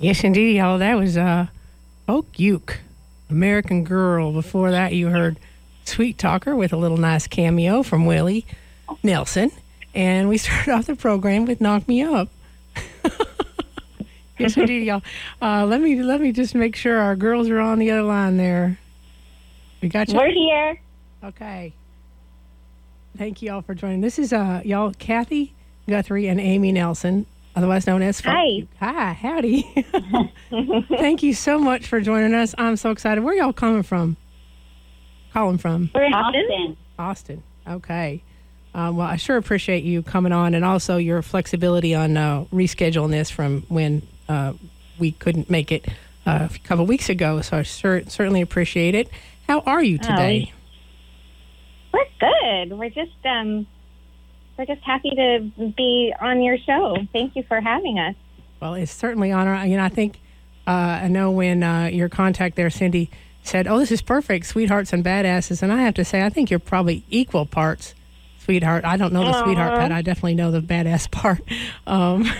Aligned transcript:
Yes, 0.00 0.24
indeed, 0.24 0.56
y'all. 0.56 0.78
That 0.78 0.96
was 0.96 1.18
uh, 1.18 1.48
Folk 2.06 2.38
Uke, 2.38 2.80
American 3.28 3.84
Girl. 3.84 4.32
Before 4.32 4.70
that, 4.70 4.94
you 4.94 5.08
heard 5.08 5.38
Sweet 5.84 6.16
Talker 6.16 6.56
with 6.56 6.72
a 6.72 6.78
little 6.78 6.96
nice 6.96 7.26
cameo 7.26 7.82
from 7.82 8.06
Willie 8.06 8.46
Nelson. 9.02 9.52
And 9.94 10.30
we 10.30 10.38
started 10.38 10.72
off 10.72 10.86
the 10.86 10.96
program 10.96 11.44
with 11.44 11.60
Knock 11.60 11.86
Me 11.86 12.02
Up. 12.02 12.30
yes, 14.38 14.56
indeed, 14.56 14.86
y'all. 14.86 15.02
Uh, 15.42 15.66
let 15.66 15.82
me 15.82 16.02
let 16.02 16.22
me 16.22 16.32
just 16.32 16.54
make 16.54 16.76
sure 16.76 16.96
our 16.96 17.14
girls 17.14 17.50
are 17.50 17.60
on 17.60 17.78
the 17.78 17.90
other 17.90 18.02
line 18.02 18.38
there. 18.38 18.78
We 19.82 19.90
got 19.90 20.08
you. 20.08 20.16
We're 20.16 20.30
here. 20.30 20.80
Okay. 21.22 21.74
Thank 23.18 23.42
you 23.42 23.52
all 23.52 23.60
for 23.60 23.74
joining. 23.74 24.00
This 24.00 24.18
is 24.18 24.32
uh 24.32 24.62
y'all 24.64 24.94
Cathy 24.98 25.52
Guthrie 25.86 26.26
and 26.26 26.40
Amy 26.40 26.72
Nelson, 26.72 27.26
otherwise 27.56 27.86
known 27.86 28.02
as 28.02 28.20
Hi. 28.20 28.66
Hi, 28.78 29.12
howdy. 29.12 29.62
Thank 30.88 31.22
you 31.22 31.34
so 31.34 31.58
much 31.58 31.86
for 31.86 32.00
joining 32.00 32.34
us. 32.34 32.54
I'm 32.58 32.76
so 32.76 32.90
excited. 32.90 33.22
Where 33.24 33.34
y'all 33.34 33.52
coming 33.52 33.82
from? 33.82 34.16
Calling 35.32 35.58
from 35.58 35.90
We're 35.94 36.04
in 36.04 36.12
Austin? 36.14 36.76
Austin. 36.98 37.42
Okay. 37.68 38.22
Um, 38.74 38.96
well, 38.96 39.06
I 39.06 39.16
sure 39.16 39.36
appreciate 39.36 39.84
you 39.84 40.02
coming 40.02 40.32
on 40.32 40.54
and 40.54 40.64
also 40.64 40.96
your 40.96 41.22
flexibility 41.22 41.94
on 41.94 42.16
uh, 42.16 42.44
rescheduling 42.52 43.10
this 43.10 43.30
from 43.30 43.62
when 43.68 44.06
uh, 44.28 44.52
we 44.98 45.12
couldn't 45.12 45.50
make 45.50 45.72
it 45.72 45.86
uh, 46.26 46.48
a 46.54 46.58
couple 46.60 46.86
weeks 46.86 47.08
ago. 47.08 47.40
So 47.40 47.58
I 47.58 47.62
cer- 47.62 48.08
certainly 48.08 48.40
appreciate 48.42 48.94
it. 48.94 49.08
How 49.48 49.60
are 49.60 49.82
you 49.82 49.98
today? 49.98 50.52
We're 51.92 52.04
good. 52.20 52.78
We're 52.78 52.90
just 52.90 53.12
um 53.24 53.66
we're 54.60 54.66
just 54.66 54.84
happy 54.84 55.10
to 55.10 55.50
be 55.74 56.12
on 56.20 56.42
your 56.42 56.58
show. 56.58 56.98
Thank 57.14 57.34
you 57.34 57.42
for 57.44 57.62
having 57.62 57.98
us. 57.98 58.14
Well, 58.60 58.74
it's 58.74 58.92
certainly 58.92 59.32
honor. 59.32 59.64
You 59.64 59.78
know, 59.78 59.84
I 59.84 59.88
think 59.88 60.20
uh, 60.66 61.00
I 61.02 61.08
know 61.08 61.30
when 61.30 61.62
uh, 61.62 61.86
your 61.86 62.10
contact 62.10 62.56
there, 62.56 62.68
Cindy, 62.68 63.10
said, 63.42 63.66
"Oh, 63.66 63.78
this 63.78 63.90
is 63.90 64.02
perfect, 64.02 64.44
sweethearts 64.44 64.92
and 64.92 65.02
badasses," 65.02 65.62
and 65.62 65.72
I 65.72 65.80
have 65.80 65.94
to 65.94 66.04
say, 66.04 66.22
I 66.22 66.28
think 66.28 66.50
you're 66.50 66.58
probably 66.58 67.04
equal 67.08 67.46
parts 67.46 67.94
sweetheart. 68.38 68.84
I 68.84 68.98
don't 68.98 69.14
know 69.14 69.24
the 69.24 69.42
sweetheart 69.44 69.78
part. 69.78 69.92
I 69.92 70.02
definitely 70.02 70.34
know 70.34 70.50
the 70.50 70.60
badass 70.60 71.10
part. 71.10 71.40
Um, 71.86 72.30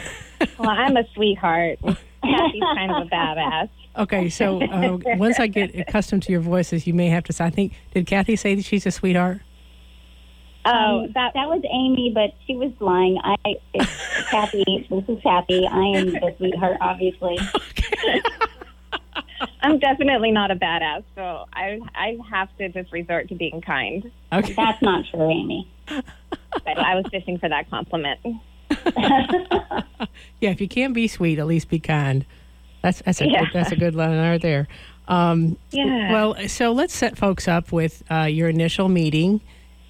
Well, 0.59 0.71
I'm 0.71 0.97
a 0.97 1.05
sweetheart. 1.15 1.79
Cathy's 1.83 2.63
kind 2.75 2.91
of 2.91 3.07
a 3.07 3.11
badass. 3.11 3.69
okay, 3.99 4.29
so 4.31 4.63
uh, 4.63 4.99
once 5.17 5.39
I 5.39 5.47
get 5.47 5.79
accustomed 5.79 6.23
to 6.25 6.33
your 6.33 6.41
voices, 6.41 6.87
you 6.87 6.95
may 6.95 7.09
have 7.09 7.25
to 7.25 7.33
say. 7.33 7.45
I 7.45 7.51
think 7.51 7.75
did 7.93 8.07
Cathy 8.07 8.37
say 8.37 8.55
that 8.55 8.65
she's 8.65 8.87
a 8.87 8.91
sweetheart? 8.91 9.41
Oh, 10.65 11.01
Um, 11.05 11.13
that 11.15 11.33
that 11.35 11.49
was 11.49 11.63
Amy, 11.71 12.11
but 12.15 12.35
she 12.47 12.55
was 12.57 12.71
lying. 12.81 13.19
I 13.25 13.37
it's 13.73 14.29
Cathy. 14.31 14.87
This 14.91 15.05
is 15.09 15.23
Cathy. 15.23 15.67
I 15.67 15.85
am 15.99 16.07
the 16.13 16.35
sweetheart, 16.37 16.77
obviously. 16.81 17.39
I'm 19.63 19.79
definitely 19.79 20.31
not 20.33 20.51
a 20.51 20.57
badass, 20.57 21.03
so 21.15 21.47
I 21.53 21.81
I 21.95 22.19
have 22.31 22.55
to 22.59 22.69
just 22.69 22.93
resort 22.93 23.29
to 23.29 23.35
being 23.35 23.61
kind. 23.63 24.11
Okay. 24.33 24.53
That's 24.55 24.81
not 24.83 25.05
true, 25.11 25.31
Amy. 25.31 25.67
But 25.89 26.79
I 26.79 26.95
was 26.95 27.05
fishing 27.11 27.39
for 27.39 27.49
that 27.49 27.69
compliment. 27.71 28.21
Yeah, 30.41 30.51
if 30.51 30.61
you 30.61 30.69
can't 30.69 30.95
be 30.95 31.07
sweet, 31.07 31.39
at 31.39 31.47
least 31.47 31.69
be 31.69 31.79
kind. 31.79 32.25
That's 32.83 33.03
that's 33.03 33.21
a 33.21 33.29
Yeah. 33.29 33.41
good, 33.45 33.49
that's 33.53 33.73
a 33.73 33.77
good 33.77 33.95
line 33.95 34.17
right 34.19 34.41
there. 34.41 34.69
Um, 35.07 35.59
Yeah. 35.71 36.13
Well, 36.13 36.49
so 36.49 36.73
let's 36.73 36.95
set 36.95 37.19
folks 37.19 37.47
up 37.47 37.73
with 37.73 38.03
uh, 38.11 38.23
your 38.25 38.49
initial 38.49 38.89
meeting 38.89 39.43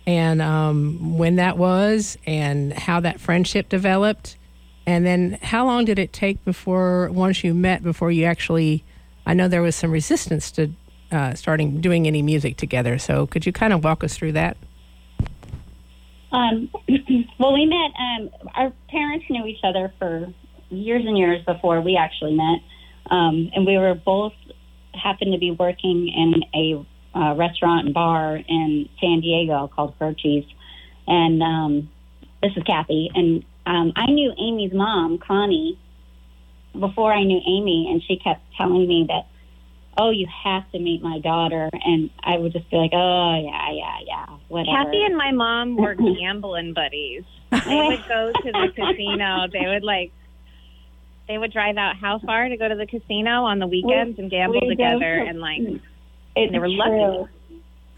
and 0.06 0.40
um, 0.42 1.18
when 1.18 1.36
that 1.36 1.56
was 1.56 2.16
and 2.26 2.72
how 2.72 3.00
that 3.00 3.20
friendship 3.20 3.68
developed. 3.68 4.36
And 4.86 5.06
then 5.06 5.38
how 5.42 5.66
long 5.66 5.84
did 5.84 5.98
it 5.98 6.12
take 6.12 6.44
before, 6.44 7.10
once 7.10 7.44
you 7.44 7.54
met, 7.54 7.82
before 7.82 8.10
you 8.10 8.24
actually, 8.24 8.82
I 9.26 9.34
know 9.34 9.46
there 9.46 9.62
was 9.62 9.76
some 9.76 9.90
resistance 9.90 10.50
to 10.52 10.72
uh, 11.12 11.34
starting 11.34 11.80
doing 11.80 12.06
any 12.06 12.22
music 12.22 12.56
together. 12.56 12.98
So 12.98 13.26
could 13.26 13.46
you 13.46 13.52
kind 13.52 13.72
of 13.72 13.84
walk 13.84 14.02
us 14.02 14.16
through 14.16 14.32
that? 14.32 14.56
Um, 16.32 16.70
well, 17.38 17.52
we 17.52 17.66
met. 17.66 17.90
Um, 17.98 18.30
our 18.54 18.72
parents 18.88 19.26
knew 19.28 19.44
each 19.46 19.60
other 19.64 19.92
for 19.98 20.32
years 20.70 21.04
and 21.04 21.18
years 21.18 21.44
before 21.44 21.80
we 21.80 21.96
actually 21.96 22.34
met, 22.34 22.60
um, 23.10 23.50
and 23.54 23.66
we 23.66 23.76
were 23.76 23.94
both 23.94 24.32
happened 24.94 25.32
to 25.32 25.38
be 25.38 25.50
working 25.50 26.08
in 26.08 26.42
a 26.54 26.86
uh, 27.14 27.34
restaurant 27.36 27.86
and 27.86 27.94
bar 27.94 28.36
in 28.36 28.88
San 29.00 29.20
Diego 29.20 29.68
called 29.74 29.96
Croce's, 29.98 30.44
and 31.06 31.42
um, 31.42 31.90
this 32.42 32.52
is 32.56 32.62
Cathy. 32.64 33.10
And 33.14 33.44
um, 33.66 33.92
I 33.96 34.06
knew 34.06 34.32
Amy's 34.38 34.72
mom, 34.72 35.18
Connie, 35.18 35.78
before 36.78 37.12
I 37.12 37.24
knew 37.24 37.40
Amy, 37.46 37.88
and 37.90 38.02
she 38.02 38.16
kept 38.16 38.42
telling 38.56 38.86
me 38.86 39.06
that. 39.08 39.26
Oh, 39.98 40.10
you 40.10 40.28
have 40.44 40.70
to 40.70 40.78
meet 40.78 41.02
my 41.02 41.18
daughter, 41.18 41.68
and 41.72 42.10
I 42.22 42.38
would 42.38 42.52
just 42.52 42.70
be 42.70 42.76
like, 42.76 42.92
"Oh 42.94 43.42
yeah, 43.44 43.72
yeah, 43.72 43.96
yeah, 44.06 44.36
whatever." 44.48 44.84
Cathy 44.84 45.02
and 45.04 45.16
my 45.16 45.32
mom 45.32 45.76
were 45.76 45.94
gambling 46.20 46.72
buddies. 46.72 47.24
They 47.50 47.58
would 47.88 48.04
go 48.08 48.30
to 48.32 48.52
the 48.52 48.68
casino. 48.76 49.48
They 49.52 49.66
would 49.66 49.82
like 49.82 50.12
they 51.30 51.38
would 51.38 51.52
drive 51.52 51.76
out 51.76 51.96
how 51.96 52.18
far 52.18 52.48
to 52.48 52.56
go 52.56 52.68
to 52.68 52.74
the 52.74 52.86
casino 52.86 53.44
on 53.44 53.58
the 53.58 53.66
weekends 53.66 54.18
and 54.18 54.30
gamble 54.30 54.60
we 54.62 54.70
together 54.70 55.22
to- 55.22 55.28
and 55.28 55.40
like 55.40 55.60
It's 56.36 56.52
They 56.52 56.58
were 56.58 56.68
lucky. 56.68 57.30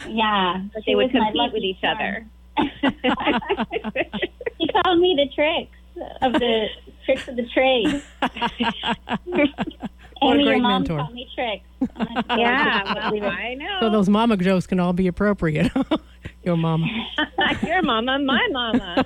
Yeah, 0.08 0.62
but 0.74 0.82
they 0.86 0.94
would 0.94 1.12
was 1.12 1.22
compete 1.22 1.52
with 1.52 1.62
each 1.62 1.80
charm. 1.80 1.96
other. 1.98 2.26
She 4.60 4.66
taught 4.68 4.98
me 4.98 5.14
the 5.16 5.28
tricks 5.34 5.76
of 6.22 6.32
the 6.34 6.66
tricks 7.04 7.26
of 7.28 7.36
the 7.36 7.46
trade. 7.48 8.02
What 10.22 10.36
a 10.38 10.44
great 10.44 10.46
your 10.52 10.58
mom 10.60 10.82
mentor. 10.82 10.98
taught 10.98 11.12
me 11.14 11.28
tricks. 11.34 11.64
yeah, 12.38 13.10
well, 13.10 13.24
I 13.24 13.54
know. 13.54 13.78
So 13.80 13.90
those 13.90 14.08
mama 14.08 14.36
jokes 14.36 14.68
can 14.68 14.78
all 14.78 14.92
be 14.92 15.08
appropriate. 15.08 15.72
your 16.44 16.56
mama. 16.56 16.86
Your 17.66 17.82
mama, 17.82 18.20
my 18.20 18.46
mama. 18.52 19.04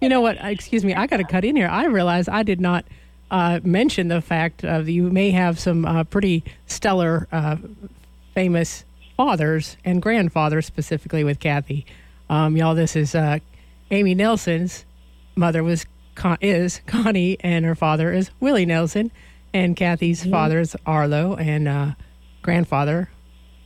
You 0.00 0.08
know 0.08 0.22
what? 0.22 0.38
Excuse 0.40 0.82
me. 0.82 0.94
I 0.94 1.06
got 1.06 1.18
to 1.18 1.24
cut 1.24 1.44
in 1.44 1.56
here. 1.56 1.68
I 1.68 1.84
realize 1.86 2.26
I 2.26 2.42
did 2.42 2.58
not 2.58 2.86
uh, 3.34 3.58
mention 3.64 4.06
the 4.08 4.20
fact 4.20 4.64
of 4.64 4.88
you 4.88 5.10
may 5.10 5.30
have 5.32 5.58
some 5.58 5.84
uh, 5.84 6.04
pretty 6.04 6.44
stellar, 6.66 7.26
uh, 7.32 7.56
famous 8.34 8.84
fathers 9.16 9.76
and 9.84 10.00
grandfathers, 10.00 10.66
specifically 10.66 11.24
with 11.24 11.40
Cathy. 11.40 11.84
Um, 12.30 12.56
y'all, 12.56 12.74
this 12.76 12.94
is 12.94 13.14
uh, 13.14 13.38
Amy 13.90 14.14
Nelson's 14.14 14.84
mother 15.36 15.62
was 15.64 15.84
Con- 16.14 16.38
is 16.40 16.80
Connie, 16.86 17.36
and 17.40 17.64
her 17.64 17.74
father 17.74 18.12
is 18.12 18.30
Willie 18.38 18.66
Nelson, 18.66 19.10
and 19.52 19.76
Cathy's 19.76 20.24
father 20.24 20.60
is 20.60 20.76
Arlo, 20.86 21.34
and 21.34 21.66
uh, 21.66 21.90
grandfather 22.42 23.10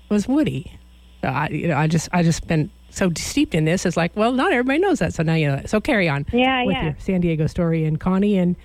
was 0.08 0.26
Woody. 0.26 0.72
So 1.20 1.28
I, 1.28 1.48
you 1.48 1.68
know, 1.68 1.76
I 1.76 1.88
just, 1.88 2.08
I 2.12 2.22
just 2.22 2.46
been 2.48 2.70
so 2.88 3.10
steeped 3.16 3.54
in 3.54 3.66
this. 3.66 3.84
It's 3.84 3.98
like, 3.98 4.16
well, 4.16 4.32
not 4.32 4.50
everybody 4.52 4.78
knows 4.78 4.98
that. 5.00 5.12
So 5.12 5.22
now 5.22 5.34
you 5.34 5.48
know. 5.48 5.56
That. 5.56 5.68
So 5.68 5.78
carry 5.80 6.08
on 6.08 6.24
Yeah, 6.32 6.64
with 6.64 6.74
yeah. 6.74 6.84
your 6.84 6.96
San 6.98 7.20
Diego 7.20 7.46
story. 7.46 7.84
And 7.84 8.00
Connie 8.00 8.38
and 8.38 8.56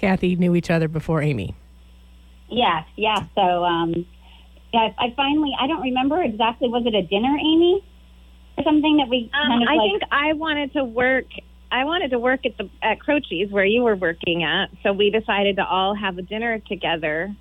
Cathy 0.00 0.34
knew 0.36 0.54
each 0.56 0.70
other 0.70 0.88
before 0.88 1.20
Amy. 1.22 1.54
Yeah, 2.48 2.82
yeah. 2.96 3.26
So, 3.34 3.64
um, 3.64 4.06
yeah, 4.72 4.88
I 4.98 5.12
finally, 5.16 5.52
I 5.60 5.66
don't 5.66 5.82
remember 5.82 6.20
exactly. 6.22 6.68
Was 6.68 6.84
it 6.86 6.94
a 6.94 7.02
dinner, 7.02 7.36
Amy, 7.38 7.84
or 8.56 8.64
something 8.64 8.96
that 8.96 9.08
we 9.08 9.30
Um, 9.34 9.48
kind 9.50 9.62
of 9.62 9.68
I 9.68 9.74
like? 9.76 9.90
think 9.90 10.02
I 10.10 10.32
wanted 10.32 10.72
to 10.72 10.84
work. 10.84 11.26
I 11.70 11.84
wanted 11.84 12.10
to 12.10 12.18
work 12.18 12.44
at 12.46 12.56
the 12.58 12.68
at 12.82 12.98
Croce's 12.98 13.50
where 13.52 13.64
you 13.64 13.82
were 13.82 13.94
working 13.94 14.42
at, 14.42 14.70
so 14.82 14.92
we 14.92 15.10
decided 15.10 15.56
to 15.56 15.66
all 15.66 15.94
have 15.94 16.18
a 16.18 16.22
dinner 16.22 16.58
together. 16.60 17.32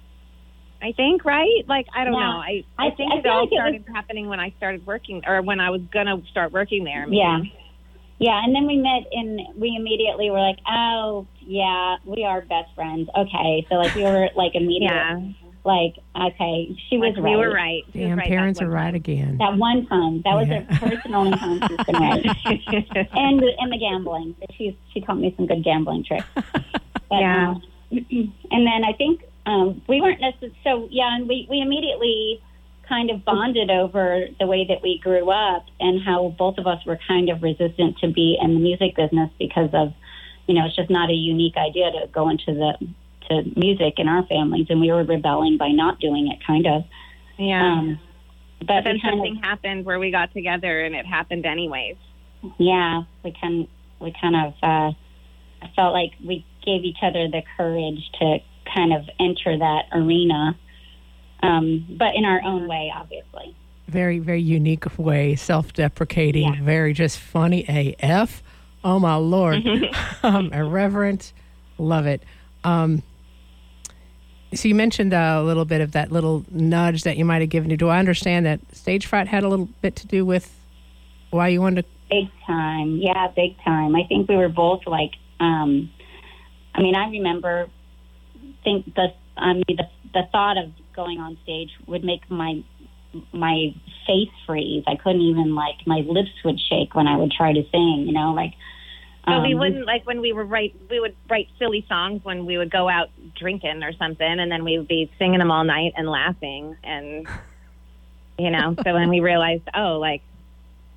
I 0.81 0.91
think, 0.93 1.25
right? 1.25 1.63
Like, 1.67 1.87
I 1.93 2.03
don't 2.05 2.13
Yeah. 2.13 2.19
know. 2.19 2.37
I 2.37 2.63
I, 2.77 2.87
I- 2.87 2.91
think 2.91 3.11
I 3.11 3.17
it 3.17 3.23
feel 3.23 3.31
all 3.31 3.39
like 3.41 3.51
it 3.51 3.55
was- 3.55 3.59
started 3.61 3.85
happening 3.93 4.29
when 4.29 4.39
I 4.39 4.51
started 4.57 4.85
working, 4.85 5.23
or 5.25 5.41
when 5.41 5.59
I 5.59 5.71
was 5.71 5.81
gonna 5.91 6.21
start 6.29 6.51
working 6.51 6.83
there. 6.83 7.05
maybe. 7.07 7.17
Yeah. 7.17 7.39
Yeah, 8.21 8.43
and 8.43 8.53
then 8.53 8.67
we 8.67 8.75
met 8.75 9.07
and 9.13 9.39
we 9.57 9.75
immediately 9.77 10.29
were 10.29 10.39
like, 10.41 10.59
oh, 10.69 11.25
yeah, 11.49 11.97
we 12.05 12.23
are 12.23 12.41
best 12.41 12.73
friends. 12.75 13.09
Okay. 13.17 13.65
So, 13.69 13.75
like, 13.75 13.95
we 13.95 14.03
were 14.03 14.29
like 14.35 14.53
immediate, 14.53 14.91
yeah. 14.91 15.19
like, 15.65 15.95
okay, 16.15 16.77
she 16.87 16.97
was 16.97 17.15
Like, 17.15 17.23
right. 17.23 17.31
we 17.31 17.35
were 17.37 17.51
right. 17.51 17.83
She 17.91 17.99
was 17.99 18.07
Damn, 18.09 18.17
right 18.19 18.27
parents 18.27 18.61
are 18.61 18.69
right 18.69 18.93
again. 18.93 19.37
That 19.39 19.57
one 19.57 19.87
time. 19.87 20.21
That 20.25 20.35
was 20.35 20.47
Yeah. 20.47 20.61
the 20.69 20.75
first 20.75 21.01
and 21.05 21.15
only 21.15 21.35
time 21.37 21.59
she's 21.67 21.85
been 21.85 21.95
right. 21.95 22.25
and, 23.13 23.39
the- 23.39 23.55
and 23.57 23.71
the 23.73 23.79
gambling. 23.79 24.35
She's, 24.55 24.75
she 24.93 25.01
taught 25.01 25.17
me 25.19 25.33
some 25.37 25.47
good 25.47 25.63
gambling 25.63 26.03
tricks. 26.05 26.27
But, 27.09 27.21
Yeah. 27.21 27.49
um, 27.55 27.63
and 27.91 28.67
then 28.67 28.83
I 28.85 28.93
think 28.95 29.23
um, 29.47 29.81
we 29.87 29.99
weren't 29.99 30.21
necessarily, 30.21 30.55
so, 30.63 30.87
yeah, 30.91 31.15
and 31.15 31.27
we, 31.27 31.47
we 31.49 31.59
immediately 31.61 32.39
kind 32.87 33.09
of 33.09 33.25
bonded 33.25 33.71
over 33.71 34.27
the 34.39 34.45
way 34.45 34.65
that 34.69 34.83
we 34.83 34.99
grew 34.99 35.31
up 35.31 35.65
and 35.79 35.99
how 36.03 36.35
both 36.37 36.59
of 36.59 36.67
us 36.67 36.85
were 36.85 36.99
kind 37.07 37.29
of 37.29 37.41
resistant 37.41 37.97
to 37.99 38.07
be 38.11 38.37
in 38.39 38.53
the 38.53 38.59
music 38.59 38.95
business 38.95 39.31
because 39.39 39.71
of, 39.73 39.91
you 40.49 40.55
know, 40.55 40.65
it's 40.65 40.75
just 40.75 40.89
not 40.89 41.11
a 41.11 41.13
unique 41.13 41.55
idea 41.57 41.91
to 41.91 42.07
go 42.11 42.27
into 42.27 42.47
the 42.47 42.73
to 43.29 43.43
music 43.55 43.93
in 43.99 44.07
our 44.07 44.25
families, 44.25 44.65
and 44.71 44.81
we 44.81 44.91
were 44.91 45.03
rebelling 45.03 45.57
by 45.57 45.67
not 45.69 45.99
doing 45.99 46.31
it, 46.31 46.39
kind 46.45 46.65
of. 46.65 46.83
yeah. 47.37 47.73
Um, 47.73 47.99
but 48.57 48.67
but 48.67 48.83
then 48.83 48.93
we 48.95 49.01
kind 49.01 49.13
something 49.13 49.35
happened 49.35 49.85
where 49.85 49.99
we 49.99 50.09
got 50.09 50.33
together, 50.33 50.81
and 50.83 50.95
it 50.95 51.05
happened 51.05 51.45
anyways. 51.45 51.97
yeah, 52.57 53.03
we 53.23 53.31
kind 53.39 53.67
we 53.99 54.11
kind 54.19 54.35
of 54.35 54.53
uh, 54.63 54.91
felt 55.75 55.93
like 55.93 56.13
we 56.25 56.43
gave 56.65 56.83
each 56.83 56.97
other 57.03 57.27
the 57.27 57.43
courage 57.55 58.09
to 58.19 58.39
kind 58.73 58.91
of 58.91 59.03
enter 59.19 59.55
that 59.59 59.83
arena, 59.93 60.57
um, 61.43 61.85
but 61.95 62.15
in 62.15 62.25
our 62.25 62.41
own 62.43 62.67
way, 62.67 62.91
obviously. 62.95 63.55
Very, 63.87 64.17
very 64.17 64.41
unique 64.41 64.97
way, 64.97 65.35
self 65.35 65.73
deprecating, 65.73 66.55
Yeah. 66.55 66.63
very 66.63 66.93
just 66.93 67.19
funny 67.19 67.65
AF. 68.01 68.41
Oh, 68.83 68.99
my 68.99 69.15
Lord. 69.15 69.63
um, 70.23 70.51
irreverent. 70.53 71.33
Love 71.77 72.05
it. 72.05 72.23
Um, 72.63 73.03
so 74.53 74.67
you 74.67 74.75
mentioned 74.75 75.13
uh, 75.13 75.37
a 75.39 75.43
little 75.43 75.65
bit 75.65 75.81
of 75.81 75.91
that 75.91 76.11
little 76.11 76.45
nudge 76.49 77.03
that 77.03 77.17
you 77.17 77.25
might 77.25 77.41
have 77.41 77.49
given 77.49 77.69
you. 77.69 77.77
Do 77.77 77.89
I 77.89 77.99
understand 77.99 78.45
that 78.45 78.59
stage 78.75 79.05
fright 79.05 79.27
had 79.27 79.43
a 79.43 79.47
little 79.47 79.69
bit 79.81 79.95
to 79.97 80.07
do 80.07 80.25
with 80.25 80.55
why 81.29 81.49
you 81.49 81.61
wanted 81.61 81.83
to? 81.83 81.89
Big 82.09 82.29
time. 82.47 82.97
Yeah, 82.97 83.27
big 83.35 83.55
time. 83.63 83.95
I 83.95 84.03
think 84.07 84.27
we 84.27 84.35
were 84.35 84.49
both 84.49 84.87
like, 84.87 85.11
um, 85.39 85.91
I 86.73 86.81
mean, 86.81 86.95
I 86.95 87.09
remember 87.09 87.69
think 88.63 88.93
the 88.95 89.07
I 89.37 89.53
mean 89.53 89.63
the 89.69 89.85
the 90.13 90.23
thought 90.31 90.57
of 90.57 90.71
going 90.95 91.19
on 91.19 91.37
stage 91.43 91.69
would 91.87 92.03
make 92.03 92.29
my 92.29 92.63
my 93.31 93.73
face 94.05 94.29
freeze. 94.45 94.83
I 94.87 94.95
couldn't 94.95 95.21
even 95.21 95.55
like 95.55 95.75
my 95.85 95.99
lips 96.07 96.31
would 96.45 96.59
shake 96.59 96.95
when 96.95 97.07
I 97.07 97.17
would 97.17 97.31
try 97.31 97.53
to 97.53 97.63
sing. 97.71 98.03
You 98.07 98.13
know, 98.13 98.33
like. 98.33 98.53
But 99.25 99.43
we 99.43 99.53
um, 99.53 99.59
wouldn't 99.59 99.85
like 99.85 100.07
when 100.07 100.21
we 100.21 100.33
were 100.33 100.45
write 100.45 100.75
we 100.89 100.99
would 100.99 101.15
write 101.29 101.49
silly 101.59 101.85
songs 101.87 102.23
when 102.23 102.45
we 102.47 102.57
would 102.57 102.71
go 102.71 102.89
out 102.89 103.09
drinking 103.37 103.83
or 103.83 103.91
something 103.93 104.25
and 104.39 104.51
then 104.51 104.63
we 104.63 104.77
would 104.79 104.87
be 104.87 105.11
singing 105.19 105.37
them 105.39 105.51
all 105.51 105.63
night 105.65 105.91
and 105.97 106.09
laughing 106.09 106.75
and 106.83 107.27
you 108.39 108.49
know 108.49 108.75
so 108.83 108.93
when 108.93 109.09
we 109.09 109.19
realized 109.31 109.63
oh 109.75 109.99
like 109.99 110.21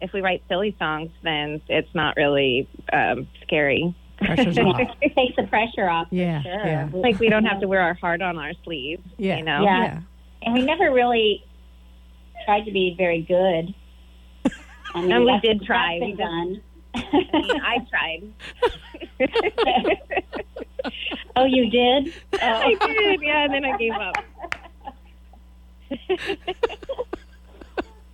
if 0.00 0.12
we 0.14 0.22
write 0.22 0.42
silly 0.48 0.74
songs 0.78 1.10
then 1.22 1.60
it's 1.68 1.92
not 1.94 2.16
really 2.16 2.68
um 2.92 3.26
scary 3.42 3.94
Pressure's 4.18 4.56
off. 4.60 4.80
it 5.02 5.14
takes 5.14 5.36
the 5.36 5.42
pressure 5.48 5.88
off. 5.88 6.08
for 6.08 6.14
Yeah, 6.14 6.42
sure. 6.42 6.64
yeah. 6.66 6.88
like 6.94 7.18
we 7.18 7.28
don't 7.28 7.44
have 7.44 7.60
to 7.60 7.68
wear 7.68 7.80
our 7.80 7.94
heart 7.94 8.22
on 8.22 8.38
our 8.38 8.52
sleeve 8.64 9.00
Yeah. 9.18 9.36
you 9.38 9.44
know 9.44 9.62
Yeah. 9.62 10.00
and 10.42 10.54
we 10.54 10.62
never 10.64 10.90
really 10.90 11.44
tried 12.44 12.64
to 12.64 12.72
be 12.72 12.94
very 12.96 13.22
good. 13.22 13.74
I 14.94 15.00
mean, 15.02 15.12
And 15.12 15.24
we 15.24 15.38
did 15.40 15.62
try. 15.64 15.98
We 16.00 16.12
done. 16.14 16.60
I 16.94 17.00
mean, 17.32 17.60
I 17.62 17.78
tried 17.88 18.22
oh, 21.36 21.44
you 21.46 21.70
did? 21.70 22.12
I 22.42 22.76
Oh. 22.80 22.86
did 22.86 23.22
yeah 23.22 23.44
and 23.44 23.54
then 23.54 23.64
I 23.64 23.76
gave 23.78 23.92
up 23.94 24.14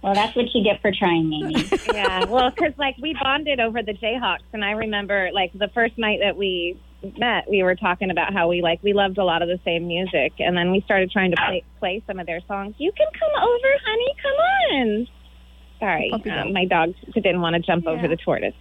Well, 0.01 0.15
that's 0.15 0.37
what 0.37 0.47
you 0.55 0.63
get 0.63 0.81
for 0.81 0.93
trying, 0.97 1.33
Amy. 1.33 1.69
yeah 1.93 2.25
well 2.27 2.51
because 2.51 2.73
like 2.79 2.95
we 3.03 3.15
bonded 3.21 3.59
over 3.59 3.83
the 3.83 3.95
jayhawks 3.95 4.47
and 4.53 4.65
i 4.65 4.71
remember 4.71 5.29
like 5.35 5.53
the 5.55 5.69
first 5.75 5.99
night 5.99 6.21
that 6.23 6.37
we 6.37 6.81
met 7.17 7.45
we 7.49 7.63
were 7.63 7.77
talking 7.77 8.11
about 8.11 8.33
how 8.33 8.49
we 8.49 8.61
like 8.61 8.83
we 8.83 8.93
loved 8.93 9.19
a 9.19 9.25
lot 9.25 9.41
of 9.41 9.49
the 9.49 9.59
same 9.65 9.87
music 9.87 10.33
and 10.41 10.57
then 10.57 10.73
we 10.73 10.81
started 10.81 11.11
trying 11.11 11.31
to 11.31 11.37
play, 11.37 11.63
play 11.79 12.03
some 12.07 12.19
of 12.19 12.27
their 12.27 12.41
songs. 12.49 12.75
You 12.79 12.91
can 12.97 13.07
come 13.19 13.31
over 13.43 13.69
honey 13.87 14.15
come 14.23 14.35
on. 14.73 15.07
Sorry 15.79 16.09
Puppy 16.11 16.31
dog. 16.31 16.47
um, 16.47 16.53
my 16.53 16.65
dog 16.65 16.95
didn't 17.15 17.41
want 17.41 17.55
to 17.55 17.61
jump 17.61 17.85
Yeah. 17.85 17.93
over 17.93 18.09
the 18.09 18.17
tortoise. 18.17 18.55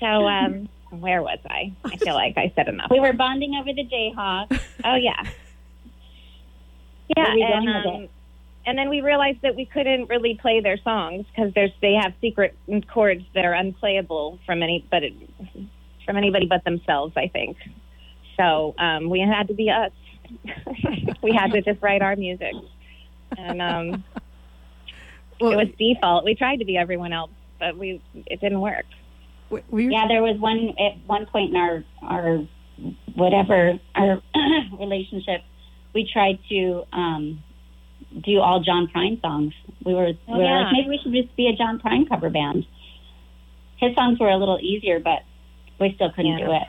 so 0.00 0.06
um 0.28 0.68
where 0.90 1.22
was 1.22 1.38
i? 1.48 1.72
I 1.84 1.96
feel 1.96 2.14
like 2.14 2.34
i 2.36 2.52
said 2.54 2.68
enough. 2.68 2.90
We 2.90 3.00
were 3.00 3.12
bonding 3.12 3.54
over 3.54 3.72
the 3.72 3.84
Jayhawks. 3.84 4.60
Oh 4.84 4.94
yeah, 4.94 5.22
yeah, 7.16 7.24
Where 7.24 7.30
are 7.30 7.34
we 7.34 7.42
and 7.42 7.68
um, 7.68 8.08
and 8.66 8.76
then 8.76 8.88
we 8.88 9.00
realized 9.00 9.38
that 9.42 9.56
we 9.56 9.64
couldn't 9.64 10.08
really 10.08 10.38
play 10.40 10.60
their 10.60 10.78
songs 10.78 11.24
because 11.34 11.52
there's 11.54 11.70
they 11.80 11.94
have 11.94 12.12
secret 12.20 12.56
chords 12.92 13.22
that 13.34 13.44
are 13.44 13.54
unplayable 13.54 14.38
from 14.44 14.62
any 14.62 14.86
but 14.90 15.02
it, 15.02 15.14
from 16.04 16.16
anybody 16.16 16.46
but 16.46 16.64
themselves. 16.64 17.12
I 17.16 17.28
think 17.28 17.56
so. 18.36 18.74
Um, 18.78 19.08
we 19.08 19.20
had 19.20 19.48
to 19.48 19.54
be 19.54 19.70
us. 19.70 19.92
we 21.22 21.32
had 21.32 21.52
to 21.52 21.62
just 21.62 21.80
write 21.80 22.02
our 22.02 22.16
music, 22.16 22.52
and 23.38 23.62
um, 23.62 24.04
Well, 25.40 25.52
it 25.52 25.56
was 25.56 25.68
default. 25.78 26.24
We 26.24 26.34
tried 26.34 26.56
to 26.56 26.64
be 26.64 26.76
everyone 26.76 27.12
else, 27.12 27.30
but 27.58 27.76
we 27.76 28.02
it 28.14 28.40
didn't 28.40 28.60
work. 28.60 28.86
we, 29.50 29.62
we, 29.68 29.88
Yeah, 29.88 30.08
there 30.08 30.22
was 30.22 30.38
one 30.38 30.74
at 30.78 31.06
one 31.06 31.26
point 31.26 31.50
in 31.50 31.56
our 31.56 31.84
our 32.02 32.46
whatever 33.14 33.78
our 33.94 34.22
relationship, 34.78 35.42
we 35.94 36.08
tried 36.10 36.38
to 36.48 36.84
um, 36.92 37.42
do 38.24 38.40
all 38.40 38.60
John 38.60 38.88
Prine 38.94 39.20
songs. 39.20 39.52
We 39.84 39.94
were, 39.94 40.12
Oh, 40.28 40.32
we 40.32 40.38
were 40.38 40.44
yeah. 40.44 40.62
like, 40.64 40.72
maybe 40.72 40.88
we 40.88 40.98
should 41.02 41.12
just 41.12 41.34
be 41.36 41.48
a 41.48 41.52
John 41.56 41.78
Prine 41.80 42.08
cover 42.08 42.30
band. 42.30 42.66
His 43.78 43.94
songs 43.94 44.18
were 44.18 44.30
a 44.30 44.36
little 44.36 44.58
easier, 44.60 44.98
but 45.00 45.20
we 45.78 45.92
still 45.94 46.10
couldn't 46.10 46.38
Yeah. 46.38 46.46
do 46.46 46.52
it. 46.52 46.62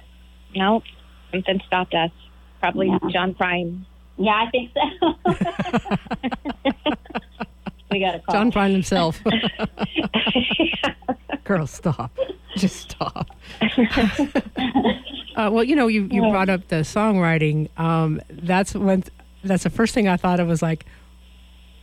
Nope, 0.56 0.84
something 1.32 1.62
stopped 1.66 1.94
us. 1.94 2.12
Probably 2.60 2.88
Yeah. 2.88 3.00
John 3.12 3.34
Prine. 3.34 3.86
Yeah, 4.18 4.32
I 4.46 4.50
think 4.50 4.72
so. 4.74 5.14
we 7.92 8.00
got 8.00 8.16
a 8.16 8.20
call. 8.20 8.34
John 8.34 8.52
Prine 8.52 8.72
himself. 8.72 9.22
Girl, 11.44 11.68
stop. 11.68 12.12
Just 12.58 12.92
stop. 12.92 13.30
uh, 15.36 15.50
well, 15.52 15.64
you 15.64 15.76
know, 15.76 15.88
you, 15.88 16.08
you 16.12 16.22
brought 16.30 16.50
up 16.50 16.68
the 16.68 16.78
songwriting. 16.78 17.70
Um, 17.80 18.20
that's 18.30 18.74
when 18.76 19.04
that's 19.44 19.64
the 19.64 19.70
first 19.70 19.94
thing 19.94 20.08
I 20.08 20.18
thought 20.18 20.40
of 20.40 20.48
was 20.48 20.62
like, 20.62 20.86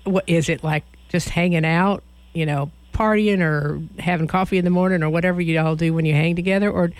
what 0.05 0.25
is 0.27 0.49
it 0.49 0.63
like? 0.65 0.85
Just 1.09 1.29
hanging 1.29 1.65
out, 1.65 2.03
you 2.33 2.47
know, 2.47 2.71
partying 2.93 3.41
or 3.41 3.81
having 4.01 4.27
coffee 4.27 4.59
in 4.59 4.65
the 4.65 4.71
morning 4.71 5.03
or 5.03 5.11
whatever 5.11 5.41
you 5.41 5.59
all 5.61 5.77
do 5.77 5.93
when 5.93 6.05
you 6.05 6.13
hang 6.15 6.37
together, 6.37 6.71
or 6.71 6.91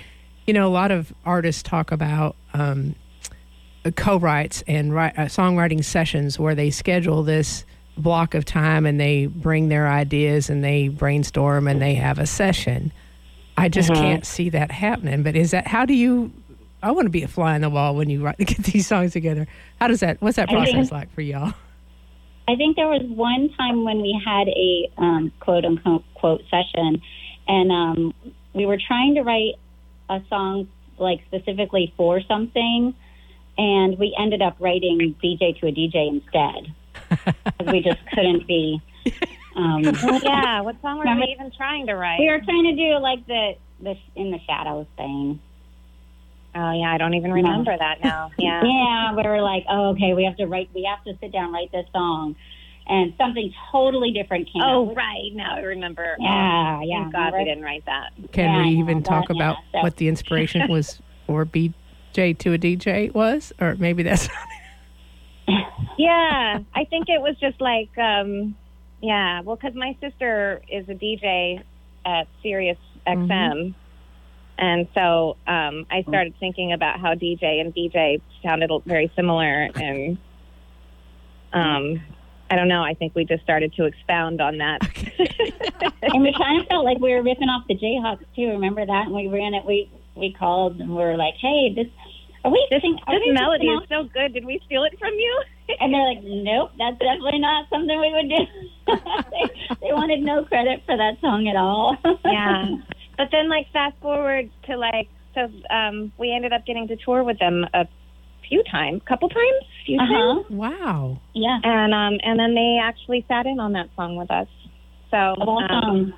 you 0.47 0.53
know, 0.53 0.67
a 0.67 0.71
lot 0.71 0.91
of 0.91 1.13
artists 1.25 1.63
talk 1.63 1.91
about 1.93 2.37
um, 2.53 2.95
co-writes 3.97 4.63
and 4.67 4.95
write, 4.95 5.19
uh, 5.19 5.23
songwriting 5.23 5.85
sessions 5.85 6.39
where 6.39 6.55
they 6.55 6.71
schedule 6.71 7.23
this 7.23 7.65
block 7.97 8.35
of 8.35 8.45
time 8.45 8.87
and 8.87 8.99
they 8.99 9.27
bring 9.27 9.69
their 9.69 9.89
ideas 9.89 10.51
and 10.51 10.65
they 10.65 10.89
brainstorm 10.89 11.69
and 11.69 11.81
they 11.81 11.95
have 11.95 12.19
a 12.19 12.27
session. 12.27 12.93
I 13.57 13.69
just 13.69 13.93
can't 13.93 14.27
see 14.27 14.49
that 14.51 14.71
happening. 14.73 15.23
But 15.23 15.37
is 15.37 15.53
that 15.53 15.67
how 15.67 15.87
do 15.87 15.95
you? 15.95 16.33
I 16.83 16.91
want 16.91 17.07
to 17.07 17.11
be 17.11 17.23
a 17.23 17.29
fly 17.29 17.55
on 17.55 17.61
the 17.63 17.71
wall 17.71 17.95
when 17.95 18.11
you 18.11 18.23
write 18.23 18.37
get 18.39 18.59
these 18.65 18.87
songs 18.87 19.13
together. 19.13 19.47
How 19.81 19.87
does 19.89 20.01
that? 20.01 20.21
What's 20.21 20.37
that 20.37 20.51
I 20.51 20.65
think- 20.65 20.75
process 20.75 20.93
like 20.93 21.13
for 21.15 21.21
y'all? 21.23 21.55
I 22.47 22.57
think 22.57 22.77
there 22.77 22.89
was 22.89 23.03
one 23.05 23.51
time 23.57 23.85
when 23.85 24.03
we 24.03 24.21
had 24.25 24.49
a 24.49 24.91
um, 24.99 25.33
quote 25.41 25.65
unquote 25.65 26.05
quote 26.15 26.43
session, 26.51 27.01
and 27.49 27.73
um, 27.73 28.15
we 28.53 28.67
were 28.67 28.79
trying 28.79 29.15
to 29.15 29.23
write 29.23 29.55
a 30.11 30.21
song 30.29 30.69
like 30.99 31.21
specifically 31.27 31.93
for 31.97 32.21
something, 32.23 32.95
and 33.57 33.99
we 33.99 34.15
ended 34.19 34.43
up 34.43 34.57
writing 34.61 35.17
BJ 35.23 35.59
to 35.61 35.69
a 35.69 35.73
DJ 35.73 36.09
instead 36.09 36.75
because 37.45 37.73
we 37.73 37.81
just 37.81 38.01
couldn't 38.13 38.47
be. 38.47 38.81
Um, 39.57 39.83
yeah. 40.23 40.61
What 40.61 40.81
song 40.83 40.99
were 40.99 41.05
we 41.05 41.35
even 41.39 41.51
trying 41.57 41.87
to 41.87 41.95
write? 41.95 42.19
we 42.19 42.29
were 42.29 42.41
trying 42.41 42.65
to 42.65 42.77
do 42.77 42.99
like 42.99 43.27
the 43.27 43.55
the 43.81 43.97
in 44.17 44.31
the 44.31 44.41
shadows 44.47 44.87
thing. 44.97 45.41
Oh 46.57 46.73
yeah, 46.73 46.93
I 46.93 46.99
don't 46.99 47.15
even 47.15 47.33
remember 47.33 47.77
that 47.77 48.01
now. 48.01 48.31
Yeah. 48.39 48.63
Yeah, 48.63 49.15
we 49.17 49.23
were 49.29 49.41
like, 49.43 49.65
oh, 49.69 49.91
okay, 49.91 50.15
we 50.15 50.25
have 50.25 50.37
to 50.37 50.47
write, 50.47 50.71
we 50.75 50.89
have 50.89 51.03
to 51.05 51.19
sit 51.21 51.33
down, 51.33 51.53
write 51.53 51.73
this 51.73 51.87
song, 51.93 52.37
and 52.87 53.13
something 53.19 53.53
totally 53.73 54.13
different 54.13 54.47
came 54.53 54.63
Oh 54.63 54.91
out. 54.91 54.97
right, 54.97 55.31
now 55.35 55.57
I 55.57 55.61
remember. 55.61 56.17
Yeah, 56.19 56.81
yeah. 56.83 57.03
Thank 57.03 57.13
God 57.13 57.33
we 57.37 57.45
didn't 57.45 57.65
write 57.65 57.85
that. 57.87 58.11
Can 58.33 58.51
Yeah, 58.51 58.57
I 58.57 58.63
we 58.65 58.75
know, 58.75 58.81
even 58.83 59.03
but, 59.03 59.09
talk 59.09 59.25
yeah, 59.31 59.37
about 59.37 59.57
so- 59.73 59.81
what 59.83 59.97
the 59.97 60.09
inspiration 60.09 60.67
was 60.69 61.01
for 61.27 61.45
BJ 61.45 62.39
to 62.39 62.53
a 62.53 62.59
DJ 62.59 63.13
was, 63.15 63.53
or 63.61 63.75
maybe 63.77 64.03
that's 64.03 64.29
not 64.29 65.57
Yeah, 65.99 66.59
I 66.75 66.85
think 66.85 67.09
it 67.09 67.21
was 67.21 67.37
just 67.41 67.61
like, 67.61 67.97
um, 67.99 68.57
yeah, 69.01 69.41
well, 69.43 69.57
because 69.57 69.75
my 69.75 69.97
sister 70.01 70.61
is 70.69 70.89
a 70.89 70.95
DJ 70.95 71.63
at 72.05 72.27
Sirius 72.43 72.79
XM. 73.07 73.75
And 74.59 74.87
so 74.95 75.37
um, 75.47 75.87
I 75.91 76.03
started 76.09 76.35
thinking 76.39 76.73
about 76.73 77.01
how 77.01 77.15
DJ 77.15 77.61
and 77.61 77.75
BJ 77.75 78.21
sounded 78.43 78.71
very 78.87 79.11
similar. 79.17 79.69
And 79.75 80.17
um, 81.53 82.01
I 82.51 82.57
don't 82.57 82.69
know, 82.69 82.83
I 82.83 82.95
think 82.95 83.15
we 83.15 83.25
just 83.25 83.43
started 83.43 83.73
to 83.75 83.85
expound 83.85 84.41
on 84.41 84.59
that. 84.59 84.81
and 86.03 86.23
we 86.23 86.33
kind 86.33 86.61
of 86.61 86.69
felt 86.69 86.85
like 86.85 86.99
we 86.99 87.11
were 87.11 87.23
ripping 87.23 87.49
off 87.49 87.67
the 87.69 87.75
Jayhawks 87.75 88.25
too. 88.37 88.49
Remember 88.51 88.85
that? 88.87 89.07
And 89.07 89.15
we 89.15 89.29
ran 89.29 89.55
it. 89.55 89.65
We 89.65 89.91
we 90.15 90.33
called 90.33 90.81
and 90.81 90.91
we 90.91 90.97
were 90.97 91.17
like, 91.17 91.35
"Hey, 91.41 91.75
this 91.75 91.87
are 92.45 92.51
we 92.53 92.65
This, 92.71 92.83
sing, 92.83 92.99
are 93.07 93.15
this 93.19 93.27
we 93.27 93.33
melody 93.33 93.69
ripping 93.69 93.83
is 93.83 93.89
so 93.89 94.05
good. 94.05 94.35
Did 94.35 94.45
we 94.45 94.61
steal 94.67 94.85
it 94.85 94.99
from 94.99 95.15
you? 95.15 95.43
And 95.81 95.95
they're 95.95 96.07
like, 96.07 96.23
"Nope, 96.23 96.73
that's 96.77 96.99
definitely 96.99 97.39
not 97.39 97.67
something 97.71 97.99
we 97.99 98.13
would 98.13 98.29
do." 98.29 98.45
they, 99.33 99.77
they 99.81 99.93
wanted 99.93 100.21
no 100.21 100.45
credit 100.45 100.83
for 100.85 100.95
that 100.95 101.19
song 101.23 101.49
at 101.49 101.57
all. 101.57 101.97
yeah. 102.25 102.67
But 103.17 103.29
then, 103.33 103.49
like, 103.49 103.67
fast 103.73 103.97
forward 104.01 104.51
to 104.67 104.77
like, 104.77 105.09
so 105.35 105.49
um, 105.75 106.13
we 106.19 106.33
ended 106.33 106.53
up 106.53 106.65
getting 106.67 106.89
to 106.89 106.97
tour 106.97 107.23
with 107.25 107.39
them 107.39 107.65
a 107.75 107.87
few 108.49 108.63
times, 108.71 109.03
couple 109.09 109.29
times, 109.29 109.65
few 109.87 109.99
Uh 110.01 110.07
times, 110.07 110.47
wow. 110.51 111.21
Yeah. 111.35 111.59
and 111.63 111.95
um, 111.95 112.19
and 112.23 112.39
then 112.39 112.55
they 112.55 112.79
actually 112.83 113.25
sat 113.29 113.47
in 113.47 113.59
on 113.59 113.73
that 113.73 113.89
song 113.97 114.17
with 114.17 114.31
us. 114.31 114.49
So 115.11 115.17
Of 115.17 115.49
all 115.49 115.65
um. 115.71 116.13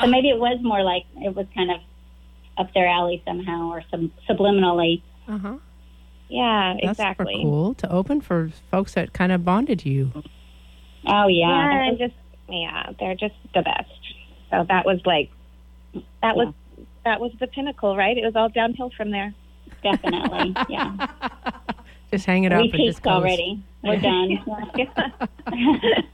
So 0.00 0.06
maybe 0.08 0.30
it 0.30 0.38
was 0.38 0.58
more 0.62 0.82
like 0.82 1.04
it 1.16 1.34
was 1.34 1.46
kind 1.54 1.70
of 1.70 1.78
up 2.58 2.72
their 2.74 2.88
alley 2.88 3.22
somehow, 3.26 3.70
or 3.70 3.82
some 3.90 4.12
subliminally. 4.28 5.02
Uh 5.28 5.38
huh. 5.38 5.56
Yeah, 6.28 6.74
That's 6.82 6.92
exactly. 6.98 7.34
super 7.34 7.42
cool 7.42 7.74
to 7.74 7.92
open 7.92 8.20
for 8.20 8.50
folks 8.70 8.94
that 8.94 9.12
kind 9.12 9.32
of 9.32 9.44
bonded 9.44 9.84
you. 9.84 10.12
Oh 11.06 11.26
yeah, 11.28 11.48
Yeah, 11.48 11.68
that 11.68 11.88
and 11.88 11.98
just 11.98 12.14
yeah, 12.48 12.92
they're 12.98 13.14
just 13.14 13.34
the 13.54 13.62
best. 13.62 13.90
So 14.50 14.64
that 14.68 14.86
was 14.86 15.00
like 15.04 15.30
that 16.22 16.36
was 16.36 16.54
that 17.04 17.20
was 17.20 17.32
the 17.40 17.46
pinnacle, 17.46 17.96
right? 17.96 18.16
It 18.16 18.24
was 18.24 18.36
all 18.36 18.48
downhill 18.48 18.90
from 18.96 19.10
there. 19.10 19.34
definitely. 19.82 20.54
Yeah, 20.68 21.08
Just 22.12 22.26
hang 22.26 22.44
it 22.44 22.52
up. 22.52 22.60
we 22.60 22.70
peaked 22.70 23.06
already. 23.06 23.62
We're 23.82 23.98
done. 23.98 24.38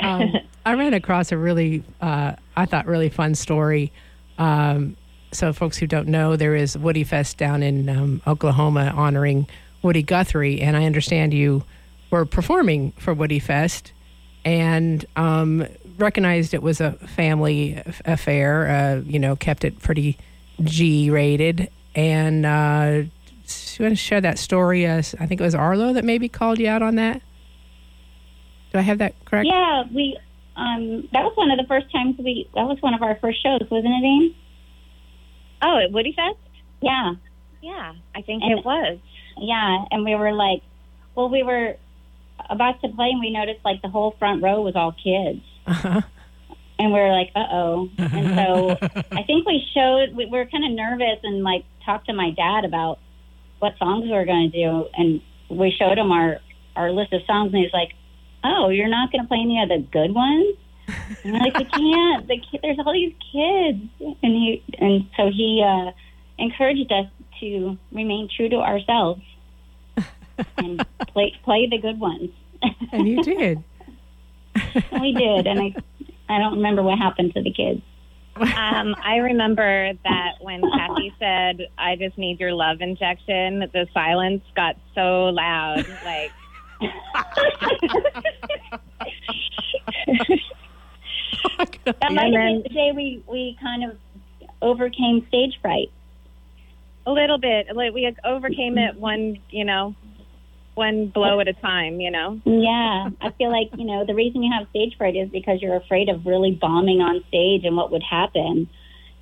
um, 0.00 0.32
I 0.64 0.74
ran 0.74 0.94
across 0.94 1.32
a 1.32 1.38
really, 1.38 1.82
uh, 2.00 2.34
I 2.56 2.66
thought, 2.66 2.86
really 2.86 3.08
fun 3.08 3.34
story. 3.34 3.92
Um, 4.38 4.96
so, 5.32 5.52
folks 5.52 5.78
who 5.78 5.86
don't 5.86 6.08
know, 6.08 6.36
there 6.36 6.54
is 6.54 6.76
Woody 6.76 7.04
Fest 7.04 7.38
down 7.38 7.62
in 7.62 7.88
um, 7.88 8.20
Oklahoma 8.26 8.92
honoring 8.94 9.46
Woody 9.80 10.02
Guthrie, 10.02 10.60
and 10.60 10.76
I 10.76 10.84
understand 10.84 11.32
you 11.32 11.64
were 12.10 12.26
performing 12.26 12.92
for 12.98 13.14
Woody 13.14 13.38
Fest 13.38 13.92
and 14.44 15.04
um, 15.16 15.66
recognized 15.98 16.54
it 16.54 16.62
was 16.62 16.80
a 16.80 16.92
family 16.92 17.74
aff- 17.76 18.02
affair. 18.04 18.68
Uh, 18.68 19.00
you 19.00 19.18
know, 19.18 19.36
kept 19.36 19.64
it 19.64 19.80
pretty 19.80 20.16
G-rated, 20.62 21.70
and 21.94 22.46
uh, 22.46 23.02
you 23.02 23.84
want 23.84 23.92
to 23.92 23.96
share 23.96 24.20
that 24.20 24.38
story? 24.38 24.86
Uh, 24.86 24.98
I 25.18 25.26
think 25.26 25.40
it 25.40 25.44
was 25.44 25.54
Arlo 25.54 25.92
that 25.94 26.04
maybe 26.04 26.28
called 26.28 26.58
you 26.58 26.68
out 26.68 26.82
on 26.82 26.94
that. 26.96 27.20
Do 28.72 28.78
I 28.78 28.82
have 28.82 28.98
that 28.98 29.14
correct? 29.24 29.46
yeah, 29.46 29.84
we. 29.92 30.16
Um, 30.54 31.08
that 31.12 31.24
was 31.24 31.32
one 31.36 31.50
of 31.50 31.58
the 31.58 31.64
first 31.66 31.90
times 31.90 32.16
we. 32.18 32.48
That 32.54 32.66
was 32.66 32.80
one 32.80 32.94
of 32.94 33.02
our 33.02 33.16
first 33.16 33.42
shows, 33.42 33.60
wasn't 33.70 33.92
it, 33.94 34.04
Aim? 34.06 34.34
Oh, 35.62 35.78
at 35.78 35.92
Woody 35.92 36.12
Fest? 36.12 36.36
Yeah, 36.80 37.14
Yeah, 37.62 37.92
I 38.14 38.22
think 38.22 38.42
And- 38.42 38.58
it 38.58 38.64
was. 38.64 38.98
yeah. 39.38 39.84
And 39.90 40.04
we 40.04 40.14
were 40.16 40.32
like, 40.32 40.62
well, 41.14 41.28
we 41.28 41.42
were 41.42 41.76
about 42.50 42.80
to 42.82 42.88
play, 42.88 43.10
and 43.10 43.20
we 43.20 43.30
noticed 43.30 43.64
like 43.64 43.80
the 43.82 43.88
whole 43.88 44.10
front 44.18 44.42
row 44.42 44.60
was 44.62 44.74
all 44.76 44.92
kids. 44.92 45.40
Uh-huh. 45.66 46.00
and 46.78 46.92
we 46.92 46.98
were 46.98 47.10
like, 47.12 47.30
uh 47.34 47.46
oh. 47.50 47.88
And 47.98 48.34
so 48.36 48.78
I 49.12 49.22
think 49.22 49.46
we 49.46 49.64
showed, 49.74 50.14
we 50.14 50.26
were 50.26 50.46
kind 50.46 50.64
of 50.64 50.72
nervous 50.72 51.20
and 51.22 51.42
like 51.42 51.64
talked 51.84 52.06
to 52.06 52.12
my 52.12 52.30
dad 52.30 52.64
about 52.64 52.98
what 53.58 53.74
songs 53.78 54.04
we 54.04 54.10
were 54.10 54.24
going 54.24 54.50
to 54.50 54.64
do. 54.64 54.86
And 54.96 55.20
we 55.48 55.70
showed 55.70 55.98
him 55.98 56.10
our, 56.10 56.38
our 56.74 56.90
list 56.90 57.12
of 57.12 57.22
songs, 57.26 57.52
and 57.52 57.62
he's 57.62 57.72
like, 57.72 57.92
oh, 58.44 58.70
you're 58.70 58.88
not 58.88 59.12
going 59.12 59.22
to 59.22 59.28
play 59.28 59.38
any 59.40 59.62
of 59.62 59.68
the 59.68 59.86
good 59.92 60.14
ones? 60.14 60.56
And 61.24 61.32
we're 61.32 61.38
like, 61.38 61.56
we 61.56 61.64
can't. 61.64 62.26
The 62.26 62.38
kid, 62.38 62.60
there's 62.62 62.78
all 62.84 62.92
these 62.92 63.14
kids. 63.32 64.16
And 64.22 64.32
he, 64.32 64.64
and 64.78 65.08
so 65.16 65.30
he 65.30 65.62
uh, 65.64 65.92
encouraged 66.38 66.90
us 66.90 67.06
to 67.40 67.78
remain 67.92 68.28
true 68.34 68.48
to 68.48 68.56
ourselves 68.56 69.22
and 70.58 70.84
play, 71.08 71.34
play 71.44 71.68
the 71.70 71.78
good 71.78 72.00
ones. 72.00 72.30
and 72.92 73.08
you 73.08 73.22
did. 73.22 73.62
We 75.00 75.12
did. 75.12 75.46
And 75.46 75.60
I, 75.60 75.74
I 76.28 76.38
don't 76.38 76.54
remember 76.56 76.82
what 76.82 76.98
happened 76.98 77.34
to 77.34 77.42
the 77.42 77.52
kids. 77.52 77.82
Um, 78.36 78.94
I 79.04 79.16
remember 79.16 79.92
that 80.04 80.32
when 80.40 80.62
Cathy 80.72 81.12
said, 81.18 81.68
"I 81.76 81.96
just 81.96 82.16
need 82.16 82.40
your 82.40 82.54
love 82.54 82.80
injection," 82.80 83.60
the 83.72 83.86
silence 83.92 84.42
got 84.56 84.76
so 84.94 85.24
loud. 85.26 85.86
Like, 86.04 86.32
That 91.84 91.96
And 92.02 92.14
might 92.14 92.24
have 92.24 92.32
been 92.32 92.62
the 92.62 92.68
day 92.70 92.92
we, 92.94 93.22
we 93.28 93.56
kind 93.60 93.84
of 93.84 93.96
overcame 94.60 95.26
stage 95.28 95.58
fright. 95.60 95.90
a 97.06 97.12
little 97.12 97.38
bit. 97.38 97.74
Like 97.74 97.92
we 97.92 98.10
overcame 98.24 98.78
it 98.78 98.96
one, 98.96 99.38
you 99.50 99.64
know, 99.64 99.94
one 100.74 101.08
blow 101.08 101.40
at 101.40 101.48
a 101.48 101.52
time. 101.54 102.00
You 102.00 102.10
know. 102.10 102.40
Yeah, 102.44 103.10
I 103.20 103.30
feel 103.32 103.50
like, 103.50 103.70
you 103.76 103.84
know, 103.84 104.04
the 104.06 104.14
reason 104.14 104.42
you 104.42 104.52
have 104.56 104.68
stage 104.70 104.96
fright 104.96 105.16
is 105.16 105.28
because 105.30 105.60
you're 105.60 105.76
afraid 105.76 106.08
of 106.08 106.24
really 106.26 106.52
bombing 106.52 107.00
on 107.00 107.22
stage 107.28 107.64
and 107.64 107.76
what 107.76 107.90
would 107.92 108.02
happen. 108.02 108.68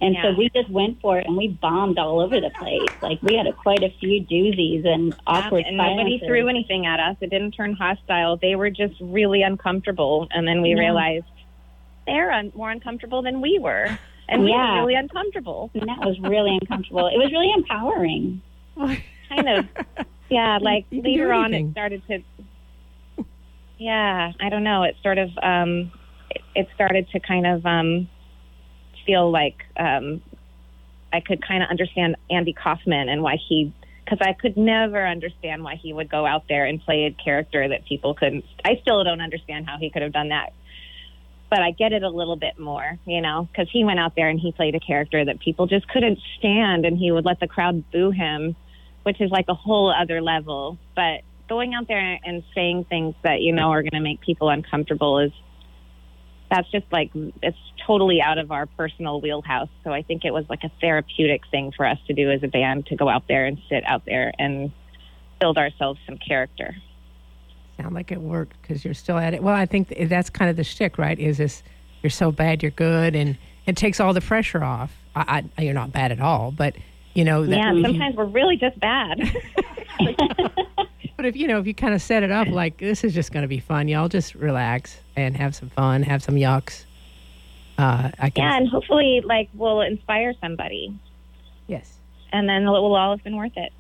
And 0.03 0.15
Yeah. 0.15 0.23
so 0.23 0.35
we 0.39 0.49
just 0.55 0.71
went 0.71 0.99
for 1.03 1.19
it 1.19 1.27
and 1.27 1.37
we 1.37 1.49
bombed 1.49 1.99
all 1.99 2.21
over 2.21 2.41
the 2.41 2.49
place. 2.59 2.89
Like 3.03 3.23
we 3.23 3.35
had 3.37 3.47
a, 3.47 3.53
quite 3.53 3.83
a 3.83 3.91
few 4.01 4.23
doozies 4.25 4.87
and 4.87 5.15
awkward 5.27 5.65
and 5.67 5.77
nobody 5.77 6.19
threw 6.21 6.49
anything 6.49 6.87
at 6.87 6.99
us. 7.01 7.17
It 7.21 7.29
didn't 7.29 7.51
turn 7.53 7.75
hostile. 7.75 8.39
They 8.39 8.55
were 8.57 8.71
just 8.71 8.95
really 9.01 9.43
uncomfortable, 9.43 10.27
and 10.31 10.49
then 10.49 10.63
we 10.63 10.71
Yeah. 10.71 10.77
realized 10.81 11.27
they're 12.07 12.33
un- 12.33 12.51
more 12.55 12.71
uncomfortable 12.71 13.21
than 13.21 13.43
we 13.43 13.59
were, 13.59 13.99
and 14.27 14.43
we 14.43 14.51
Yeah. 14.53 14.71
were 14.77 14.81
really 14.87 14.95
uncomfortable. 14.95 15.71
And 15.75 15.87
that 15.87 15.99
was 16.01 16.19
really 16.21 16.57
uncomfortable. 16.63 17.07
It 17.09 17.19
was 17.19 17.31
really 17.31 17.53
empowering. 17.53 18.41
Kind 18.79 19.49
of, 19.51 19.67
yeah. 20.31 20.59
Like 20.61 20.87
you 20.91 21.03
later 21.03 21.33
on, 21.33 21.53
it 21.53 21.71
started 21.73 22.03
to. 22.09 22.23
Yeah, 23.79 24.33
I 24.39 24.51
don't 24.51 24.63
know. 24.63 24.83
It 24.83 24.97
sort 25.03 25.17
of, 25.17 25.31
um, 25.43 25.91
it, 26.29 26.43
it 26.55 26.69
started 26.75 27.09
to 27.13 27.21
kind 27.21 27.47
of 27.47 27.65
um, 27.65 28.11
feel 29.07 29.31
like 29.31 29.57
um, 29.79 30.21
I 31.15 31.21
could 31.21 31.41
kind 31.47 31.63
of 31.63 31.71
understand 31.71 32.17
Andy 32.29 32.53
Kaufman 32.53 33.09
and 33.09 33.23
why 33.23 33.37
he, 33.49 33.73
because 34.05 34.19
I 34.21 34.35
could 34.35 34.59
never 34.59 35.07
understand 35.07 35.65
why 35.65 35.77
he 35.77 35.95
would 35.95 36.11
go 36.11 36.27
out 36.27 36.45
there 36.47 36.67
and 36.67 36.79
play 36.79 37.07
a 37.07 37.25
character 37.25 37.67
that 37.69 37.87
people 37.87 38.13
couldn't. 38.13 38.45
I 38.67 38.79
still 38.83 39.03
don't 39.03 39.23
understand 39.23 39.67
how 39.67 39.79
he 39.79 39.89
could 39.89 40.03
have 40.03 40.13
done 40.13 40.29
that. 40.29 40.53
But 41.49 41.63
I 41.63 41.71
get 41.71 41.95
it 41.95 42.03
a 42.03 42.11
little 42.11 42.37
bit 42.37 42.59
more, 42.59 42.99
you 43.07 43.23
know, 43.23 43.49
because 43.51 43.69
he 43.73 43.83
went 43.83 43.99
out 43.99 44.15
there 44.15 44.29
and 44.29 44.39
he 44.39 44.53
played 44.53 44.75
a 44.75 44.81
character 44.81 45.25
that 45.25 45.41
people 45.41 45.67
just 45.67 45.89
couldn't 45.89 46.19
stand, 46.39 46.85
and 46.85 46.99
he 46.99 47.11
would 47.11 47.25
let 47.25 47.41
the 47.41 47.49
crowd 47.49 47.83
boo 47.91 48.11
him, 48.11 48.55
which 49.11 49.21
is 49.21 49.33
like 49.33 49.47
a 49.49 49.55
whole 49.55 49.93
other 49.93 50.23
level. 50.23 50.79
But 50.95 51.23
going 51.49 51.75
out 51.75 51.89
there 51.89 52.21
and 52.25 52.45
saying 52.55 52.85
things 52.85 53.17
that 53.25 53.41
you 53.41 53.53
know 53.53 53.73
are 53.73 53.83
going 53.83 53.91
to 53.91 54.01
make 54.01 54.21
people 54.21 54.49
uncomfortable 54.51 55.19
is 55.19 55.33
that's 56.49 56.71
just 56.71 56.87
like 56.93 57.11
it's 57.43 57.59
totally 57.85 58.23
out 58.23 58.39
of 58.39 58.53
our 58.53 58.67
personal 58.67 59.21
wheelhouse. 59.21 59.69
So 59.83 59.91
I 59.91 60.03
think 60.03 60.25
it 60.25 60.33
was 60.33 60.45
like 60.49 60.63
a 60.63 60.71
therapeutic 60.81 61.41
thing 61.51 61.73
for 61.77 61.87
us 61.87 61.99
to 62.07 62.13
do 62.13 62.31
as 62.31 62.45
a 62.45 62.47
band 62.47 62.87
to 62.87 62.95
go 62.95 63.09
out 63.09 63.25
there 63.27 63.47
and 63.47 63.59
sit 63.69 63.83
out 63.85 64.05
there 64.07 64.33
and 64.39 64.71
build 65.41 65.59
ourselves 65.59 65.99
some 66.07 66.17
character. 66.17 66.77
Sound 67.79 67.97
like 67.97 68.13
it 68.13 68.21
worked 68.21 68.63
because 68.63 68.85
you're 68.85 68.95
still 68.95 69.19
at 69.19 69.35
it. 69.35 69.43
Well, 69.43 69.57
I 69.57 69.67
think 69.67 69.93
that's 70.09 70.31
kind 70.31 70.49
of 70.49 70.57
the 70.57 70.63
shtick, 70.63 70.99
right? 70.99 71.19
Is 71.19 71.39
this 71.39 71.65
you're 72.01 72.11
so 72.11 72.31
bad 72.31 72.63
you're 72.63 72.71
good, 72.71 73.17
and 73.17 73.37
it 73.67 73.77
takes 73.77 73.99
all 73.99 74.15
the 74.15 74.21
pressure 74.21 74.63
off. 74.63 74.95
I, 75.17 75.45
I 75.59 75.63
you're 75.63 75.75
not 75.75 75.91
bad 75.91 76.13
at 76.13 76.21
all, 76.21 76.53
but 76.53 76.77
you 77.15 77.25
know 77.25 77.45
that 77.45 77.57
yeah, 77.57 77.83
sometimes 77.83 78.17
we're 78.17 78.25
really 78.25 78.57
just 78.57 78.79
bad. 78.81 79.19
but 81.17 81.27
if 81.27 81.37
you 81.37 81.47
know 81.47 81.59
if 81.59 81.67
you 81.67 81.75
kind 81.75 81.95
of 81.95 82.03
set 82.03 82.23
it 82.23 82.31
up 82.31 82.49
like 82.49 82.79
this 82.79 83.05
is 83.05 83.15
just 83.15 83.33
going 83.33 83.43
to 83.43 83.49
be 83.49 83.61
fun, 83.61 83.89
y'all 83.89 84.09
just 84.09 84.35
relax 84.35 84.99
and 85.17 85.37
have 85.37 85.55
some 85.55 85.69
fun, 85.71 86.03
have 86.03 86.23
some 86.23 86.37
yucks. 86.37 86.85
Uh, 87.81 88.11
I 88.19 88.29
can 88.29 88.45
yeah, 88.45 88.57
and 88.59 88.69
hopefully, 88.69 89.23
like, 89.25 89.49
we'll 89.55 89.81
inspire 89.81 90.35
somebody, 90.39 90.95
yes. 91.67 91.95
and 92.31 92.47
then 92.47 92.65
it 92.65 92.67
will 92.67 92.95
all 92.95 93.17
have 93.17 93.25
been 93.25 93.37
worth 93.37 93.57
it. 93.57 93.73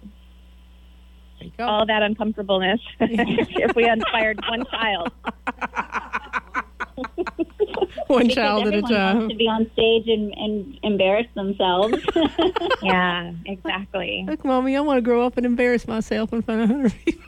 There 1.39 1.47
you 1.47 1.53
go. 1.59 1.67
All 1.67 1.85
that 1.85 2.03
uncomfortableness 2.03 2.81
if 3.01 3.77
we 3.77 3.87
inspired 3.87 4.41
one 4.49 4.65
child. 4.71 5.13
One 8.07 8.23
Because 8.23 8.35
child 8.35 8.67
at 8.67 8.75
a 8.75 8.77
everyone 8.79 8.93
wants 8.93 9.19
time. 9.21 9.29
to 9.29 9.35
be 9.37 9.47
on 9.49 9.71
stage 9.73 10.09
and, 10.09 10.33
and 10.35 10.79
embarrass 10.83 11.27
themselves. 11.35 11.95
Yeah, 12.83 13.33
exactly. 13.47 14.25
Look, 14.27 14.45
mommy, 14.45 14.77
I 14.77 14.81
want 14.81 14.97
to 14.99 15.03
grow 15.03 15.25
up 15.27 15.37
and 15.37 15.45
embarrass 15.45 15.87
myself 15.87 16.33
in 16.33 16.41
front 16.43 16.63
of 16.63 16.69
hundred 16.69 16.95
people. 17.05 17.25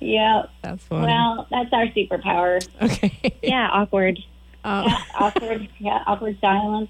yeah. 0.00 0.44
That's 0.62 0.82
funny. 0.84 1.06
Well, 1.06 1.46
that's 1.50 1.72
our 1.72 1.86
superpower. 1.88 2.66
okay. 2.82 3.38
Yeah, 3.42 3.68
awkward. 3.70 4.18
Uh, 4.64 4.84
Yeah, 4.86 4.98
awkward. 5.18 5.68
Yeah, 5.78 6.02
awkward 6.06 6.38
silence. 6.40 6.88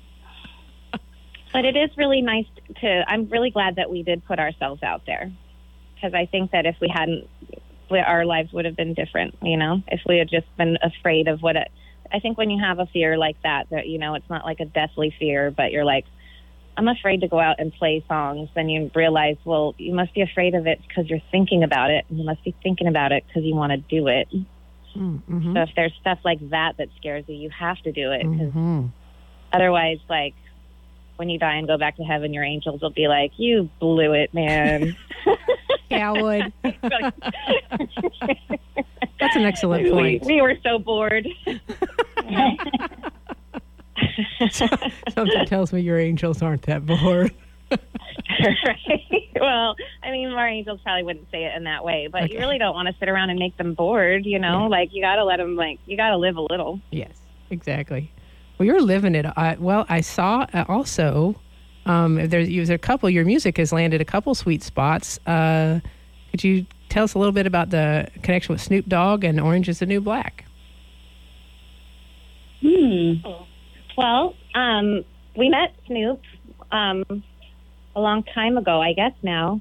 But 1.53 1.65
it 1.67 1.77
is 1.77 1.91
really 1.97 2.23
nice 2.23 2.47
to. 2.81 3.05
I'm 3.09 3.29
really 3.29 3.51
glad 3.51 3.77
that 3.77 3.91
we 3.91 4.03
did 4.03 4.25
put 4.25 4.39
ourselves 4.39 4.83
out 4.83 5.03
there 5.07 5.31
because 5.95 6.15
I 6.15 6.27
think 6.27 6.53
that 6.53 6.65
if 6.65 6.77
we 6.81 6.89
hadn't, 6.89 7.29
we, 7.91 7.99
our 7.99 8.25
lives 8.25 8.53
would 8.53 8.65
have 8.65 8.77
been 8.77 8.95
different. 8.95 9.35
You 9.43 9.57
know, 9.59 9.83
if 9.89 10.01
we 10.07 10.17
had 10.19 10.31
just 10.31 10.47
been 10.57 10.79
afraid 10.83 11.29
of 11.29 11.43
what 11.43 11.57
it. 11.57 11.71
I 12.13 12.21
think 12.21 12.39
when 12.39 12.51
you 12.51 12.63
have 12.63 12.79
a 12.79 12.87
fear 12.87 13.17
like 13.17 13.37
that, 13.43 13.69
that 13.71 13.89
you 13.89 13.99
know, 13.99 14.15
it's 14.15 14.29
not 14.29 14.45
like 14.45 14.61
a 14.61 14.65
deathly 14.65 15.15
fear, 15.19 15.51
but 15.51 15.73
you're 15.73 15.85
like, 15.85 16.05
I'm 16.77 16.89
afraid 16.89 17.21
to 17.21 17.29
go 17.29 17.39
out 17.39 17.57
and 17.59 17.73
play 17.73 18.05
songs. 18.09 18.49
Then 18.55 18.69
you 18.69 18.91
realize, 18.95 19.37
well, 19.45 19.75
you 19.79 19.95
must 19.95 20.15
be 20.15 20.23
afraid 20.23 20.55
of 20.55 20.67
it 20.67 20.81
because 20.87 21.09
you're 21.09 21.23
thinking 21.31 21.63
about 21.63 21.91
it, 21.91 22.05
and 22.09 22.19
you 22.19 22.25
must 22.25 22.43
be 22.45 22.55
thinking 22.63 22.87
about 22.87 23.13
it 23.13 23.25
because 23.27 23.45
you 23.45 23.55
want 23.55 23.73
to 23.73 23.79
do 23.79 24.09
it. 24.09 24.29
mm-hmm. 24.97 25.55
So 25.55 25.63
if 25.63 25.71
there's 25.77 25.95
stuff 26.01 26.19
like 26.25 26.51
that 26.51 26.77
that 26.79 26.89
scares 26.99 27.25
you, 27.29 27.35
you 27.35 27.51
have 27.51 27.79
to 27.83 27.93
do 27.93 28.13
it 28.13 28.23
because 28.23 28.53
hmm 28.53 28.87
Otherwise, 29.55 29.99
like 30.09 30.35
when 31.23 31.29
you 31.29 31.39
die 31.39 31.55
and 31.55 31.69
go 31.69 31.79
back 31.79 31.95
to 31.99 32.03
heaven, 32.03 32.33
your 32.35 32.43
angels 32.43 32.81
will 32.83 32.91
be 32.91 33.07
like, 33.07 33.31
"You 33.37 33.71
blew 33.79 34.13
it, 34.13 34.35
man." 34.35 34.97
Coward. 35.89 36.53
That's 39.21 39.37
an 39.37 39.45
excellent 39.45 39.85
we, 39.85 39.91
point. 39.93 40.25
we 40.25 40.43
were 40.43 40.57
so 40.65 40.81
bored. 40.81 41.29
Something 44.51 45.47
tells 45.47 45.73
me 45.73 45.81
your 45.81 46.01
angels 46.01 46.43
aren't 46.43 46.63
that 46.63 46.85
bored. 46.85 47.33
right. 47.71 49.29
Well, 49.41 49.77
I 50.03 50.11
mean, 50.11 50.29
our 50.31 50.49
angels 50.49 50.81
probably 50.83 51.05
wouldn't 51.05 51.31
say 51.31 51.45
it 51.45 51.55
in 51.57 51.63
that 51.65 51.85
way, 51.85 52.09
but 52.11 52.25
Okay. 52.25 52.33
you 52.35 52.41
really 52.41 52.59
don't 52.59 52.75
want 52.75 52.89
to 52.89 52.95
sit 52.99 53.09
around 53.09 53.31
and 53.31 53.39
make 53.39 53.57
them 53.59 53.75
bored. 53.75 54.27
You 54.27 54.41
know, 54.41 54.63
Yeah. 54.63 54.67
like 54.69 54.89
you 54.93 55.03
got 55.03 55.17
to 55.17 55.25
let 55.25 55.37
them 55.37 55.55
like 55.55 55.79
you 55.87 55.97
got 55.97 56.11
to 56.11 56.17
live 56.17 56.37
a 56.37 56.43
little. 56.51 56.81
Yes, 56.91 57.13
exactly. 57.51 58.11
Well, 58.63 58.69
you're 58.69 58.81
living 58.81 59.17
it. 59.17 59.27
I, 59.37 59.57
well, 59.59 59.85
I 59.89 60.03
saw 60.03 60.47
uh, 60.55 60.65
also 60.69 61.35
um, 61.85 62.15
there's, 62.15 62.49
there's 62.49 62.71
a 62.71 62.79
couple. 62.79 63.11
Your 63.11 63.25
music 63.25 63.57
has 63.57 63.73
landed 63.73 64.01
a 64.01 64.05
couple 64.05 64.37
sweet 64.37 64.63
spots. 64.63 65.19
Uh, 65.27 65.81
could 66.31 66.45
you 66.45 66.65
tell 66.89 67.03
us 67.03 67.15
a 67.15 67.19
little 67.19 67.33
bit 67.33 67.45
about 67.45 67.71
the 67.71 68.07
connection 68.23 68.53
with 68.53 68.61
Snoop 68.63 68.87
Dogg 68.87 69.25
and 69.25 69.41
Orange 69.41 69.69
Is 69.69 69.81
the 69.81 69.87
New 69.87 70.01
Black? 70.01 70.45
Hmm. 72.61 73.15
Well, 73.99 74.37
um, 74.55 75.05
we 75.37 75.49
met 75.49 75.75
Snoop 75.89 76.21
um, 76.71 77.03
a 77.97 78.01
long 78.01 78.23
time 78.33 78.57
ago, 78.59 78.81
I 78.81 78.93
guess 78.93 79.13
now, 79.25 79.61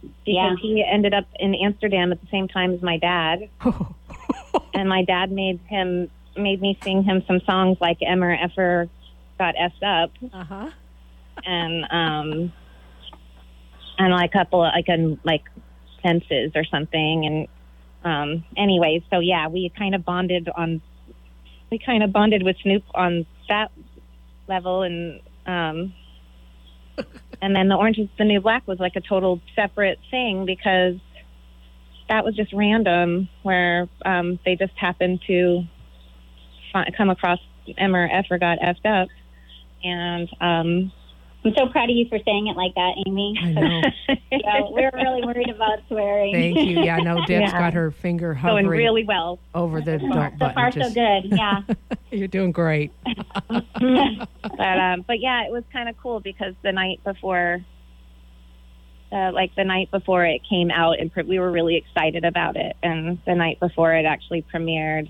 because 0.00 0.14
Yeah. 0.24 0.54
he 0.62 0.82
ended 0.90 1.12
up 1.12 1.26
in 1.38 1.54
Amsterdam 1.54 2.12
at 2.12 2.20
the 2.22 2.28
same 2.28 2.48
time 2.48 2.72
as 2.72 2.80
my 2.80 2.96
dad, 2.96 3.50
and 4.72 4.88
my 4.88 5.04
dad 5.04 5.30
made 5.30 5.60
him 5.66 6.08
made 6.38 6.60
me 6.60 6.78
sing 6.82 7.02
him 7.02 7.22
some 7.26 7.40
songs 7.46 7.78
like 7.80 7.98
Emmer 8.02 8.32
Effer 8.32 8.88
got 9.38 9.54
effed 9.54 9.82
up, 9.82 10.10
Uh 10.32 10.44
huh. 10.44 10.70
and 11.44 11.84
um, 11.90 12.52
and 13.98 14.12
like 14.12 14.30
a 14.30 14.38
couple 14.38 14.64
of, 14.64 14.72
like 14.74 14.88
a, 14.88 15.18
like 15.24 15.44
fences 16.02 16.52
or 16.54 16.64
something, 16.64 17.26
and 17.26 17.48
um, 18.04 18.44
anyways, 18.56 19.02
so 19.10 19.18
yeah, 19.20 19.48
we 19.48 19.70
kind 19.76 19.94
of 19.94 20.04
bonded 20.04 20.48
on 20.54 20.80
we 21.70 21.78
kind 21.78 22.02
of 22.02 22.12
bonded 22.12 22.42
with 22.42 22.56
Snoop 22.62 22.82
on 22.94 23.26
that 23.48 23.70
level, 24.48 24.82
and 24.82 25.20
um, 25.46 25.92
and 27.42 27.54
then 27.54 27.68
the 27.68 27.74
Orange 27.74 27.98
is 27.98 28.08
the 28.18 28.24
New 28.24 28.40
Black 28.40 28.66
was 28.66 28.78
like 28.78 28.96
a 28.96 29.00
total 29.00 29.40
separate 29.54 29.98
thing 30.10 30.46
because 30.46 30.94
that 32.08 32.24
was 32.24 32.34
just 32.34 32.52
random, 32.52 33.28
where 33.42 33.88
um, 34.04 34.38
they 34.44 34.56
just 34.56 34.72
happened 34.76 35.20
to 35.26 35.62
come 36.96 37.10
across 37.10 37.38
Emmer 37.76 38.08
Effer 38.12 38.38
got 38.38 38.58
effed 38.60 38.86
up, 38.86 39.08
and 39.84 40.28
um, 40.40 40.92
I'm 41.44 41.54
so 41.56 41.68
proud 41.68 41.88
of 41.88 41.96
you 41.96 42.06
for 42.08 42.18
saying 42.24 42.48
it 42.48 42.56
like 42.56 42.74
that, 42.74 42.94
Amy. 43.06 43.38
I 43.40 43.50
know. 43.52 43.82
yeah, 44.32 44.60
we 44.74 44.82
were 44.82 44.90
really 44.92 45.24
worried 45.24 45.48
about 45.50 45.78
swearing. 45.86 46.34
Thank 46.34 46.56
you. 46.68 46.82
Yeah, 46.82 46.96
I 46.96 47.00
know 47.00 47.24
Deb's 47.26 47.52
Yeah. 47.52 47.58
got 47.58 47.74
her 47.74 47.90
finger 47.90 48.34
going 48.34 48.64
hovering 48.64 48.66
really 48.68 49.04
well. 49.04 49.38
over 49.54 49.80
the 49.80 49.98
dark. 49.98 50.32
so 50.32 50.38
dump 50.38 50.54
far, 50.54 50.70
button. 50.70 50.82
so 50.82 50.94
good. 50.94 51.32
Yeah. 51.38 51.60
You're 52.10 52.26
doing 52.28 52.52
great. 52.52 52.90
but 53.48 53.62
um, 54.60 55.04
but 55.06 55.20
yeah, 55.20 55.44
it 55.44 55.52
was 55.52 55.62
kind 55.72 55.88
of 55.88 55.96
cool 55.98 56.20
because 56.20 56.54
the 56.62 56.72
night 56.72 57.00
before, 57.04 57.58
uh, 59.12 59.30
like 59.32 59.54
the 59.54 59.64
night 59.64 59.90
before 59.90 60.24
it 60.24 60.40
came 60.48 60.70
out, 60.70 60.98
and 60.98 61.12
pre- 61.12 61.22
we 61.22 61.38
were 61.38 61.50
really 61.52 61.76
excited 61.76 62.24
about 62.24 62.56
it. 62.56 62.76
And 62.82 63.18
the 63.26 63.34
night 63.34 63.60
before 63.60 63.94
it 63.94 64.06
actually 64.06 64.44
premiered, 64.52 65.08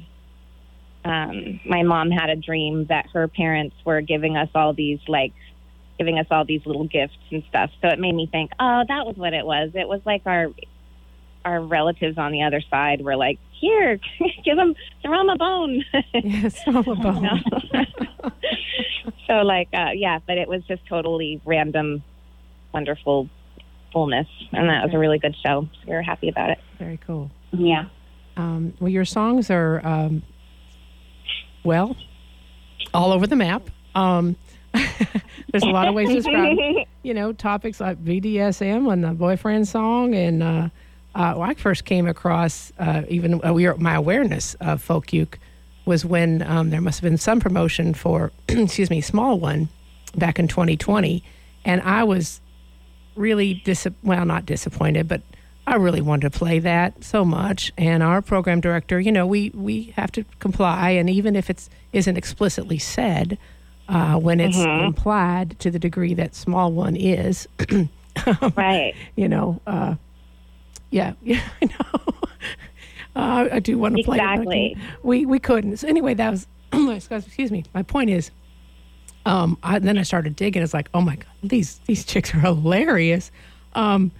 um, 1.08 1.60
my 1.66 1.82
mom 1.82 2.10
had 2.10 2.30
a 2.30 2.36
dream 2.36 2.86
that 2.88 3.06
her 3.14 3.28
parents 3.28 3.74
were 3.84 4.00
giving 4.00 4.36
us 4.36 4.48
all 4.54 4.72
these 4.74 5.00
like 5.08 5.32
giving 5.98 6.18
us 6.18 6.26
all 6.30 6.44
these 6.44 6.64
little 6.64 6.84
gifts 6.86 7.16
and 7.32 7.42
stuff. 7.48 7.70
So 7.82 7.88
it 7.88 7.98
made 7.98 8.14
me 8.14 8.28
think, 8.30 8.52
oh, 8.60 8.84
that 8.86 9.04
was 9.06 9.16
what 9.16 9.32
it 9.32 9.44
was. 9.44 9.70
It 9.74 9.88
was 9.88 10.00
like 10.04 10.22
our 10.26 10.48
our 11.44 11.60
relatives 11.60 12.18
on 12.18 12.32
the 12.32 12.42
other 12.42 12.60
side 12.70 13.00
were 13.02 13.16
like, 13.16 13.38
here, 13.60 13.98
give 14.44 14.56
them 14.56 14.74
throw 15.02 15.18
them 15.18 15.30
a 15.30 15.36
bone. 15.36 15.84
Yes, 16.14 16.60
all 16.66 16.90
about. 16.92 17.22
No. 17.22 18.30
so 19.26 19.34
like 19.42 19.68
uh 19.72 19.90
yeah 19.94 20.18
but 20.26 20.38
it 20.38 20.48
was 20.48 20.62
just 20.66 20.84
totally 20.86 21.40
random 21.44 22.02
wonderful 22.72 23.28
fullness 23.92 24.26
and 24.52 24.68
that 24.68 24.84
was 24.84 24.94
a 24.94 24.98
really 24.98 25.18
good 25.18 25.34
show 25.44 25.62
so 25.72 25.78
we 25.86 25.94
were 25.94 26.02
happy 26.02 26.28
about 26.28 26.50
it 26.50 26.58
Very 26.78 26.98
cool. 27.06 27.30
yeah. 27.52 27.86
Um, 28.36 28.74
well, 28.78 28.88
your 28.90 29.04
songs 29.04 29.50
are, 29.50 29.84
um, 29.84 30.22
well, 31.68 31.96
all 32.94 33.12
over 33.12 33.26
the 33.26 33.36
map. 33.36 33.68
Um, 33.94 34.36
there's 34.72 35.62
a 35.62 35.66
lot 35.66 35.86
of 35.86 35.94
ways 35.94 36.08
to 36.08 36.14
describe, 36.14 36.56
you 37.02 37.12
know, 37.12 37.32
topics 37.34 37.78
like 37.78 38.02
BDSM 38.02 38.90
and 38.90 39.04
the 39.04 39.12
boyfriend 39.12 39.68
song. 39.68 40.14
And 40.14 40.42
uh, 40.42 40.68
uh, 41.14 41.34
when 41.34 41.50
I 41.50 41.54
first 41.54 41.84
came 41.84 42.06
across, 42.06 42.72
uh, 42.78 43.02
even 43.08 43.40
uh, 43.44 43.52
my 43.76 43.94
awareness 43.94 44.54
of 44.54 44.82
folk 44.82 45.12
uke 45.12 45.38
was 45.84 46.06
when 46.06 46.42
um, 46.42 46.70
there 46.70 46.80
must 46.80 47.00
have 47.00 47.10
been 47.10 47.18
some 47.18 47.38
promotion 47.38 47.92
for, 47.92 48.32
excuse 48.48 48.88
me, 48.88 49.02
small 49.02 49.38
one 49.38 49.68
back 50.16 50.38
in 50.38 50.48
2020. 50.48 51.22
And 51.66 51.82
I 51.82 52.02
was 52.04 52.40
really 53.14 53.60
dis- 53.64 53.86
well, 54.02 54.24
not 54.24 54.46
disappointed, 54.46 55.06
but 55.06 55.20
I 55.68 55.74
really 55.74 56.00
wanted 56.00 56.32
to 56.32 56.38
play 56.38 56.60
that 56.60 57.04
so 57.04 57.26
much. 57.26 57.74
And 57.76 58.02
our 58.02 58.22
program 58.22 58.62
director, 58.62 58.98
you 58.98 59.12
know, 59.12 59.26
we 59.26 59.50
we 59.50 59.92
have 59.96 60.10
to 60.12 60.24
comply, 60.38 60.90
and 60.92 61.10
even 61.10 61.36
if 61.36 61.50
it's 61.50 61.68
isn't 61.92 62.16
explicitly 62.16 62.78
said, 62.78 63.36
uh, 63.86 64.18
when 64.18 64.40
it's 64.40 64.56
implied 64.56 65.58
to 65.60 65.70
the 65.70 65.78
degree 65.78 66.14
that 66.14 66.34
small 66.34 66.72
one 66.72 66.96
is, 66.96 67.46
right 68.56 68.94
you 69.14 69.28
know, 69.28 69.60
uh, 69.66 69.94
yeah, 70.90 71.12
yeah, 71.22 71.42
I 71.60 71.66
know. 71.66 72.14
Uh, 73.14 73.48
I 73.52 73.58
do 73.60 73.76
want 73.78 73.96
to 73.96 74.02
play 74.04 74.16
it. 74.16 74.22
Exactly. 74.22 74.76
We 75.02 75.26
we 75.26 75.38
couldn't. 75.38 75.76
So 75.76 75.88
anyway, 75.88 76.14
that 76.14 76.30
was 76.30 76.46
excuse 77.10 77.50
me. 77.50 77.64
My 77.74 77.82
point 77.82 78.08
is, 78.08 78.30
um, 79.26 79.58
I, 79.62 79.80
then 79.80 79.98
I 79.98 80.02
started 80.02 80.34
digging. 80.34 80.62
It's 80.62 80.72
like, 80.72 80.88
oh 80.94 81.02
my 81.02 81.16
god, 81.16 81.26
these 81.42 81.78
these 81.84 82.06
chicks 82.06 82.34
are 82.34 82.38
hilarious. 82.38 83.30
Um, 83.74 84.12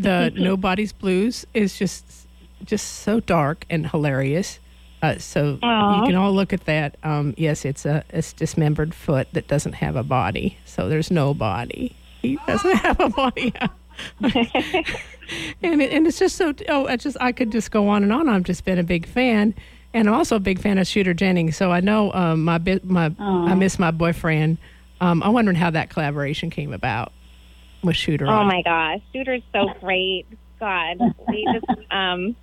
the 0.00 0.32
Nobody's 0.36 0.92
Blues 0.92 1.46
is 1.54 1.78
just 1.78 2.26
just 2.64 2.86
so 2.86 3.20
dark 3.20 3.64
and 3.70 3.88
hilarious. 3.88 4.58
Uh, 5.02 5.16
so 5.18 5.58
Aw. 5.62 6.00
you 6.00 6.06
can 6.06 6.14
all 6.14 6.32
look 6.32 6.52
at 6.52 6.66
that. 6.66 6.96
Um, 7.02 7.34
yes, 7.36 7.64
it's 7.64 7.86
a 7.86 8.04
it's 8.10 8.32
dismembered 8.32 8.94
foot 8.94 9.28
that 9.32 9.48
doesn't 9.48 9.74
have 9.74 9.96
a 9.96 10.02
body. 10.02 10.58
So 10.64 10.88
there's 10.88 11.10
no 11.10 11.32
body. 11.32 11.94
He 12.22 12.38
doesn't 12.46 12.76
have 12.76 13.00
a 13.00 13.08
body. 13.08 13.52
and 14.20 15.82
it, 15.82 15.92
and 15.92 16.06
it's 16.06 16.18
just 16.18 16.36
so 16.36 16.54
oh 16.68 16.86
I 16.86 16.96
just 16.96 17.16
I 17.20 17.32
could 17.32 17.52
just 17.52 17.70
go 17.70 17.88
on 17.88 18.02
and 18.02 18.12
on. 18.12 18.28
I've 18.28 18.44
just 18.44 18.64
been 18.64 18.78
a 18.78 18.84
big 18.84 19.06
fan, 19.06 19.54
and 19.94 20.08
I'm 20.08 20.14
also 20.14 20.36
a 20.36 20.40
big 20.40 20.58
fan 20.60 20.78
of 20.78 20.86
Shooter 20.86 21.14
Jennings. 21.14 21.56
So 21.56 21.70
I 21.70 21.80
know 21.80 22.12
um, 22.12 22.44
my 22.44 22.58
my 22.84 23.12
I 23.18 23.54
miss 23.54 23.78
my 23.78 23.90
boyfriend. 23.90 24.58
Um, 25.00 25.22
I'm 25.22 25.32
wondering 25.32 25.56
how 25.56 25.70
that 25.70 25.88
collaboration 25.88 26.50
came 26.50 26.74
about 26.74 27.12
with 27.82 27.96
Shooter. 27.96 28.26
oh 28.26 28.30
on 28.30 28.46
my 28.46 28.62
gosh 28.62 29.00
shooter's 29.12 29.42
so 29.52 29.68
great 29.80 30.26
god 30.58 30.98
we 31.28 31.46
just 31.52 31.80
um 31.90 32.36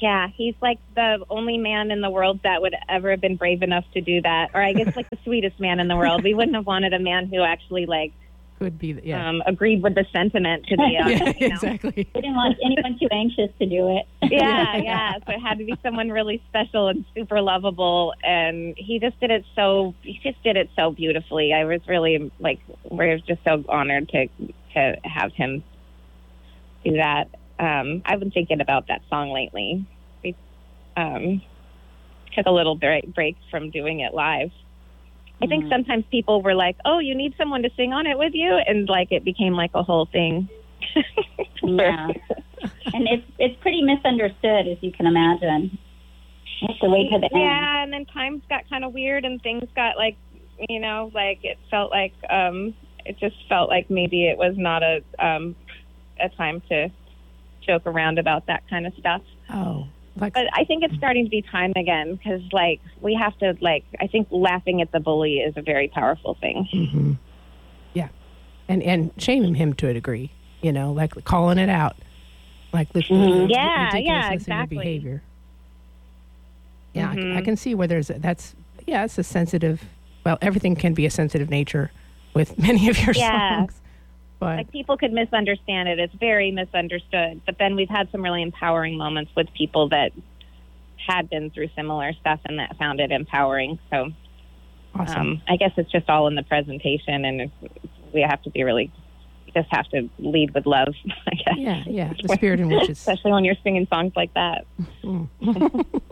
yeah 0.00 0.28
he's 0.28 0.54
like 0.60 0.78
the 0.94 1.24
only 1.30 1.58
man 1.58 1.90
in 1.90 2.00
the 2.00 2.10
world 2.10 2.40
that 2.44 2.62
would 2.62 2.74
ever 2.88 3.10
have 3.10 3.20
been 3.20 3.36
brave 3.36 3.62
enough 3.62 3.84
to 3.94 4.00
do 4.00 4.20
that 4.22 4.50
or 4.54 4.62
i 4.62 4.72
guess 4.72 4.94
like 4.96 5.08
the 5.10 5.18
sweetest 5.24 5.58
man 5.58 5.80
in 5.80 5.88
the 5.88 5.96
world 5.96 6.22
we 6.22 6.34
wouldn't 6.34 6.54
have 6.54 6.66
wanted 6.66 6.92
a 6.92 6.98
man 6.98 7.26
who 7.26 7.42
actually 7.42 7.86
like 7.86 8.12
Could 8.64 8.78
be 8.78 8.98
yeah. 9.04 9.28
um 9.28 9.42
agreed 9.46 9.82
with 9.82 9.94
the 9.94 10.06
sentiment 10.10 10.64
to 10.68 10.76
the 10.76 10.82
uh, 10.82 10.88
yeah, 11.08 11.32
you 11.38 11.48
know? 11.48 11.54
exactly. 11.54 12.08
We 12.14 12.20
didn't 12.22 12.34
want 12.34 12.56
anyone 12.64 12.98
too 12.98 13.08
anxious 13.12 13.50
to 13.58 13.66
do 13.66 13.94
it. 13.98 14.06
yeah, 14.32 14.76
yeah. 14.78 15.12
So 15.26 15.32
it 15.32 15.40
had 15.40 15.58
to 15.58 15.66
be 15.66 15.74
someone 15.82 16.08
really 16.08 16.42
special 16.48 16.88
and 16.88 17.04
super 17.14 17.42
lovable, 17.42 18.14
and 18.22 18.74
he 18.78 18.98
just 19.00 19.20
did 19.20 19.30
it 19.30 19.44
so. 19.54 19.94
He 20.00 20.18
just 20.22 20.42
did 20.42 20.56
it 20.56 20.70
so 20.76 20.92
beautifully. 20.92 21.52
I 21.52 21.66
was 21.66 21.82
really 21.86 22.32
like, 22.40 22.58
we're 22.84 23.18
just 23.18 23.44
so 23.44 23.62
honored 23.68 24.08
to 24.08 24.28
to 24.72 24.96
have 25.04 25.34
him 25.34 25.62
do 26.86 26.92
that. 26.92 27.28
Um, 27.58 28.00
I've 28.06 28.18
been 28.18 28.30
thinking 28.30 28.62
about 28.62 28.88
that 28.88 29.02
song 29.10 29.30
lately. 29.30 29.86
We 30.22 30.34
um, 30.96 31.42
took 32.34 32.46
a 32.46 32.50
little 32.50 32.76
break 32.76 33.14
break 33.14 33.36
from 33.50 33.70
doing 33.70 34.00
it 34.00 34.14
live. 34.14 34.52
I 35.42 35.46
think 35.46 35.64
sometimes 35.68 36.04
people 36.10 36.42
were 36.42 36.54
like, 36.54 36.76
"Oh, 36.84 36.98
you 37.00 37.14
need 37.14 37.34
someone 37.36 37.62
to 37.62 37.70
sing 37.76 37.92
on 37.92 38.06
it 38.06 38.16
with 38.18 38.32
you," 38.34 38.58
and 38.66 38.88
like 38.88 39.08
it 39.10 39.24
became 39.24 39.54
like 39.54 39.72
a 39.74 39.82
whole 39.82 40.06
thing. 40.06 40.48
Yeah. 41.66 42.08
and 42.92 43.08
it's 43.08 43.24
it's 43.38 43.60
pretty 43.62 43.80
misunderstood, 43.82 44.68
as 44.68 44.76
you 44.82 44.92
can 44.92 45.06
imagine. 45.06 45.78
You 46.60 46.68
have 46.68 46.78
to 46.80 46.90
wait 46.90 47.10
to 47.10 47.18
the 47.18 47.24
end. 47.24 47.42
Yeah, 47.42 47.82
and 47.82 47.92
then 47.92 48.04
times 48.06 48.42
got 48.50 48.68
kind 48.68 48.84
of 48.84 48.92
weird 48.92 49.24
and 49.24 49.40
things 49.42 49.64
got 49.74 49.96
like, 49.96 50.16
you 50.68 50.78
know, 50.78 51.10
like 51.14 51.40
it 51.42 51.58
felt 51.70 51.90
like 51.90 52.12
um 52.30 52.74
it 53.06 53.18
just 53.18 53.36
felt 53.48 53.68
like 53.70 53.90
maybe 53.90 54.28
it 54.28 54.36
was 54.36 54.54
not 54.56 54.82
a 54.82 55.00
um 55.18 55.56
a 56.20 56.28
time 56.28 56.62
to 56.68 56.90
joke 57.66 57.86
around 57.86 58.18
about 58.18 58.46
that 58.46 58.62
kind 58.68 58.86
of 58.86 58.92
stuff. 58.98 59.22
Oh, 59.50 59.88
like 60.16 60.34
But 60.34 60.46
I 60.52 60.64
think 60.64 60.84
it's 60.84 60.94
starting 60.96 61.24
to 61.24 61.30
be 61.30 61.42
time 61.42 61.72
again 61.76 62.14
because 62.14 62.40
like 62.52 62.80
we 63.00 63.14
have 63.14 63.36
to 63.38 63.54
like 63.60 63.84
I 64.00 64.06
think 64.06 64.28
laughing 64.30 64.80
at 64.80 64.92
the 64.92 65.00
bully 65.00 65.38
is 65.38 65.54
a 65.56 65.62
very 65.62 65.88
powerful 65.88 66.36
thing. 66.40 66.68
hmm 66.72 67.12
yeah, 67.94 68.08
and 68.68 68.82
and 68.82 69.10
shaming 69.18 69.54
him 69.54 69.72
to 69.74 69.88
a 69.88 69.92
degree. 69.94 70.30
You 70.62 70.72
know, 70.72 70.92
like 70.92 71.24
calling 71.24 71.58
it 71.58 71.68
out, 71.68 71.96
like 72.72 72.92
the, 72.92 73.02
the 73.02 73.14
Mm-hmm. 73.14 73.50
Yeah, 73.50 73.66
yeah, 73.76 73.80
ridiculousness 73.82 74.26
in 74.28 74.30
your 74.30 74.34
exactly. 74.34 74.78
behavior. 74.78 75.22
Yeah, 76.94 77.10
I 77.10 77.14
c- 77.14 77.20
I, 77.22 77.40
Mhm. 77.40 77.44
can 77.44 77.56
see 77.56 77.74
where 77.74 77.86
there's 77.88 78.08
a, 78.10 78.14
that's 78.14 78.54
yeah, 78.86 79.04
it's 79.04 79.18
a 79.18 79.22
sensitive 79.24 79.84
well, 80.24 80.38
everything 80.40 80.74
can 80.74 80.94
be 80.94 81.04
a 81.06 81.10
sensitive 81.10 81.50
nature 81.50 81.90
with 82.34 82.58
many 82.66 82.88
of 82.88 82.98
your 83.04 83.14
Yeah. 83.14 83.56
songs. 83.58 83.80
But 84.38 84.56
like 84.56 84.72
people 84.72 84.96
could 84.96 85.12
misunderstand 85.12 85.88
it. 85.88 85.98
It's 85.98 86.14
very 86.14 86.50
misunderstood. 86.50 87.42
But 87.46 87.56
then 87.58 87.76
we've 87.76 87.88
had 87.88 88.10
some 88.12 88.22
really 88.22 88.42
empowering 88.42 88.98
moments 88.98 89.30
with 89.36 89.46
people 89.54 89.88
that 89.90 90.12
had 91.06 91.30
been 91.30 91.50
through 91.50 91.68
similar 91.76 92.12
stuff 92.14 92.40
and 92.44 92.58
that 92.58 92.76
found 92.76 93.00
it 93.00 93.10
empowering. 93.10 93.78
So 93.90 94.10
awesome. 94.94 95.20
um, 95.20 95.42
I 95.48 95.56
guess 95.56 95.72
it's 95.76 95.90
just 95.90 96.08
all 96.08 96.26
in 96.28 96.34
the 96.34 96.42
presentation, 96.42 97.24
and 97.24 97.50
we 98.12 98.22
have 98.22 98.42
to 98.42 98.50
be 98.50 98.62
really 98.62 98.90
just 99.54 99.68
have 99.70 99.88
to 99.90 100.08
lead 100.18 100.52
with 100.52 100.66
love. 100.66 100.94
I 101.26 101.34
guess. 101.34 101.54
yeah, 101.56 101.84
yeah. 101.86 102.12
The 102.20 102.34
spirit 102.34 102.60
in 102.60 102.68
which 102.68 102.90
is 102.90 102.98
Especially 102.98 103.32
when 103.32 103.44
you're 103.44 103.56
singing 103.62 103.86
songs 103.86 104.12
like 104.16 104.34
that. 104.34 104.66
Mm. 105.02 105.28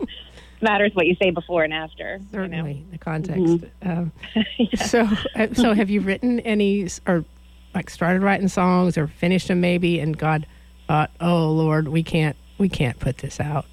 Matters 0.61 0.91
what 0.93 1.07
you 1.07 1.15
say 1.21 1.29
before 1.29 1.65
and 1.65 1.73
after. 1.73 2.19
you 2.31 2.39
know? 2.39 2.45
certainly 2.45 2.85
the 2.91 2.97
context. 2.97 3.65
Um, 3.81 4.11
Yeah. 4.57 4.85
So, 4.85 5.09
uh, 5.35 5.47
so 5.53 5.73
have 5.73 5.89
you 5.89 5.99
written 5.99 6.39
any 6.41 6.87
or 7.05 7.25
like 7.73 7.89
started 7.89 8.21
writing 8.21 8.47
songs 8.47 8.97
or 8.97 9.07
finished 9.07 9.47
them 9.47 9.61
maybe? 9.61 9.99
And 9.99 10.17
God 10.17 10.45
thought, 10.87 11.11
oh 11.19 11.51
Lord, 11.51 11.87
we 11.87 12.03
can't, 12.03 12.35
we 12.57 12.69
can't 12.69 12.99
put 12.99 13.19
this 13.19 13.39
out. 13.39 13.65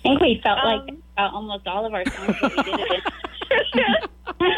I 0.00 0.08
think 0.08 0.20
we 0.20 0.40
felt 0.42 0.58
like 0.64 0.80
Um, 0.88 1.02
uh, 1.18 1.28
almost 1.32 1.66
all 1.66 1.84
of 1.84 1.92
our 1.92 2.04
songs 2.06 2.36
that 2.40 2.56
we 2.56 2.62
did 2.62 2.80
it 2.80 3.02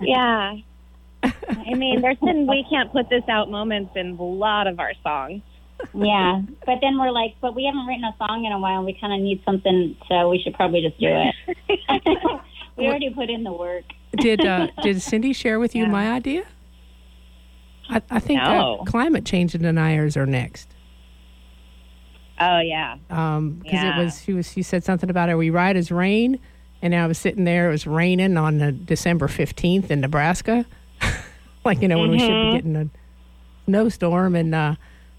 yeah. 0.00 0.56
I 1.22 1.74
mean, 1.74 2.00
there's 2.00 2.18
been 2.18 2.46
we 2.46 2.64
can't 2.68 2.92
put 2.92 3.08
this 3.08 3.24
out 3.28 3.50
moments 3.50 3.92
in 3.96 4.16
a 4.18 4.22
lot 4.22 4.66
of 4.66 4.80
our 4.80 4.92
songs. 5.02 5.42
yeah, 5.94 6.42
but 6.66 6.78
then 6.82 6.98
we're 6.98 7.10
like, 7.10 7.34
but 7.40 7.54
we 7.54 7.64
haven't 7.64 7.86
written 7.86 8.04
a 8.04 8.14
song 8.18 8.44
in 8.44 8.52
a 8.52 8.58
while. 8.58 8.78
and 8.78 8.86
We 8.86 8.98
kind 9.00 9.12
of 9.12 9.20
need 9.20 9.42
something, 9.44 9.96
so 10.08 10.28
we 10.28 10.40
should 10.42 10.54
probably 10.54 10.82
just 10.82 10.98
do 10.98 11.08
it. 11.08 12.40
we 12.76 12.86
already 12.86 13.10
put 13.10 13.30
in 13.30 13.44
the 13.44 13.52
work. 13.52 13.84
Did 14.16 14.44
uh, 14.44 14.68
did 14.82 15.00
Cindy 15.02 15.32
share 15.32 15.58
with 15.60 15.74
you 15.74 15.84
Yeah. 15.84 15.90
my 15.90 16.10
idea? 16.12 16.44
I, 17.88 18.02
I 18.10 18.20
think 18.20 18.40
No. 18.42 18.78
uh, 18.80 18.84
climate 18.84 19.24
change 19.24 19.52
deniers 19.52 20.16
are 20.16 20.26
next. 20.26 20.68
Oh 22.40 22.60
yeah. 22.60 22.96
Um 23.10 23.60
'cause 23.64 23.72
Yeah. 23.74 23.98
it 24.00 24.04
was 24.04 24.22
she 24.22 24.32
was 24.32 24.50
she 24.50 24.62
said 24.62 24.84
something 24.84 25.10
about 25.10 25.28
it. 25.28 25.36
We 25.36 25.50
ride 25.50 25.76
as 25.76 25.90
rain, 25.92 26.38
and 26.82 26.94
I 26.94 27.06
was 27.06 27.18
sitting 27.18 27.44
there. 27.44 27.68
It 27.68 27.72
was 27.72 27.86
raining 27.86 28.36
on 28.36 28.60
uh, 28.60 28.72
December 28.84 29.28
fifteenth 29.28 29.90
in 29.90 30.00
Nebraska, 30.00 30.64
like 31.64 31.82
you 31.82 31.88
know 31.88 31.98
when 31.98 32.10
we 32.10 32.18
should 32.18 32.28
be 32.28 32.32
Mhm. 32.32 32.52
getting 32.54 32.76
a 32.76 32.88
snowstorm. 33.66 34.34
And 34.34 34.54
uh, 34.54 34.74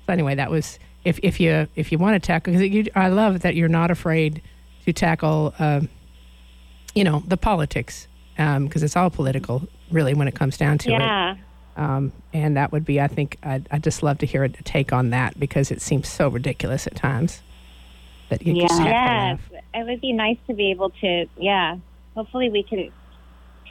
so 0.07 0.13
anyway, 0.13 0.35
that 0.35 0.49
was 0.49 0.79
if 1.05 1.19
if 1.23 1.39
you 1.39 1.67
if 1.75 1.91
you 1.91 1.97
want 1.97 2.21
to 2.21 2.25
tackle 2.25 2.53
because 2.53 2.67
you 2.69 2.85
I 2.95 3.07
love 3.09 3.41
that 3.41 3.55
you're 3.55 3.69
not 3.69 3.91
afraid 3.91 4.41
to 4.85 4.91
tackle 4.93 5.53
um, 5.59 5.89
you 6.95 7.03
know 7.03 7.23
the 7.27 7.37
politics 7.37 8.07
because 8.35 8.83
it's 8.83 8.95
all 8.95 9.09
political 9.09 9.67
really 9.91 10.13
when 10.13 10.27
it 10.27 10.35
comes 10.35 10.57
down 10.57 10.77
to 10.79 10.89
it. 10.89 10.99
Yeah. 10.99 11.35
Um, 11.77 12.11
and 12.33 12.57
that 12.57 12.71
would 12.71 12.85
be, 12.85 12.99
I 12.99 13.07
think, 13.07 13.37
I'd, 13.43 13.67
I'd 13.71 13.83
just 13.83 14.03
love 14.03 14.17
to 14.19 14.25
hear 14.25 14.43
a 14.43 14.49
take 14.49 14.91
on 14.91 15.09
that 15.11 15.39
because 15.39 15.71
it 15.71 15.81
seems 15.81 16.07
so 16.07 16.27
ridiculous 16.27 16.85
at 16.85 16.95
times 16.95 17.41
that 18.29 18.45
you 18.45 18.61
just 18.61 18.73
have 18.73 18.85
to 18.85 18.91
laugh. 18.91 19.39
It 19.73 19.87
would 19.87 20.01
be 20.01 20.13
nice 20.13 20.37
to 20.47 20.53
be 20.53 20.71
able 20.71 20.89
to. 21.01 21.27
Yeah. 21.37 21.77
Hopefully 22.15 22.49
we 22.49 22.63
can 22.63 22.91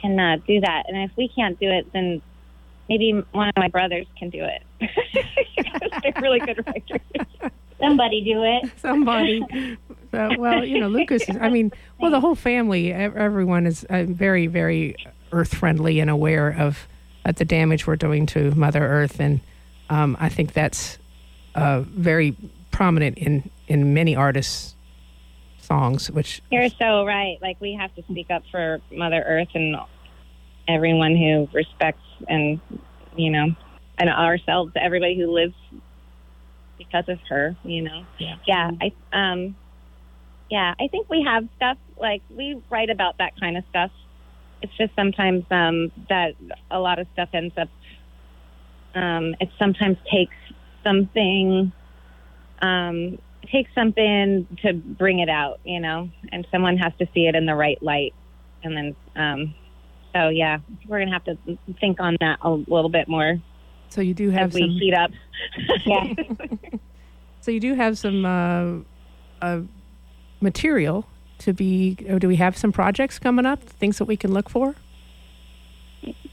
can 0.01 0.19
uh, 0.19 0.37
do 0.47 0.59
that. 0.59 0.83
And 0.87 0.97
if 0.97 1.15
we 1.15 1.27
can't 1.27 1.59
do 1.59 1.69
it, 1.69 1.91
then 1.93 2.21
maybe 2.89 3.23
one 3.31 3.49
of 3.49 3.55
my 3.55 3.67
brothers 3.67 4.07
can 4.17 4.29
do 4.29 4.43
it. 4.43 4.63
They're 6.03 6.21
really 6.21 6.39
good 6.39 6.65
writers. 6.65 7.01
Somebody 7.79 8.21
do 8.21 8.43
it. 8.43 8.71
Somebody, 8.77 9.41
so, 10.11 10.35
well, 10.37 10.65
you 10.65 10.79
know, 10.79 10.87
Lukas. 10.87 11.23
Is, 11.27 11.37
I 11.39 11.49
mean, 11.49 11.71
well, 11.99 12.11
the 12.11 12.19
whole 12.19 12.35
family, 12.35 12.91
everyone 12.91 13.65
is 13.65 13.85
uh, 13.85 14.03
very, 14.07 14.47
very 14.47 14.95
earth 15.31 15.55
friendly 15.55 15.99
and 15.99 16.09
aware 16.09 16.49
of 16.49 16.87
uh, 17.25 17.31
the 17.31 17.45
damage 17.45 17.87
we're 17.87 17.95
doing 17.95 18.25
to 18.27 18.51
Mother 18.51 18.85
Earth, 18.85 19.19
and 19.19 19.41
um, 19.89 20.17
I 20.19 20.29
think 20.29 20.53
that's 20.53 20.97
uh, 21.55 21.81
very 21.81 22.35
prominent 22.71 23.17
in 23.17 23.49
in 23.67 23.93
many 23.93 24.15
artists' 24.15 24.75
songs. 25.59 26.09
Which 26.11 26.41
You're 26.51 26.69
so 26.69 27.05
right. 27.05 27.37
Like 27.41 27.59
we 27.61 27.73
have 27.73 27.93
to 27.95 28.03
speak 28.03 28.31
up 28.31 28.43
for 28.51 28.81
Mother 28.91 29.23
Earth 29.25 29.49
and 29.53 29.75
everyone 30.67 31.15
who 31.15 31.47
respects 31.53 32.03
and 32.27 32.59
you 33.15 33.31
know 33.31 33.55
and 33.97 34.09
ourselves, 34.09 34.71
everybody 34.75 35.17
who 35.17 35.31
lives 35.31 35.55
because 36.77 37.07
of 37.07 37.19
her. 37.29 37.55
You 37.63 37.83
know. 37.83 38.05
Yeah. 38.17 38.35
Yeah. 38.45 38.71
I 38.81 38.91
um. 39.13 39.55
Yeah, 40.51 40.75
I 40.79 40.87
think 40.87 41.09
we 41.09 41.23
have 41.23 41.47
stuff 41.55 41.77
like 41.97 42.21
we 42.29 42.61
write 42.69 42.89
about 42.89 43.17
that 43.19 43.39
kind 43.39 43.57
of 43.57 43.63
stuff. 43.69 43.89
It's 44.61 44.75
just 44.77 44.93
sometimes 44.95 45.45
um, 45.49 45.91
that 46.09 46.35
a 46.69 46.79
lot 46.79 46.99
of 46.99 47.07
stuff 47.13 47.29
ends 47.33 47.55
up. 47.57 47.69
Um, 48.93 49.35
it 49.39 49.49
sometimes 49.57 49.97
takes 50.11 50.35
something 50.83 51.71
um, 52.61 53.17
take 53.51 53.67
something 53.73 54.45
to 54.61 54.73
bring 54.73 55.19
it 55.19 55.29
out, 55.29 55.59
you 55.63 55.79
know, 55.79 56.09
and 56.31 56.45
someone 56.51 56.77
has 56.77 56.93
to 56.99 57.07
see 57.13 57.25
it 57.27 57.35
in 57.35 57.45
the 57.45 57.55
right 57.55 57.81
light. 57.81 58.13
And 58.63 58.77
then, 58.77 58.95
um, 59.15 59.55
so 60.13 60.29
yeah, 60.29 60.59
we're 60.87 60.99
going 60.99 61.07
to 61.07 61.13
have 61.13 61.23
to 61.23 61.37
think 61.79 61.99
on 61.99 62.17
that 62.19 62.39
a 62.43 62.51
little 62.51 62.89
bit 62.89 63.07
more 63.07 63.39
so 63.91 63.99
you 63.99 64.13
do 64.13 64.29
have 64.29 64.49
as 64.49 64.53
we 64.53 64.61
some. 64.61 64.69
heat 64.69 64.93
up. 64.93 65.11
Yeah. 65.85 66.13
So 67.41 67.49
you 67.49 67.59
do 67.59 67.73
have 67.73 67.97
some 67.97 68.23
uh, 68.23 68.81
uh, 69.41 69.61
material 70.41 71.05
to 71.39 71.53
be. 71.53 71.97
Or 72.09 72.19
do 72.19 72.27
we 72.27 72.37
have 72.37 72.57
some 72.57 72.71
projects 72.71 73.19
coming 73.19 73.45
up? 73.45 73.61
Things 73.63 73.97
that 73.97 74.05
we 74.05 74.17
can 74.17 74.33
look 74.33 74.49
for. 74.49 74.75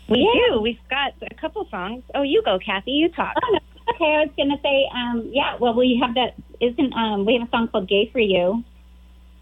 We 0.09 0.49
do. 0.49 0.61
We've 0.61 0.79
got 0.89 1.13
a 1.23 1.35
couple 1.35 1.69
songs. 1.71 2.03
Oh, 2.15 2.23
you 2.23 2.43
go, 2.43 2.59
Cathy. 2.59 2.93
You 2.93 3.11
talk. 3.11 3.35
Oh, 3.43 3.53
no. 3.53 3.59
Okay, 3.95 4.05
I 4.05 4.25
was 4.25 4.31
going 4.37 4.51
to 4.51 4.59
say, 4.63 4.89
um, 4.95 5.31
yeah, 5.33 5.57
well, 5.59 5.75
we 5.75 5.99
have 6.03 6.15
that, 6.15 6.35
isn't, 6.61 6.93
um, 6.93 7.25
we 7.25 7.35
have 7.35 7.49
a 7.49 7.51
song 7.51 7.69
called 7.69 7.89
Gay 7.89 8.11
for 8.13 8.21
You 8.21 8.63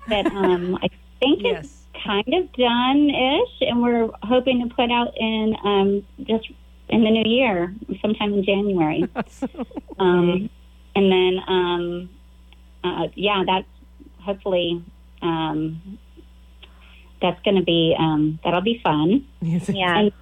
that 0.08 0.26
um, 0.32 0.76
I 0.76 0.88
think 1.18 1.44
is 1.44 1.82
kind 2.04 2.32
of 2.32 2.52
done 2.52 3.10
ish, 3.10 3.68
and 3.68 3.82
we're 3.82 4.08
hoping 4.22 4.66
to 4.66 4.74
put 4.74 4.90
out 4.90 5.12
in 5.16 5.56
um, 5.64 6.06
just 6.24 6.48
in 6.88 7.02
the 7.02 7.10
new 7.10 7.28
year, 7.28 7.74
sometime 8.00 8.34
in 8.34 8.44
January. 8.44 9.08
Um, 9.98 10.50
and 10.94 11.10
then, 11.10 11.38
um, 11.48 12.10
uh, 12.84 13.08
yeah, 13.14 13.44
that's 13.46 13.66
hopefully, 14.26 14.84
um, 15.22 15.98
that's 17.22 17.40
going 17.42 17.56
to 17.56 17.62
be, 17.62 17.94
um, 17.98 18.38
that'll 18.44 18.60
be 18.60 18.80
fun. 18.82 19.26
Yeah. 19.40 19.98
And, 19.98 20.12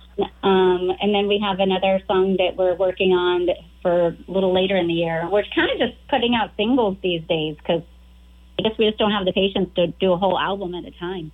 um, 0.43 0.97
and 1.01 1.13
then 1.15 1.27
we 1.27 1.41
have 1.43 1.59
another 1.59 2.01
song 2.07 2.37
that 2.39 2.57
we're 2.57 2.77
working 2.77 3.13
on 3.13 3.47
that 3.47 3.57
for 3.83 4.09
a 4.09 4.17
little 4.29 4.55
later 4.55 4.77
in 4.77 4.87
the 4.87 4.95
year. 4.95 5.29
We're 5.31 5.43
kind 5.55 5.71
of 5.73 5.79
just 5.79 5.99
putting 6.09 6.35
out 6.35 6.51
singles 6.57 6.97
these 7.03 7.23
days 7.29 7.57
because 7.57 7.83
I 8.59 8.63
guess 8.63 8.79
we 8.79 8.87
just 8.87 8.99
don't 8.99 9.11
have 9.11 9.25
the 9.25 9.33
patience 9.33 9.71
to 9.77 9.89
do 9.89 10.13
a 10.13 10.17
whole 10.17 10.39
album 10.39 10.75
at 10.75 10.85
a 10.85 10.93
time. 10.93 11.33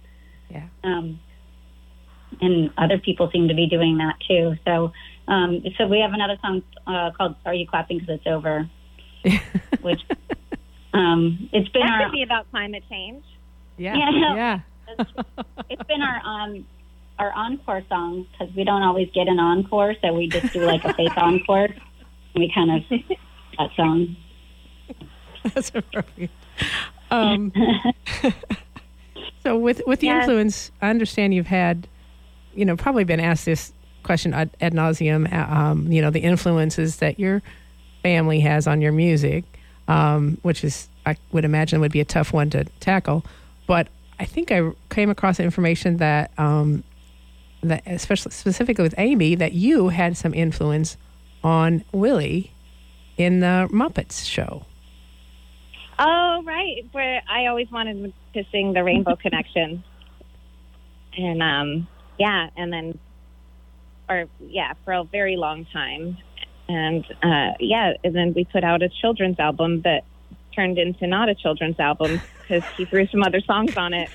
Yeah. 0.48 0.66
Um, 0.82 1.20
and 2.40 2.70
other 2.78 2.98
people 2.98 3.30
seem 3.32 3.48
to 3.48 3.54
be 3.54 3.66
doing 3.66 3.98
that 3.98 4.16
too. 4.26 4.54
So, 4.64 4.92
um, 5.28 5.62
so 5.76 5.86
we 5.86 6.00
have 6.00 6.12
another 6.12 6.38
song 6.40 6.62
uh, 6.86 7.10
called 7.16 7.36
"Are 7.44 7.54
You 7.54 7.66
Clapping 7.66 7.98
Because 7.98 8.16
It's 8.16 8.26
Over," 8.26 8.68
which 9.82 10.00
um, 10.92 11.48
it's 11.52 11.68
been 11.70 11.82
That 11.82 12.00
our 12.00 12.04
could 12.06 12.12
be 12.12 12.22
about 12.22 12.50
climate 12.50 12.82
change. 12.90 13.24
yeah. 13.76 13.96
Yeah. 13.96 14.34
Yeah. 14.34 14.60
it's 15.70 15.82
been 15.88 16.02
our 16.02 16.20
um 16.24 16.66
our 17.18 17.32
encore 17.34 17.82
song 17.88 18.26
because 18.32 18.54
we 18.56 18.64
don't 18.64 18.82
always 18.82 19.08
get 19.14 19.28
an 19.28 19.38
encore, 19.38 19.94
so 20.02 20.12
we 20.14 20.28
just 20.28 20.52
do 20.52 20.60
like 20.60 20.84
a 20.84 20.92
fake 20.94 21.12
encore. 21.16 21.68
We 22.34 22.50
kind 22.54 22.70
of 22.70 23.00
that 23.58 23.70
song. 23.76 24.16
That's 25.54 25.70
appropriate. 25.74 26.30
Um, 27.10 27.52
so 29.42 29.56
with 29.58 29.82
with 29.86 30.00
the 30.00 30.06
Yes. 30.08 30.24
influence, 30.24 30.70
I 30.82 30.90
understand 30.90 31.34
you've 31.34 31.46
had, 31.46 31.88
you 32.54 32.64
know, 32.64 32.76
probably 32.76 33.04
been 33.04 33.20
asked 33.20 33.46
this 33.46 33.72
question 34.02 34.34
ad, 34.34 34.50
ad 34.60 34.72
nauseum. 34.74 35.30
uh, 35.32 35.52
Um, 35.54 35.90
you 35.90 36.02
know, 36.02 36.10
the 36.10 36.20
influences 36.20 36.96
that 36.96 37.18
your 37.18 37.42
family 38.02 38.40
has 38.40 38.66
on 38.66 38.80
your 38.80 38.92
music, 38.92 39.44
um, 39.90 40.38
which 40.42 40.62
is 40.62 40.88
I 41.04 41.16
would 41.32 41.44
imagine 41.44 41.80
would 41.80 41.90
be 41.90 42.00
a 42.00 42.04
tough 42.04 42.32
one 42.32 42.48
to 42.50 42.64
tackle. 42.78 43.24
But 43.66 43.88
I 44.20 44.24
think 44.24 44.52
I 44.52 44.70
came 44.88 45.10
across 45.10 45.40
information 45.40 45.96
that 45.96 46.30
um, 46.38 46.84
that 47.62 47.82
especially 47.86 48.30
specifically 48.30 48.82
with 48.84 48.94
Amy 48.96 49.34
that 49.34 49.52
you 49.52 49.88
had 49.88 50.16
some 50.16 50.32
influence 50.32 50.96
on 51.42 51.84
Willie 51.92 52.52
in 53.16 53.40
the 53.40 53.68
Muppets 53.72 54.24
show. 54.24 54.64
Oh, 55.98 56.42
right. 56.46 56.86
Where 56.92 57.20
I 57.28 57.46
always 57.46 57.70
wanted 57.70 58.14
to 58.34 58.44
sing 58.52 58.72
the 58.72 58.84
Rainbow 58.84 59.16
Connection. 59.22 59.82
And 61.18 61.42
um 61.42 61.88
yeah, 62.16 62.50
and 62.56 62.72
then 62.72 62.98
or 64.08 64.26
yeah, 64.38 64.74
for 64.84 64.92
a 64.92 65.02
very 65.02 65.36
long 65.36 65.66
time. 65.72 66.16
And 66.70 67.04
uh 67.22 67.54
yeah, 67.58 67.94
and 68.04 68.14
then 68.14 68.32
we 68.34 68.44
put 68.44 68.64
out 68.64 68.82
a 68.82 68.88
children's 68.88 69.38
album 69.38 69.82
that 69.82 70.04
turned 70.54 70.78
into 70.78 71.06
not 71.06 71.28
a 71.28 71.34
children's 71.34 71.78
album. 71.78 72.20
because 72.50 72.68
he 72.76 72.84
threw 72.84 73.06
some 73.06 73.22
other 73.22 73.40
songs 73.40 73.76
on 73.76 73.94
it. 73.94 74.08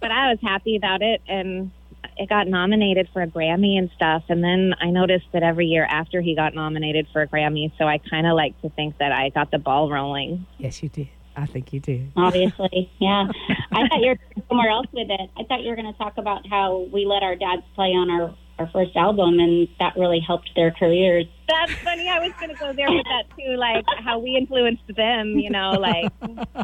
but 0.00 0.10
I 0.10 0.30
was 0.30 0.38
happy 0.42 0.76
about 0.76 1.02
it, 1.02 1.20
and 1.26 1.70
it 2.16 2.28
got 2.28 2.46
nominated 2.46 3.08
for 3.12 3.22
a 3.22 3.26
Grammy 3.26 3.78
and 3.78 3.90
stuff. 3.96 4.24
And 4.28 4.42
then 4.42 4.74
I 4.80 4.90
noticed 4.90 5.26
that 5.32 5.42
every 5.42 5.66
year 5.66 5.84
after 5.84 6.20
he 6.20 6.34
got 6.34 6.54
nominated 6.54 7.08
for 7.12 7.22
a 7.22 7.26
Grammy, 7.26 7.72
so 7.78 7.84
I 7.86 7.98
kind 7.98 8.26
of 8.26 8.34
like 8.34 8.60
to 8.62 8.70
think 8.70 8.98
that 8.98 9.12
I 9.12 9.30
got 9.30 9.50
the 9.50 9.58
ball 9.58 9.90
rolling. 9.90 10.46
Yes, 10.58 10.82
you 10.82 10.88
did. 10.88 11.08
I 11.36 11.46
think 11.46 11.72
you 11.72 11.80
did. 11.80 12.10
Obviously, 12.16 12.90
yeah. 12.98 13.28
I 13.72 13.88
thought 13.88 14.00
you 14.00 14.08
were 14.10 14.42
somewhere 14.48 14.70
else 14.70 14.86
with 14.92 15.08
it. 15.08 15.30
I 15.36 15.44
thought 15.44 15.62
you 15.62 15.70
were 15.70 15.76
going 15.76 15.92
to 15.92 15.98
talk 15.98 16.18
about 16.18 16.46
how 16.48 16.88
we 16.92 17.06
let 17.06 17.22
our 17.22 17.36
dads 17.36 17.62
play 17.74 17.88
on 17.88 18.10
our 18.10 18.34
our 18.58 18.68
first 18.70 18.96
album, 18.96 19.38
and 19.38 19.68
that 19.78 19.96
really 19.96 20.20
helped 20.20 20.50
their 20.56 20.70
careers. 20.72 21.26
That's 21.48 21.72
funny. 21.82 22.08
I 22.08 22.18
was 22.18 22.32
going 22.40 22.50
to 22.50 22.56
go 22.56 22.72
there 22.72 22.90
with 22.90 23.04
that 23.04 23.24
too, 23.36 23.56
like 23.56 23.84
how 24.04 24.18
we 24.18 24.36
influenced 24.36 24.82
them. 24.96 25.38
You 25.38 25.50
know, 25.50 25.72
like 25.72 26.12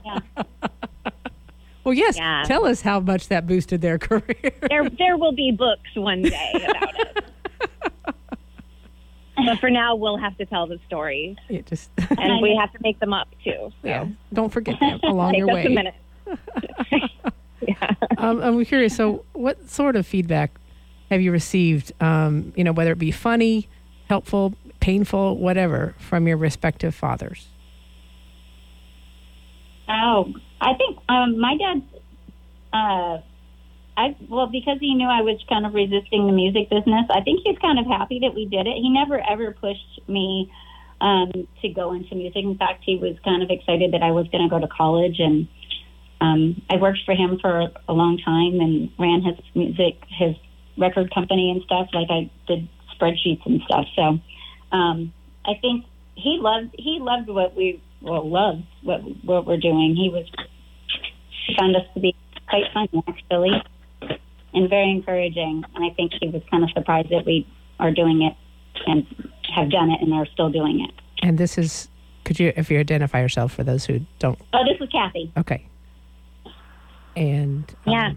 Yeah. 0.04 0.20
Well, 1.85 1.94
yes. 1.94 2.16
Yeah. 2.16 2.44
Tell 2.46 2.64
us 2.64 2.80
how 2.80 3.00
much 3.00 3.28
that 3.28 3.46
boosted 3.46 3.80
their 3.83 3.98
career. 3.98 4.52
there 4.68 4.88
there 4.90 5.16
will 5.16 5.35
be 5.35 5.52
books 5.52 5.90
one 5.94 6.22
day 6.22 6.52
about 6.68 6.94
it. 7.00 7.24
But 9.37 9.59
for 9.59 9.68
now, 9.68 9.94
we'll 9.94 10.16
have 10.16 10.37
to 10.38 10.46
tell 10.46 10.66
the 10.66 10.78
story. 10.87 11.37
it 11.48 11.66
just 11.66 11.90
and 12.18 12.40
we 12.40 12.57
have 12.59 12.72
to 12.72 12.78
make 12.83 12.98
them 13.00 13.12
up 13.12 13.28
too. 13.42 13.52
So 13.52 13.72
yeah. 13.83 14.07
Don't 14.33 14.50
forget 14.50 14.78
them 14.80 15.00
along 15.02 15.33
take 15.33 15.38
your 15.40 15.50
us 15.50 15.54
way. 15.54 15.66
a 15.66 15.70
minute. 15.70 15.94
yeah. 17.68 17.94
Um, 18.16 18.40
I'm 18.40 18.64
curious. 18.64 18.96
So, 18.96 19.24
what 19.33 19.68
sort 19.68 19.96
of 19.96 20.07
feedback 20.07 20.59
have 21.10 21.20
you 21.20 21.32
received? 21.32 21.92
Um, 22.00 22.52
you 22.56 22.64
know, 22.64 22.72
whether 22.72 22.92
it 22.92 22.98
be 22.98 23.10
funny, 23.10 23.68
helpful, 24.08 24.54
painful, 24.80 25.36
whatever, 25.38 25.94
from 25.98 26.26
your 26.26 26.36
respective 26.36 26.94
fathers. 26.94 27.48
Oh, 29.88 30.32
I 30.60 30.74
think 30.74 30.98
um, 31.08 31.38
my 31.38 31.56
dad. 31.56 31.82
Uh, 32.72 33.20
I 33.96 34.16
well 34.28 34.48
because 34.48 34.78
he 34.80 34.94
knew 34.94 35.06
I 35.06 35.20
was 35.20 35.38
kind 35.48 35.64
of 35.64 35.74
resisting 35.74 36.26
the 36.26 36.32
music 36.32 36.68
business. 36.68 37.06
I 37.10 37.20
think 37.20 37.40
he's 37.44 37.58
kind 37.58 37.78
of 37.78 37.86
happy 37.86 38.20
that 38.20 38.34
we 38.34 38.46
did 38.46 38.66
it. 38.66 38.74
He 38.74 38.90
never 38.90 39.20
ever 39.30 39.52
pushed 39.52 40.00
me 40.08 40.50
um, 41.00 41.30
to 41.62 41.68
go 41.68 41.92
into 41.92 42.14
music. 42.14 42.42
In 42.42 42.56
fact, 42.56 42.82
he 42.84 42.96
was 42.96 43.16
kind 43.24 43.42
of 43.42 43.50
excited 43.50 43.92
that 43.92 44.02
I 44.02 44.10
was 44.10 44.26
going 44.28 44.42
to 44.42 44.50
go 44.50 44.58
to 44.58 44.66
college, 44.66 45.20
and 45.20 45.46
um, 46.20 46.62
I 46.70 46.76
worked 46.76 47.00
for 47.04 47.14
him 47.14 47.38
for 47.40 47.68
a 47.88 47.92
long 47.92 48.18
time 48.18 48.60
and 48.60 48.90
ran 48.98 49.22
his 49.22 49.38
music, 49.54 50.02
his 50.08 50.34
record 50.76 51.12
company 51.14 51.50
and 51.50 51.62
stuff. 51.62 51.88
Like 51.92 52.08
I 52.10 52.30
did 52.46 52.68
spreadsheets 52.98 53.44
and 53.46 53.60
stuff. 53.62 53.87
So 53.96 54.18
um, 54.72 55.12
I 55.44 55.54
think 55.60 55.84
he 56.14 56.38
loved 56.40 56.74
he 56.78 56.98
loved 57.00 57.28
what 57.28 57.56
we 57.56 57.82
well 58.00 58.28
loves 58.28 58.62
what 58.82 59.00
what 59.24 59.46
we're 59.46 59.56
doing. 59.58 59.94
He 59.96 60.08
was 60.10 60.26
he 61.46 61.54
found 61.58 61.76
us 61.76 61.82
to 61.94 62.00
be 62.00 62.14
quite 62.48 62.64
funny 62.72 63.02
actually, 63.08 63.62
and 64.52 64.68
very 64.70 64.90
encouraging. 64.90 65.64
And 65.74 65.84
I 65.84 65.94
think 65.94 66.12
he 66.20 66.28
was 66.28 66.42
kind 66.50 66.64
of 66.64 66.70
surprised 66.70 67.10
that 67.10 67.24
we 67.26 67.46
are 67.80 67.90
doing 67.90 68.22
it 68.22 68.34
and 68.87 69.06
have 69.54 69.70
done 69.70 69.90
it 69.90 70.00
and 70.00 70.12
are 70.14 70.26
still 70.26 70.50
doing 70.50 70.84
it. 70.84 70.90
And 71.22 71.38
this 71.38 71.56
is, 71.58 71.88
could 72.24 72.38
you, 72.38 72.52
if 72.56 72.70
you 72.70 72.78
identify 72.78 73.20
yourself 73.20 73.52
for 73.52 73.64
those 73.64 73.84
who 73.87 74.00
don't, 74.18 74.38
Oh, 74.52 74.64
this 74.64 74.80
is 74.80 74.88
Cathy. 74.92 75.32
okay. 75.38 75.66
And 77.16 77.64
um, 77.87 77.92
Yeah. 77.92 78.12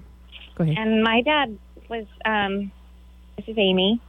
go 0.56 0.64
ahead. 0.64 0.78
And 0.78 1.04
my 1.04 1.22
dad 1.22 1.58
was, 1.90 2.06
um, 2.26 2.72
this 3.38 3.48
is 3.48 3.58
Amy. 3.58 4.02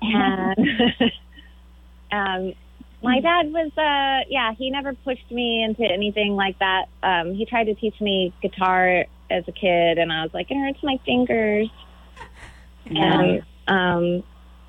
And 0.00 0.58
um, 2.12 2.54
my 3.02 3.20
dad 3.20 3.52
was, 3.52 3.70
uh, 3.76 4.28
yeah, 4.28 4.52
he 4.54 4.70
never 4.70 4.94
pushed 4.94 5.30
me 5.30 5.62
into 5.62 5.84
anything 5.84 6.34
like 6.34 6.58
that. 6.58 6.86
Um, 7.02 7.34
he 7.34 7.44
tried 7.46 7.64
to 7.64 7.74
teach 7.74 8.00
me 8.00 8.32
guitar 8.42 9.06
as 9.30 9.44
a 9.48 9.52
kid, 9.52 9.98
and 9.98 10.12
I 10.12 10.22
was 10.22 10.32
like, 10.34 10.50
it 10.50 10.56
hurts 10.56 10.82
my 10.82 10.98
fingers. 11.04 11.68
And, 12.86 13.42
um, 13.68 14.22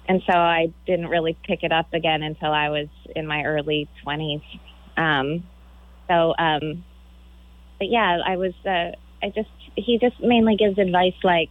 and 0.07 0.21
so 0.25 0.33
I 0.33 0.73
didn't 0.85 1.07
really 1.07 1.37
pick 1.43 1.63
it 1.63 1.71
up 1.71 1.93
again 1.93 2.23
until 2.23 2.51
I 2.51 2.69
was 2.69 2.87
in 3.15 3.27
my 3.27 3.43
early 3.43 3.87
20s. 4.05 4.43
Um, 4.97 5.43
so, 6.07 6.33
um, 6.37 6.83
but 7.79 7.89
yeah, 7.89 8.19
I 8.25 8.37
was, 8.37 8.53
uh, 8.65 8.91
I 9.21 9.29
just, 9.33 9.49
he 9.75 9.97
just 9.99 10.19
mainly 10.21 10.55
gives 10.55 10.77
advice 10.77 11.15
like, 11.23 11.49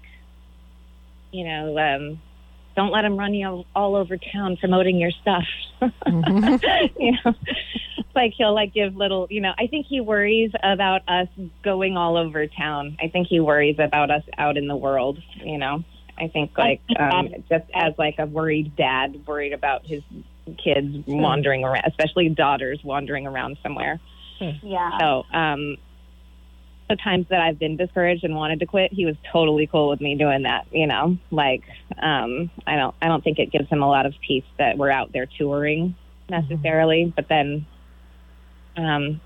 you 1.32 1.44
know, 1.44 1.78
um, 1.78 2.20
don't 2.76 2.90
let 2.90 3.04
him 3.04 3.16
run 3.16 3.34
you 3.34 3.64
all 3.74 3.96
over 3.96 4.16
town 4.16 4.56
promoting 4.56 4.98
your 4.98 5.10
stuff. 5.10 5.44
you 5.80 7.12
know, 7.24 7.34
like 8.14 8.32
he'll 8.36 8.54
like 8.54 8.72
give 8.72 8.94
little, 8.94 9.26
you 9.30 9.40
know, 9.40 9.52
I 9.58 9.66
think 9.66 9.86
he 9.88 10.00
worries 10.00 10.52
about 10.62 11.02
us 11.08 11.28
going 11.62 11.96
all 11.96 12.16
over 12.16 12.46
town. 12.46 12.96
I 13.02 13.08
think 13.08 13.26
he 13.28 13.40
worries 13.40 13.76
about 13.78 14.10
us 14.10 14.22
out 14.38 14.56
in 14.56 14.68
the 14.68 14.76
world, 14.76 15.18
you 15.44 15.58
know. 15.58 15.84
I 16.18 16.28
think 16.28 16.56
like 16.56 16.82
um, 16.98 17.30
just 17.48 17.64
as 17.74 17.94
like 17.98 18.16
a 18.18 18.26
worried 18.26 18.76
dad 18.76 19.26
worried 19.26 19.52
about 19.52 19.86
his 19.86 20.02
kids 20.62 21.04
wandering 21.06 21.64
around, 21.64 21.84
especially 21.86 22.28
daughters 22.28 22.80
wandering 22.84 23.26
around 23.26 23.56
somewhere. 23.62 23.98
Yeah. 24.62 24.98
So, 24.98 25.24
um, 25.32 25.76
the 26.92 27.02
times 27.02 27.26
that 27.30 27.40
I've 27.40 27.58
been 27.58 27.78
discouraged 27.78 28.22
and 28.22 28.36
wanted 28.36 28.60
to 28.60 28.66
quit, 28.66 28.92
he 28.92 29.06
was 29.06 29.16
totally 29.32 29.66
cool 29.66 29.88
with 29.88 30.02
me 30.02 30.14
doing 30.14 30.42
that. 30.42 30.66
You 30.70 30.86
know, 30.86 31.16
like 31.30 31.62
um, 31.98 32.50
I 32.66 32.76
don't, 32.76 32.94
I 33.00 33.08
don't 33.08 33.24
think 33.24 33.38
it 33.38 33.50
gives 33.50 33.66
him 33.70 33.82
a 33.82 33.88
lot 33.88 34.04
of 34.04 34.12
peace 34.20 34.44
that 34.58 34.76
we're 34.76 34.90
out 34.90 35.10
there 35.12 35.24
touring 35.24 35.94
necessarily. 36.28 37.10
But 37.16 37.28
then, 37.30 37.64
um, 38.76 39.22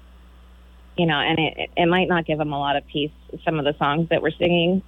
you 0.97 1.07
know, 1.07 1.19
and 1.19 1.41
it, 1.41 1.71
it 1.77 1.87
might 1.87 2.07
not 2.09 2.25
give 2.25 2.39
him 2.39 2.53
a 2.53 2.59
lot 2.59 2.77
of 2.77 2.87
peace. 2.87 3.11
Some 3.45 3.59
of 3.59 3.65
the 3.65 3.75
songs 3.79 4.11
that 4.11 4.23
we're 4.23 4.31
singing, 4.31 4.81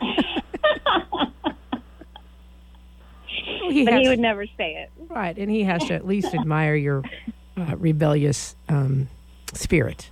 he 3.26 3.84
but 3.84 3.94
he 3.94 4.08
would 4.08 4.20
never 4.20 4.46
say 4.46 4.76
it. 4.76 4.92
right, 5.08 5.36
and 5.36 5.50
he 5.50 5.64
has 5.64 5.82
to 5.86 5.94
at 5.94 6.06
least 6.06 6.32
admire 6.36 6.76
your 6.76 7.02
uh, 7.56 7.74
rebellious 7.76 8.54
um, 8.68 9.08
spirit 9.54 10.10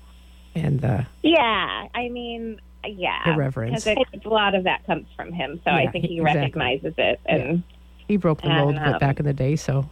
and 0.55 0.85
uh, 0.85 1.03
Yeah, 1.23 1.87
I 1.95 2.09
mean, 2.09 2.61
yeah, 2.87 3.33
Irreverence. 3.35 3.85
because 3.85 4.07
a 4.25 4.29
lot 4.29 4.55
of 4.55 4.65
that 4.65 4.85
comes 4.87 5.07
from 5.17 5.33
him. 5.33 5.61
So 5.65 5.71
I 5.71 5.89
think 5.91 6.05
he- 6.05 6.15
he 6.15 6.21
exactly. 6.21 6.41
recognizes 6.43 6.95
it 6.99 7.21
and. 7.27 7.63
he 8.09 8.17
broke 8.17 8.43
the 8.43 8.49
And, 8.49 8.57
mold 8.57 8.77
but 8.77 8.95
um, 8.95 8.99
back 8.99 9.19
in 9.19 9.25
the 9.27 9.33
day. 9.33 9.57
So, 9.57 9.89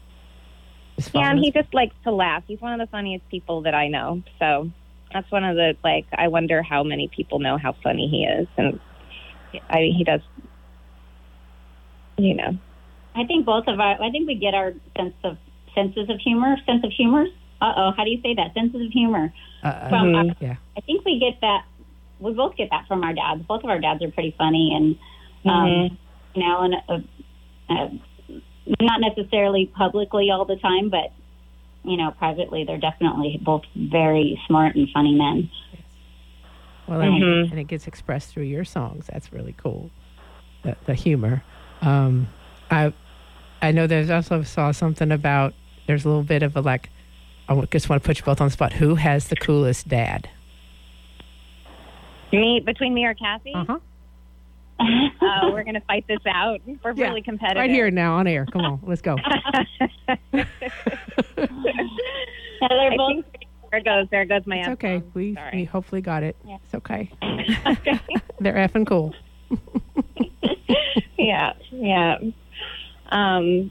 Yeah, 1.14 1.30
and 1.30 1.38
he 1.38 1.50
just 1.50 1.72
likes 1.72 1.94
to 2.04 2.12
laugh. 2.12 2.44
He's 2.46 2.60
one 2.60 2.78
of 2.78 2.86
the 2.86 2.90
funniest 2.90 3.28
people 3.28 3.62
that 3.62 3.74
I 3.74 3.88
know. 3.88 4.22
So 4.38 4.70
that's 5.12 5.30
one 5.30 5.44
of 5.44 5.56
the 5.56 5.76
like. 5.82 6.06
I 6.16 6.28
wonder 6.28 6.62
how 6.62 6.82
many 6.82 7.08
people 7.08 7.38
know 7.38 7.56
how 7.58 7.72
funny 7.82 8.08
he 8.08 8.24
is, 8.24 8.46
and 8.56 8.78
I 9.70 9.76
mean, 9.76 9.94
he 9.94 10.04
does. 10.04 10.20
You 12.18 12.34
know, 12.34 12.58
I 13.16 13.24
think 13.24 13.46
both 13.46 13.64
of 13.68 13.80
our, 13.80 14.00
I 14.02 14.10
think 14.10 14.28
we 14.28 14.34
get 14.34 14.54
our 14.54 14.74
sense 14.96 15.14
of 15.24 15.38
senses 15.74 16.08
of 16.10 16.18
humor, 16.20 16.56
sense 16.66 16.84
of 16.84 16.92
humor. 16.92 17.24
Uh 17.62 17.72
oh, 17.76 17.90
how 17.96 18.02
do 18.04 18.10
you 18.10 18.20
say 18.22 18.34
that? 18.34 18.52
Senses 18.54 18.84
of 18.86 18.90
humor. 18.92 19.32
uh, 19.62 19.88
From, 19.88 20.08
Mhm. 20.08 20.28
our- 20.30 20.36
yeah, 20.40 20.56
I 20.76 20.80
think 20.80 21.04
we 21.04 21.20
get 21.20 21.40
that. 21.42 21.64
We 22.18 22.32
both 22.32 22.56
get 22.56 22.70
that 22.70 22.88
from 22.88 23.04
our 23.04 23.12
dads. 23.12 23.42
Both 23.46 23.62
of 23.62 23.70
our 23.70 23.78
dads 23.78 24.02
are 24.02 24.10
pretty 24.10 24.32
funny, 24.36 24.74
and 24.74 24.96
um, 25.48 25.70
Mhm. 25.70 25.96
you 26.34 26.42
know, 26.42 26.58
and 26.62 26.74
uh, 26.88 26.98
uh, 27.72 27.88
not 28.80 29.00
necessarily 29.00 29.66
publicly 29.66 30.30
all 30.32 30.44
the 30.44 30.56
time, 30.56 30.88
but 30.88 31.12
you 31.84 31.96
know, 31.96 32.10
privately, 32.12 32.64
they're 32.64 32.78
definitely 32.78 33.38
both 33.42 33.62
very 33.76 34.40
smart 34.46 34.74
and 34.76 34.88
funny 34.90 35.14
men. 35.14 35.48
well, 36.88 37.00
and, 37.00 37.22
Mhm. 37.22 37.50
and 37.52 37.60
it 37.60 37.64
gets 37.68 37.86
expressed 37.86 38.32
through 38.32 38.42
your 38.44 38.64
songs. 38.64 39.06
That's 39.12 39.32
really 39.32 39.54
cool. 39.56 39.90
The, 40.64 40.76
the 40.86 40.94
humor. 40.94 41.42
Um, 41.80 42.26
I 42.70 42.92
I 43.62 43.70
know 43.70 43.86
there's 43.86 44.10
also 44.10 44.42
saw 44.42 44.72
something 44.72 45.12
about 45.12 45.54
there's 45.86 46.04
a 46.04 46.08
little 46.08 46.24
bit 46.24 46.42
of 46.42 46.56
a 46.56 46.60
like. 46.60 46.90
I 47.48 47.52
w- 47.52 47.66
just 47.70 47.88
want 47.88 48.02
to 48.02 48.06
put 48.06 48.18
you 48.18 48.24
both 48.24 48.40
on 48.40 48.46
the 48.48 48.52
spot. 48.52 48.72
Who 48.74 48.94
has 48.96 49.28
the 49.28 49.36
coolest 49.36 49.88
dad? 49.88 50.28
me 52.32 52.60
between 52.64 52.94
me 52.94 53.04
or 53.04 53.14
Cathy. 53.14 53.52
Uh 53.54 53.64
huh. 53.66 53.78
Oh, 55.20 55.52
we're 55.52 55.62
gonna 55.64 55.82
fight 55.86 56.04
this 56.08 56.18
out. 56.26 56.60
We're 56.82 56.92
Yeah, 56.94 57.08
really 57.08 57.22
competitive. 57.22 57.60
Right 57.60 57.70
here 57.70 57.88
now 57.90 58.14
on 58.16 58.26
air. 58.26 58.46
Come 58.50 58.62
on, 58.62 58.80
let's 58.82 59.00
go. 59.02 59.16
Yeah, 60.32 60.44
they're 62.68 62.96
both. 62.96 63.08
think 63.08 63.26
there 63.70 63.78
it 63.78 63.84
goes. 63.84 64.06
There 64.10 64.24
goes 64.24 64.42
my 64.46 64.56
It's 64.58 64.66
F 64.68 64.72
okay. 64.74 64.98
bomb. 64.98 65.10
We 65.14 65.36
we 65.52 65.64
hopefully 65.64 66.00
got 66.00 66.22
it. 66.24 66.34
Yeah. 66.44 66.56
It's 66.64 66.74
okay. 66.74 67.10
They're 68.40 68.54
effing 68.54 68.86
cool. 68.86 69.14
yeah, 71.18 71.52
yeah. 71.70 72.18
Um, 73.10 73.70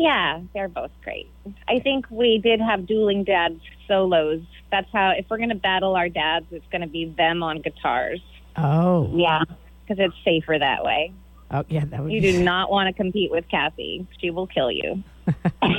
yeah, 0.00 0.40
they're 0.54 0.68
both 0.68 0.90
great. 1.04 1.30
I 1.68 1.78
think 1.78 2.06
we 2.10 2.38
did 2.38 2.60
have 2.60 2.86
dueling 2.86 3.24
dads 3.24 3.60
solos. 3.86 4.40
That's 4.70 4.88
how, 4.92 5.10
if 5.16 5.26
we're 5.28 5.36
going 5.36 5.50
to 5.50 5.54
battle 5.54 5.94
our 5.96 6.08
dads, 6.08 6.46
it's 6.50 6.64
going 6.72 6.80
to 6.80 6.86
be 6.86 7.04
them 7.16 7.42
on 7.42 7.60
guitars 7.60 8.20
Oh, 8.56 9.10
Yeah. 9.14 9.42
because 9.86 10.02
it's 10.04 10.14
safer 10.24 10.56
that 10.58 10.84
way. 10.84 11.12
oh 11.50 11.64
yeah, 11.68 11.84
that 11.86 12.02
would 12.02 12.12
You 12.12 12.20
do 12.20 12.42
not 12.52 12.70
want 12.70 12.86
to 12.88 12.92
compete 13.02 13.30
with 13.30 13.44
Cathy. 13.50 14.06
She 14.20 14.30
will 14.30 14.46
kill 14.46 14.70
you. 14.70 15.02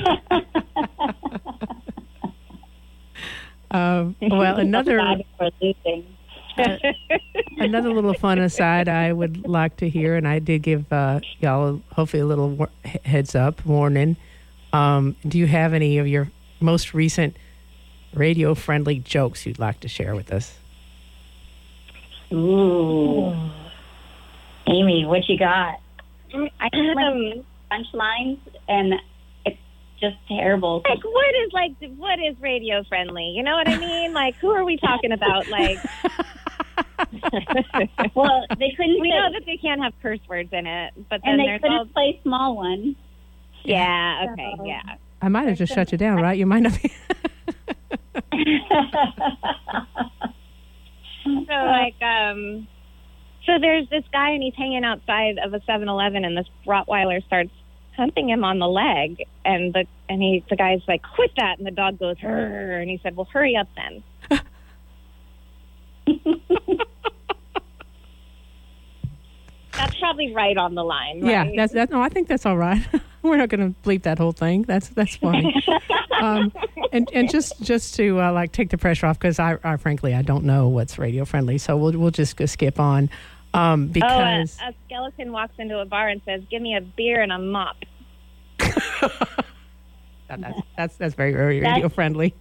Um, 3.73 4.17
well, 4.21 4.57
another 4.59 4.99
for 5.37 5.49
losing. 5.61 6.05
Another 7.63 7.93
little 7.93 8.13
fun 8.13 8.39
aside 8.39 8.87
I 8.87 9.11
would 9.13 9.47
like 9.47 9.77
to 9.77 9.89
hear, 9.89 10.15
and 10.15 10.27
I 10.27 10.39
did 10.39 10.61
give 10.63 10.91
uh, 10.91 11.19
y'all 11.39 11.81
hopefully 11.93 12.21
a 12.21 12.25
little 12.25 12.49
war- 12.49 12.69
heads 13.05 13.35
up 13.35 13.65
warning. 13.65 14.17
Um, 14.73 15.15
do 15.27 15.37
you 15.37 15.47
have 15.47 15.73
any 15.73 15.97
of 15.97 16.07
your 16.07 16.29
most 16.59 16.93
recent 16.93 17.35
radio 18.13 18.53
friendly 18.55 18.99
jokes 18.99 19.45
you'd 19.45 19.59
like 19.59 19.79
to 19.81 19.87
share 19.87 20.15
with 20.15 20.31
us? 20.31 20.57
Ooh. 22.33 23.33
Amy, 24.67 25.05
what 25.05 25.27
you 25.27 25.37
got? 25.37 25.79
I 26.33 26.69
just 26.73 26.95
went 26.95 26.99
Um, 26.99 27.43
punchlines, 27.71 28.37
and 28.69 28.93
it's 29.45 29.57
just 29.99 30.15
terrible. 30.29 30.81
like 30.87 31.03
what 31.03 31.35
is 31.45 31.51
like 31.51 31.71
what 31.97 32.19
is 32.19 32.39
radio 32.39 32.83
friendly? 32.85 33.33
You 33.35 33.43
know 33.43 33.55
what 33.55 33.67
I 33.67 33.77
mean? 33.77 34.13
Like 34.13 34.35
who 34.35 34.49
are 34.51 34.63
we 34.63 34.77
talking 34.77 35.11
about? 35.11 35.47
Like 35.49 35.77
well, 38.15 38.45
they 38.59 38.71
couldn't. 38.77 38.99
we 39.01 39.09
say- 39.09 39.15
know 39.17 39.31
that 39.33 39.43
they 39.45 39.57
can't 39.57 39.81
have 39.81 39.93
curse 40.01 40.19
words 40.29 40.49
in 40.51 40.65
it, 40.67 40.93
but 41.09 41.21
then 41.23 41.33
and 41.33 41.39
they 41.39 41.45
there's 41.45 41.61
couldn't 41.61 41.77
all 41.77 41.85
play 41.87 42.19
small 42.23 42.55
ones. 42.55 42.95
yeah, 43.63 44.27
okay, 44.31 44.53
So- 44.57 44.65
yeah. 44.65 44.81
I 45.23 45.29
might 45.29 45.47
have 45.47 45.57
just 45.57 45.73
shut 45.73 45.91
you 45.91 45.97
down, 45.99 46.19
right? 46.19 46.37
You 46.37 46.47
might 46.47 46.61
not 46.63 46.81
be. 46.81 46.91
So 51.23 51.53
like 51.53 52.01
um 52.01 52.67
so 53.45 53.53
there's 53.59 53.87
this 53.89 54.03
guy 54.11 54.31
and 54.31 54.41
he's 54.43 54.55
hanging 54.55 54.83
outside 54.83 55.37
of 55.43 55.53
a 55.53 55.59
7-Eleven 55.61 56.25
and 56.25 56.35
this 56.37 56.47
Rottweiler 56.65 57.23
starts 57.25 57.51
humping 57.95 58.29
him 58.29 58.43
on 58.43 58.59
the 58.59 58.67
leg 58.67 59.23
and 59.45 59.73
the 59.73 59.85
and 60.09 60.21
he 60.21 60.43
the 60.49 60.55
guy's 60.55 60.81
like 60.87 61.01
quit 61.15 61.31
that 61.37 61.57
and 61.59 61.67
the 61.67 61.71
dog 61.71 61.99
goes 61.99 62.17
Hurr, 62.19 62.79
and 62.79 62.89
he 62.89 62.99
said 63.03 63.15
well 63.15 63.27
hurry 63.31 63.55
up 63.55 63.67
then 63.75 64.03
that's 69.73 69.95
probably 69.99 70.33
right 70.33 70.57
on 70.57 70.75
the 70.75 70.83
line 70.83 71.25
Yeah, 71.25 71.43
right? 71.43 71.53
that's 71.55 71.73
that. 71.73 71.89
No, 71.89 72.01
I 72.01 72.09
think 72.09 72.27
that's 72.27 72.45
all 72.45 72.57
right. 72.57 72.81
We're 73.21 73.37
not 73.37 73.49
going 73.49 73.73
to 73.73 73.79
bleep 73.87 74.03
that 74.03 74.17
whole 74.17 74.31
thing. 74.31 74.63
That's 74.63 74.89
that's 74.89 75.15
funny. 75.17 75.63
um, 76.21 76.51
and 76.91 77.09
and 77.13 77.29
just 77.29 77.61
just 77.61 77.95
to 77.95 78.19
uh, 78.19 78.33
like 78.33 78.51
take 78.51 78.69
the 78.69 78.77
pressure 78.77 79.05
off 79.05 79.19
because 79.19 79.39
I, 79.39 79.57
I 79.63 79.77
frankly 79.77 80.13
I 80.15 80.21
don't 80.23 80.43
know 80.43 80.69
what's 80.69 80.97
radio 80.97 81.25
friendly, 81.25 81.57
so 81.57 81.77
we'll 81.77 81.97
we'll 81.97 82.11
just 82.11 82.35
go 82.35 82.45
skip 82.45 82.79
on 82.79 83.09
um, 83.53 83.83
oh 83.83 83.85
a, 83.85 83.93
because 83.93 84.57
a 84.61 84.73
skeleton 84.85 85.31
walks 85.31 85.53
into 85.59 85.79
a 85.79 85.85
bar 85.85 86.07
and 86.07 86.21
says 86.25 86.41
give 86.49 86.61
me 86.61 86.75
a 86.75 86.81
beer 86.81 87.21
and 87.21 87.31
a 87.31 87.37
mop 87.37 87.77
that's 90.39 90.61
that's 90.77 90.95
that's 90.97 91.15
very 91.15 91.33
very 91.33 91.59
radio 91.59 91.89
friendly. 91.89 92.33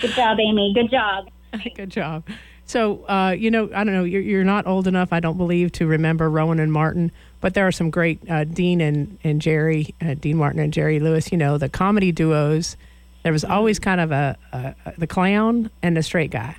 Good 0.00 0.12
job, 0.12 0.38
Amy. 0.40 0.72
Good 0.74 0.90
job. 0.90 1.28
Good 1.74 1.90
job. 1.90 2.24
So, 2.64 3.04
uh, 3.06 3.34
you 3.36 3.50
know, 3.50 3.68
I 3.74 3.82
don't 3.82 3.92
know, 3.92 4.04
you're, 4.04 4.22
you're 4.22 4.44
not 4.44 4.64
old 4.66 4.86
enough, 4.86 5.12
I 5.12 5.18
don't 5.18 5.36
believe, 5.36 5.72
to 5.72 5.88
remember 5.88 6.30
Rowan 6.30 6.60
and 6.60 6.72
Martin, 6.72 7.10
but 7.40 7.54
there 7.54 7.66
are 7.66 7.72
some 7.72 7.90
great 7.90 8.20
uh, 8.30 8.44
Dean 8.44 8.80
and, 8.80 9.18
and 9.24 9.42
Jerry, 9.42 9.92
uh, 10.00 10.14
Dean 10.14 10.36
Martin 10.36 10.60
and 10.60 10.72
Jerry 10.72 11.00
Lewis, 11.00 11.32
you 11.32 11.38
know, 11.38 11.58
the 11.58 11.68
comedy 11.68 12.12
duos. 12.12 12.76
There 13.24 13.32
was 13.32 13.44
always 13.44 13.80
kind 13.80 14.00
of 14.00 14.12
a, 14.12 14.38
a, 14.52 14.74
a 14.86 14.94
the 14.98 15.08
clown 15.08 15.70
and 15.82 15.96
the 15.96 16.02
straight 16.04 16.30
guy. 16.30 16.56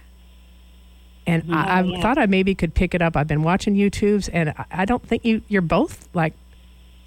And 1.26 1.44
I, 1.54 1.80
I 1.80 1.84
yeah. 1.84 2.02
thought 2.02 2.18
I 2.18 2.26
maybe 2.26 2.56
could 2.56 2.74
pick 2.74 2.94
it 2.94 3.02
up. 3.02 3.16
I've 3.16 3.28
been 3.28 3.44
watching 3.44 3.76
YouTubes, 3.76 4.30
and 4.34 4.50
I, 4.50 4.66
I 4.72 4.86
don't 4.86 5.08
think 5.08 5.24
you 5.24 5.44
you're 5.48 5.62
both 5.62 6.10
like 6.14 6.34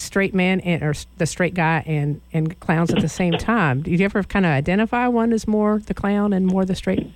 straight 0.05 0.35
man 0.35 0.61
and 0.61 0.83
or 0.83 0.95
the 1.19 1.27
straight 1.27 1.55
guy 1.55 1.83
and 1.87 2.21
and 2.33 2.59
clowns 2.61 2.93
at 2.93 3.01
the 3.01 3.09
same 3.09 3.35
time. 3.35 3.83
Do 3.83 3.91
you 3.91 4.05
ever 4.05 4.23
kind 4.23 4.47
of 4.47 4.51
identify 4.51 5.09
one 5.09 5.33
as 5.33 5.49
more 5.49 5.81
the 5.85 5.95
clown 5.95 6.33
and 6.33 6.47
more 6.47 6.65
the 6.65 6.75
straight 6.75 7.11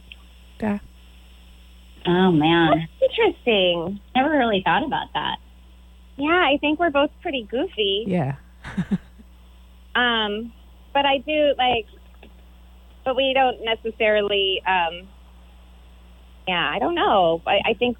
guy? 0.58 0.80
Oh 2.06 2.32
man, 2.32 2.88
interesting 3.02 4.00
never 4.14 4.30
really 4.30 4.62
thought 4.64 4.84
about 4.84 5.08
that. 5.14 5.36
yeah 6.16 6.48
I 6.52 6.58
think 6.60 6.78
we're 6.78 6.90
both 6.90 7.10
pretty 7.22 7.46
goofy 7.50 8.04
Yeah. 8.06 8.36
Um, 9.98 10.52
but 10.94 11.04
I 11.04 11.18
do 11.18 11.54
like, 11.58 11.86
but 13.04 13.16
we 13.16 13.32
don't 13.34 13.64
necessarily. 13.64 14.62
Um, 14.66 15.08
yeah, 16.46 16.70
I 16.72 16.78
don't 16.78 16.94
know. 16.94 17.42
I, 17.46 17.60
I 17.70 17.74
think, 17.74 17.98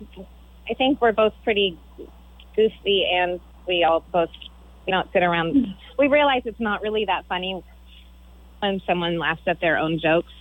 I 0.70 0.74
think 0.74 1.02
we're 1.02 1.12
both 1.12 1.34
pretty 1.44 1.78
goofy, 2.54 3.06
and 3.12 3.40
we 3.66 3.84
all 3.84 4.04
both 4.12 4.30
we 4.88 4.92
don't 4.92 5.12
sit 5.12 5.22
around. 5.22 5.66
We 5.98 6.08
realize 6.08 6.40
it's 6.46 6.58
not 6.58 6.80
really 6.80 7.04
that 7.04 7.26
funny 7.28 7.62
when 8.60 8.80
someone 8.86 9.18
laughs 9.18 9.42
at 9.46 9.60
their 9.60 9.76
own 9.76 10.00
jokes. 10.00 10.32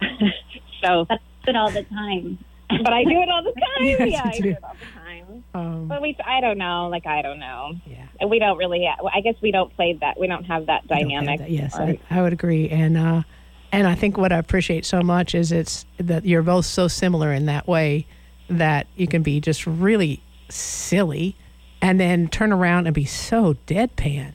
so, 0.82 1.04
That's 1.06 1.22
it 1.46 1.54
all 1.54 1.70
the 1.70 1.82
time. 1.82 2.38
but 2.82 2.94
I 2.94 3.04
do 3.04 3.10
it 3.20 3.28
all 3.28 3.42
the 3.44 3.52
time. 3.76 3.84
Yes, 3.86 4.08
yeah, 4.10 4.22
I 4.24 4.30
do. 4.38 4.42
do 4.42 4.48
it 4.52 4.64
all 4.64 4.74
the 4.80 4.98
time. 4.98 5.44
Um, 5.52 5.86
But 5.88 6.00
we, 6.00 6.16
I 6.24 6.40
don't 6.40 6.56
know. 6.56 6.88
Like 6.90 7.04
I 7.06 7.20
don't 7.20 7.38
know. 7.38 7.74
yeah. 7.84 8.06
And 8.18 8.30
we 8.30 8.38
don't 8.38 8.56
really. 8.56 8.88
I 8.88 9.20
guess 9.20 9.34
we 9.42 9.50
don't 9.50 9.70
play 9.76 9.98
that. 10.00 10.18
We 10.18 10.28
don't 10.28 10.44
have 10.44 10.64
that 10.66 10.84
I 10.90 11.02
don't 11.02 11.10
have 11.10 11.20
dynamic. 11.24 11.40
that. 11.40 11.50
Yes, 11.50 11.74
I, 11.76 11.98
I 12.10 12.22
would 12.22 12.32
agree. 12.32 12.70
And 12.70 12.96
uh, 12.96 13.22
and 13.70 13.86
I 13.86 13.94
think 13.94 14.16
what 14.16 14.32
I 14.32 14.38
appreciate 14.38 14.86
so 14.86 15.02
much 15.02 15.34
is 15.34 15.52
it's 15.52 15.84
that 15.98 16.24
you're 16.24 16.42
both 16.42 16.64
so 16.64 16.88
similar 16.88 17.34
in 17.34 17.44
that 17.46 17.68
way 17.68 18.06
that 18.48 18.86
you 18.96 19.06
can 19.06 19.22
be 19.22 19.40
just 19.40 19.66
really 19.66 20.22
silly 20.48 21.36
and 21.84 22.00
then 22.00 22.28
turn 22.28 22.50
around 22.50 22.86
and 22.86 22.94
be 22.94 23.04
so 23.04 23.54
deadpan. 23.66 24.32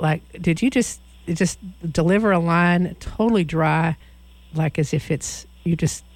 Like, 0.00 0.22
did 0.40 0.62
you 0.62 0.70
just 0.70 1.02
just 1.26 1.58
deliver 1.92 2.32
a 2.32 2.38
line 2.38 2.96
totally 3.00 3.44
dry, 3.44 3.98
like 4.54 4.78
as 4.78 4.94
if 4.94 5.10
it's 5.10 5.46
you 5.62 5.76
just 5.76 6.06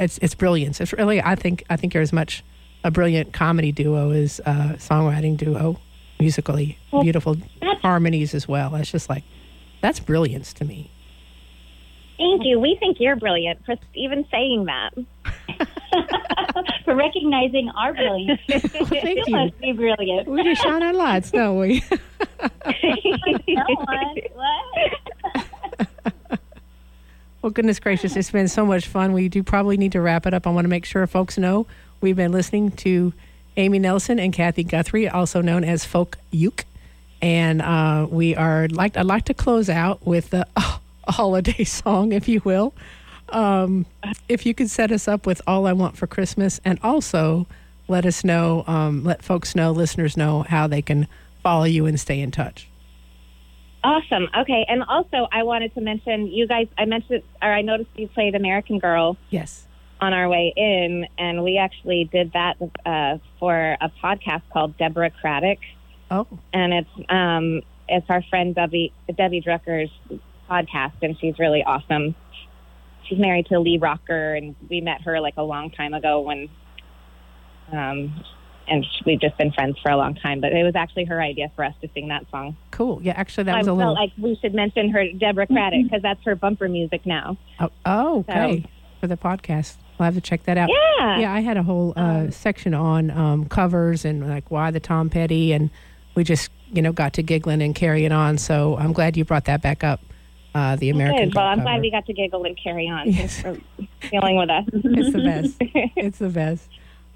it's 0.00 0.18
it's 0.18 0.34
brilliance. 0.34 0.80
It's 0.80 0.92
really 0.92 1.22
I 1.22 1.36
think 1.36 1.62
I 1.70 1.76
think 1.76 1.94
you're 1.94 2.02
as 2.02 2.12
much 2.12 2.42
a 2.82 2.90
brilliant 2.90 3.32
comedy 3.32 3.70
duo 3.70 4.10
as 4.10 4.40
a 4.40 4.74
songwriting 4.78 5.36
duo, 5.36 5.78
musically 6.18 6.76
beautiful 7.00 7.36
harmonies 7.80 8.34
as 8.34 8.48
well. 8.48 8.74
It's 8.74 8.90
just 8.90 9.08
like 9.08 9.22
that's 9.80 10.00
brilliance 10.00 10.52
to 10.54 10.64
me. 10.64 10.90
Thank 12.18 12.42
you. 12.44 12.58
We 12.58 12.76
think 12.80 12.96
you're 12.98 13.16
brilliant 13.16 13.64
for 13.64 13.76
even 13.94 14.26
saying 14.28 14.64
that. 14.64 14.92
For 16.84 16.94
recognizing 16.94 17.70
our 17.70 17.94
brilliance. 17.94 18.40
Thank 18.48 19.26
You 19.26 19.36
must 19.36 19.58
be 19.58 19.72
brilliant. 19.72 20.28
We 20.28 20.42
just 20.42 20.62
shine 20.62 20.82
our 20.82 20.92
lights, 20.92 21.30
don't 21.30 21.58
we? 21.58 21.82
No 22.40 23.64
one. 23.78 24.16
Well, 27.42 27.50
goodness 27.50 27.78
gracious, 27.78 28.16
it's 28.16 28.30
been 28.30 28.48
so 28.48 28.64
much 28.64 28.86
fun. 28.88 29.12
We 29.12 29.28
do 29.28 29.42
probably 29.42 29.76
need 29.76 29.92
to 29.92 30.00
wrap 30.00 30.24
it 30.26 30.32
up. 30.32 30.46
I 30.46 30.50
want 30.50 30.64
to 30.64 30.68
make 30.70 30.86
sure 30.86 31.06
folks 31.06 31.36
know 31.36 31.66
we've 32.00 32.16
been 32.16 32.32
listening 32.32 32.70
to 32.72 33.12
Amy 33.58 33.78
Nelson 33.78 34.18
and 34.18 34.32
Cathy 34.32 34.64
Guthrie, 34.64 35.08
also 35.08 35.42
known 35.42 35.62
as 35.62 35.84
Folk 35.84 36.16
Uke. 36.30 36.64
And 37.20 37.60
uh, 37.60 38.06
we 38.10 38.34
are 38.34 38.68
like 38.68 38.96
I'd 38.96 39.04
like 39.06 39.26
to 39.26 39.34
close 39.34 39.68
out 39.68 40.06
with 40.06 40.32
a 40.32 40.46
holiday 41.08 41.64
song, 41.64 42.12
if 42.12 42.28
you 42.28 42.40
will. 42.44 42.72
Um, 43.30 43.86
if 44.28 44.44
you 44.46 44.54
could 44.54 44.70
set 44.70 44.90
us 44.92 45.08
up 45.08 45.26
with 45.26 45.40
"All 45.46 45.66
I 45.66 45.72
Want 45.72 45.96
for 45.96 46.06
Christmas," 46.06 46.60
and 46.64 46.78
also 46.82 47.46
let 47.88 48.06
us 48.06 48.24
know, 48.24 48.64
um, 48.66 49.04
let 49.04 49.22
folks 49.22 49.54
know, 49.54 49.70
listeners 49.72 50.16
know 50.16 50.42
how 50.42 50.66
they 50.66 50.82
can 50.82 51.06
follow 51.42 51.64
you 51.64 51.86
and 51.86 51.98
stay 52.00 52.20
in 52.20 52.30
touch. 52.30 52.68
Awesome. 53.82 54.28
Okay. 54.38 54.64
And 54.68 54.82
also, 54.84 55.28
I 55.30 55.42
wanted 55.42 55.74
to 55.74 55.80
mention 55.82 56.26
you 56.28 56.46
guys. 56.48 56.68
I 56.78 56.86
mentioned, 56.86 57.22
or 57.42 57.52
I 57.52 57.60
noticed 57.60 57.90
you 57.96 58.08
played 58.08 58.34
American 58.34 58.78
Girl 58.78 59.18
Yes. 59.28 59.66
on 60.00 60.14
our 60.14 60.28
way 60.28 60.54
in, 60.56 61.06
and 61.18 61.44
we 61.44 61.58
actually 61.58 62.04
did 62.10 62.32
that 62.32 62.56
uh, 62.86 63.18
for 63.38 63.76
a 63.80 63.90
podcast 64.02 64.42
called 64.52 64.76
Deborah 64.78 65.10
Craddock, 65.10 65.58
Oh, 66.10 66.26
and 66.54 66.72
it's 66.72 67.10
um, 67.10 67.60
it's 67.88 68.06
our 68.08 68.22
friend 68.30 68.54
Debbie 68.54 68.92
Debbie 69.16 69.42
Drucker's 69.42 69.90
podcast, 70.48 70.92
and 71.02 71.18
she's 71.18 71.38
really 71.38 71.62
awesome. 71.62 72.14
She's 73.08 73.18
married 73.18 73.46
to 73.46 73.58
Lee 73.60 73.78
Rocker, 73.78 74.34
and 74.34 74.54
we 74.68 74.80
met 74.80 75.02
her 75.02 75.20
like 75.20 75.34
a 75.36 75.42
long 75.42 75.70
time 75.70 75.94
ago 75.94 76.20
when, 76.20 76.48
um, 77.72 78.24
and 78.66 78.86
we've 79.04 79.20
just 79.20 79.36
been 79.36 79.52
friends 79.52 79.76
for 79.82 79.90
a 79.90 79.96
long 79.96 80.14
time. 80.14 80.40
But 80.40 80.52
it 80.52 80.62
was 80.64 80.74
actually 80.74 81.04
her 81.04 81.20
idea 81.20 81.50
for 81.54 81.64
us 81.64 81.74
to 81.82 81.88
sing 81.94 82.08
that 82.08 82.24
song. 82.30 82.56
cool. 82.70 83.00
Yeah, 83.02 83.12
actually, 83.16 83.44
that 83.44 83.58
was 83.58 83.66
a 83.66 83.70
felt 83.70 83.78
little. 83.78 83.94
like 83.94 84.12
we 84.18 84.36
should 84.40 84.54
mention 84.54 84.90
her, 84.90 85.04
Deborah 85.12 85.46
Craddock, 85.46 85.84
because 85.84 86.02
that's 86.02 86.22
her 86.24 86.34
bumper 86.34 86.68
music 86.68 87.04
now. 87.04 87.36
Oh, 87.60 87.70
oh, 87.84 88.18
okay. 88.28 88.64
For 89.00 89.06
the 89.06 89.16
podcast, 89.18 89.76
we'll 89.98 90.04
have 90.06 90.14
to 90.14 90.20
check 90.22 90.44
that 90.44 90.56
out. 90.56 90.70
Yeah. 90.70 91.18
Yeah, 91.20 91.34
I 91.34 91.40
had 91.40 91.58
a 91.58 91.62
whole 91.62 91.92
uh, 91.96 92.00
Um, 92.00 92.30
section 92.30 92.72
on 92.72 93.10
um, 93.10 93.44
covers 93.46 94.04
and 94.06 94.26
like 94.28 94.50
why 94.50 94.70
the 94.70 94.80
Tom 94.80 95.10
Petty, 95.10 95.52
and 95.52 95.68
we 96.14 96.24
just 96.24 96.50
you 96.72 96.80
know 96.80 96.92
got 96.92 97.12
to 97.14 97.22
giggling 97.22 97.60
and 97.60 97.74
carrying 97.74 98.12
on. 98.12 98.38
So 98.38 98.76
I'm 98.78 98.92
glad 98.94 99.16
you 99.16 99.24
brought 99.26 99.44
that 99.44 99.60
back 99.60 99.84
up. 99.84 100.00
Uh, 100.54 100.76
the 100.76 100.90
American. 100.90 101.30
Well, 101.34 101.44
I'm 101.46 101.62
glad 101.62 101.80
we 101.80 101.90
got 101.90 102.06
to 102.06 102.12
giggle 102.12 102.44
and 102.44 102.56
carry 102.56 102.88
on. 102.88 103.10
Yes. 103.10 103.40
Thanks 103.40 103.60
for 103.80 104.08
dealing 104.10 104.36
with 104.36 104.50
us. 104.50 104.64
It's 104.72 105.12
the 105.12 105.22
best. 105.22 105.56
it's 105.96 106.18
the 106.18 106.28
best. 106.28 106.68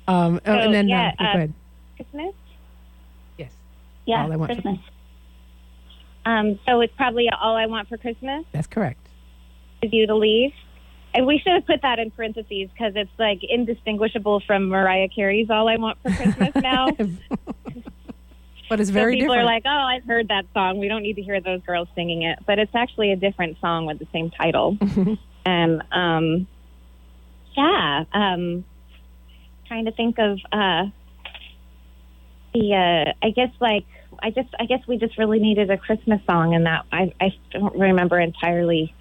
Um, 0.09 0.41
oh, 0.45 0.53
and 0.53 0.75
then 0.75 0.89
yeah, 0.89 1.13
uh, 1.19 1.23
uh, 1.23 1.33
go 1.33 1.39
ahead. 1.39 1.55
Christmas. 1.97 2.35
Yes, 3.37 3.53
Yeah, 4.07 4.25
All 4.25 4.33
I 4.33 4.37
want 4.37 4.51
for- 4.57 4.63
Christmas. 4.63 4.85
Um, 6.27 6.59
so 6.67 6.81
it's 6.81 6.93
probably 6.97 7.29
all 7.31 7.57
I 7.57 7.67
want 7.67 7.89
for 7.89 7.97
Christmas. 7.97 8.45
that's 8.53 8.67
correct. 8.67 9.07
you 9.83 10.07
to 10.07 10.15
leave. 10.17 10.53
And 11.15 11.27
we 11.27 11.39
should 11.39 11.53
have 11.53 11.67
put 11.67 11.81
that 11.83 11.99
in 11.99 12.11
parentheses 12.11 12.69
because 12.71 12.93
it's 12.97 13.11
like 13.19 13.41
indistinguishable 13.43 14.41
from 14.41 14.69
Mariah 14.69 15.09
Carey's 15.09 15.49
"All 15.49 15.69
I 15.69 15.77
Want 15.77 15.97
for 16.03 16.11
Christmas" 16.11 16.51
now. 16.57 16.89
but 18.69 18.81
it's 18.81 18.91
so 18.91 18.95
very 18.95 19.17
people 19.17 19.35
different. 19.35 19.43
are 19.43 19.53
like, 19.53 19.63
"Oh, 19.67 19.71
I've 19.71 20.05
heard 20.05 20.29
that 20.29 20.47
song. 20.55 20.79
We 20.79 20.89
don't 20.89 21.03
need 21.03 21.17
to 21.17 21.23
hear 21.23 21.41
those 21.41 21.63
girls 21.63 21.89
singing 21.95 22.23
it." 22.23 22.39
But 22.47 22.59
it's 22.59 22.75
actually 22.75 23.13
a 23.13 23.17
different 23.17 23.59
song 23.61 23.87
with 23.87 23.99
the 23.99 24.07
same 24.13 24.31
title. 24.31 24.77
and 25.47 25.83
um, 25.93 26.47
yeah, 27.57 28.05
um, 28.13 28.65
trying 29.67 29.87
to 29.87 29.93
think 29.93 30.19
of 30.19 30.39
uh, 30.53 30.85
the. 32.55 32.75
Uh, 32.75 33.27
I 33.27 33.31
guess 33.31 33.51
like 33.61 33.87
I 34.23 34.31
just 34.31 34.49
I 34.59 34.67
guess 34.67 34.81
we 34.87 34.99
just 34.99 35.19
really 35.19 35.39
needed 35.39 35.71
a 35.71 35.79
Christmas 35.79 36.21
song, 36.27 36.55
and 36.55 36.67
that 36.67 36.85
I 36.93 37.13
I 37.21 37.31
don't 37.51 37.79
remember 37.79 38.19
entirely 38.19 38.95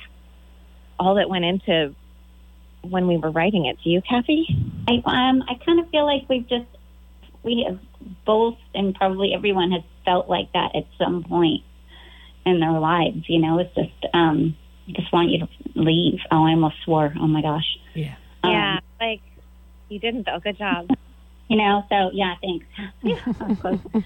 all 1.00 1.16
that 1.16 1.30
went 1.30 1.46
into 1.46 1.94
when 2.82 3.08
we 3.08 3.18
were 3.18 3.32
writing 3.32 3.66
it. 3.66 3.78
Do 3.84 3.90
you, 3.90 4.02
Cathy? 4.02 4.48
I 4.88 4.94
um 5.06 5.44
I 5.48 5.56
kind 5.66 5.80
of 5.80 5.90
feel 5.90 6.06
like 6.06 6.28
we've 6.30 6.48
just 6.48 6.66
we 7.44 7.66
have 7.68 7.80
both 8.26 8.58
and 8.74 8.94
probably 8.96 9.34
everyone 9.34 9.72
has 9.72 9.84
felt 10.06 10.30
like 10.30 10.52
that 10.54 10.76
at 10.76 10.86
some 10.98 11.24
point 11.24 11.62
in 12.46 12.60
their 12.60 12.80
lives. 12.80 13.26
You 13.28 13.40
know, 13.40 13.60
it's 13.60 13.74
just 13.76 14.14
um 14.14 14.56
just 14.90 15.12
want 15.12 15.30
you 15.30 15.40
to 15.40 15.48
leave. 15.76 16.20
Oh, 16.32 16.46
I 16.46 16.52
almost 16.52 16.76
swore. 16.86 17.14
Oh 17.20 17.28
my 17.28 17.42
gosh. 17.42 17.78
yeah. 17.94 18.16
Um, 18.44 18.52
yeah, 18.52 18.80
like 19.02 19.22
you 19.90 20.00
didn't 20.00 20.26
though. 20.26 20.40
Good 20.40 20.58
job. 20.58 20.88
You 21.50 21.56
know, 21.56 21.86
so 21.88 22.10
yeah, 22.14 22.36
thanks. 22.42 22.66
yeah. 23.02 23.24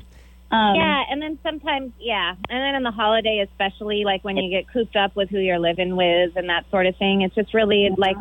Um, 0.51 0.75
yeah, 0.75 1.03
and 1.09 1.21
then 1.21 1.39
sometimes, 1.43 1.93
yeah, 1.97 2.31
and 2.49 2.61
then 2.61 2.75
in 2.75 2.83
the 2.83 2.91
holiday, 2.91 3.39
especially 3.39 4.03
like 4.03 4.21
when 4.25 4.35
you 4.35 4.49
get 4.49 4.69
cooped 4.71 4.97
up 4.97 5.15
with 5.15 5.29
who 5.29 5.39
you're 5.39 5.57
living 5.59 5.95
with 5.95 6.35
and 6.35 6.49
that 6.49 6.69
sort 6.69 6.87
of 6.87 6.97
thing, 6.97 7.21
it's 7.21 7.33
just 7.33 7.53
really 7.53 7.89
like, 7.97 8.17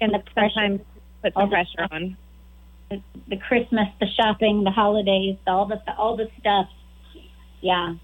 and 0.00 0.12
The 0.12 0.18
pressure. 0.18 0.50
sometimes 0.54 0.80
put 1.22 1.34
some 1.34 1.48
pressure 1.50 1.86
on. 1.92 2.16
The, 2.96 3.02
the 3.28 3.36
Christmas, 3.36 3.88
the 4.00 4.06
shopping, 4.06 4.64
the 4.64 4.70
holidays, 4.70 5.36
all 5.46 5.66
the 5.66 5.80
all 5.96 6.16
the 6.16 6.28
stuff. 6.40 6.68
Yeah. 7.60 7.94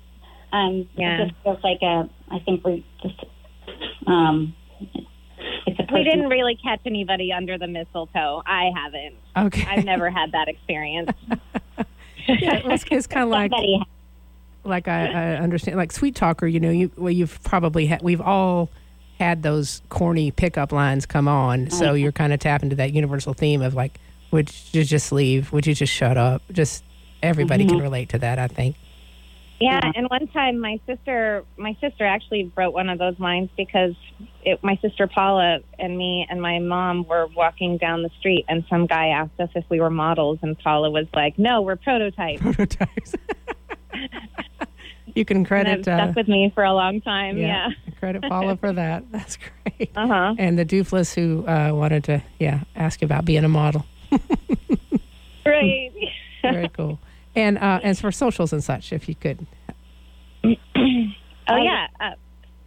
Um, 0.53 0.89
Yeah. 0.97 1.23
It 1.23 1.29
just 1.29 1.43
feels 1.43 1.59
like 1.63 1.83
a. 1.83 2.09
I 2.31 2.39
think 2.41 2.65
we 2.65 2.85
just. 3.03 3.25
Um, 4.07 4.55
it's 5.67 5.79
a. 5.79 5.87
We 5.93 6.05
didn't 6.05 6.29
really 6.29 6.57
catch 6.57 6.81
anybody 6.87 7.33
under 7.33 7.59
the 7.59 7.67
mistletoe. 7.67 8.43
I 8.47 8.71
haven't. 8.75 9.17
Okay. 9.37 9.67
I've 9.69 9.85
never 9.85 10.11
had 10.11 10.33
that 10.33 10.49
experience. 10.49 11.11
yeah, 12.27 12.61
it's, 12.65 12.85
it's 12.91 13.07
kind 13.07 13.25
of 13.25 13.31
like 13.31 13.51
Somebody 13.51 13.83
like 14.65 14.87
I, 14.87 15.07
I 15.07 15.37
understand 15.37 15.77
like 15.77 15.93
sweet 15.93 16.15
talker 16.15 16.47
you 16.47 16.61
know 16.61 16.71
you 16.71 16.91
well 16.97 17.13
you've 17.13 17.43
probably 17.43 17.87
had 17.87 18.03
we've 18.03 18.21
all 18.21 18.71
had 19.19 19.43
those 19.43 19.83
corny 19.89 20.31
pickup 20.31 20.73
lines 20.73 21.07
come 21.07 21.27
on 21.27 21.71
so 21.71 21.95
you're 21.95 22.13
kind 22.13 22.33
of 22.33 22.39
tapping 22.39 22.71
to 22.71 22.77
that 22.77 22.93
universal 22.93 23.33
theme 23.33 23.63
of 23.63 23.75
like 23.75 23.99
would 24.31 24.51
you 24.73 24.85
just 24.85 25.13
leave 25.13 25.53
would 25.53 25.67
you 25.67 25.75
just 25.75 25.93
shut 25.93 26.17
up 26.17 26.43
just 26.53 26.85
everybody 27.23 27.67
can 27.67 27.79
relate 27.79 28.09
to 28.11 28.19
that 28.19 28.39
i 28.39 28.47
think 28.49 28.77
Yeah, 29.61 29.81
Yeah. 29.83 29.93
and 29.97 30.07
one 30.09 30.29
time 30.29 30.61
my 30.61 30.79
sister, 30.87 31.45
my 31.57 31.77
sister 31.81 32.05
actually 32.07 32.53
wrote 32.57 32.73
one 32.73 32.89
of 32.89 32.99
those 33.01 33.19
lines 33.19 33.51
because 33.57 33.95
it, 34.45 34.63
my 34.63 34.77
sister 34.81 35.09
Paula 35.09 35.59
and 35.81 35.99
me 35.99 36.25
and 36.31 36.41
my 36.41 36.61
mom 36.61 37.03
were 37.09 37.27
walking 37.35 37.77
down 37.77 38.05
the 38.05 38.11
street, 38.21 38.45
and 38.49 38.65
some 38.71 38.87
guy 38.87 39.09
asked 39.09 39.39
us 39.41 39.51
if 39.57 39.65
we 39.69 39.81
were 39.81 39.91
models, 39.91 40.39
and 40.43 40.57
Paula 40.61 40.91
was 40.93 41.07
like, 41.13 41.37
"No, 41.41 41.63
we're 41.63 41.75
prototypes." 41.75 42.41
prototypes 42.41 43.15
you 45.15 45.25
can 45.25 45.45
credit 45.51 45.85
that 45.85 46.01
uh, 46.01 46.05
stuck 46.05 46.17
with 46.17 46.29
me 46.29 46.53
for 46.55 46.63
a 46.65 46.73
long 46.73 47.01
time. 47.01 47.37
Yeah. 47.39 47.71
credit 47.99 48.23
paula 48.23 48.57
for 48.57 48.73
that 48.73 49.05
that's 49.11 49.37
great 49.37 49.91
Uh 49.97 50.07
huh. 50.07 50.35
and 50.39 50.57
the 50.59 50.65
doofless 50.65 51.15
who 51.15 51.45
uh, 51.47 51.73
wanted 51.75 52.05
to 52.05 52.23
yeah 52.39 52.63
ask 52.77 53.01
you 53.03 53.07
about 53.07 53.25
being 53.25 53.45
a 53.45 53.49
model 53.49 53.85
Right. 55.47 55.91
very 56.43 56.69
cool 56.69 56.99
and 57.35 57.59
uh, 57.59 57.81
as 57.83 58.01
for 58.01 58.13
socials 58.13 58.53
and 58.53 58.63
such 58.63 58.93
if 58.93 59.09
you 59.09 59.15
could 59.15 59.47
oh 60.45 60.55
yeah. 61.57 61.87
Uh, 62.01 62.11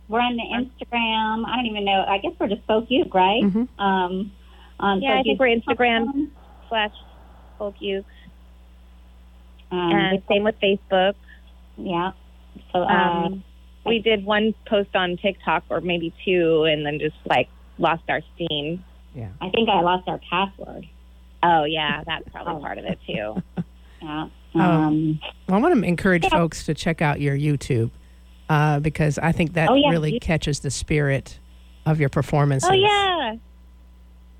We're 0.07 0.19
on 0.19 0.35
the 0.35 0.43
Instagram. 0.43 1.45
I 1.47 1.55
don't 1.55 1.67
even 1.67 1.85
know. 1.85 2.03
I 2.07 2.17
guess 2.17 2.31
we're 2.39 2.47
just 2.49 2.63
Folk 2.67 2.85
Uke, 2.89 3.13
right? 3.13 3.43
Mhm. 3.43 3.67
Um, 3.79 4.31
on 4.79 5.01
Yeah, 5.01 5.13
I 5.13 5.15
Folk 5.17 5.23
think 5.25 5.39
we're 5.39 5.47
Instagram. 5.57 6.29
slash 6.69 6.91
folk 7.57 7.75
uke. 7.79 8.05
Um, 9.71 9.91
And 9.91 10.23
same 10.27 10.43
with 10.43 10.55
Facebook. 10.59 11.13
yeah. 11.77 12.11
So 12.73 12.79
uh, 12.83 12.85
Um, 12.87 13.43
we 13.85 13.99
did 13.99 14.25
one 14.25 14.53
post 14.67 14.95
on 14.95 15.17
TikTok 15.17 15.63
or 15.69 15.79
maybe 15.81 16.13
two, 16.25 16.63
and 16.65 16.85
then 16.85 16.99
just 16.99 17.15
like 17.25 17.47
lost 17.77 18.03
our 18.09 18.21
steam. 18.35 18.83
yeah 19.15 19.29
I 19.39 19.49
think 19.49 19.69
I 19.69 19.81
lost 19.81 20.07
our 20.07 20.19
password. 20.29 20.87
Oh 21.43 21.63
yeah, 21.63 22.03
that's 22.05 22.27
probably 22.29 22.53
Oh. 22.55 22.59
part 22.59 22.77
of 22.77 22.85
it 22.85 22.99
too. 23.07 23.41
Yeah. 24.03 24.29
Oh. 24.55 24.59
Um, 24.59 25.19
Well, 25.47 25.59
I 25.59 25.61
want 25.61 25.75
to 25.79 25.87
encourage 25.87 26.23
Yeah. 26.23 26.29
folks 26.29 26.65
to 26.65 26.73
check 26.73 27.03
out 27.03 27.21
your 27.21 27.37
YouTube 27.37 27.91
uh, 28.49 28.79
because 28.79 29.19
I 29.19 29.31
think 29.31 29.53
that 29.53 29.69
Oh, 29.69 29.75
yeah. 29.75 29.89
really 29.91 30.19
catches 30.19 30.61
the 30.61 30.71
spirit 30.71 31.37
of 31.85 31.99
your 31.99 32.09
performances. 32.09 32.67
Oh 32.67 32.73
yeah, 32.73 33.35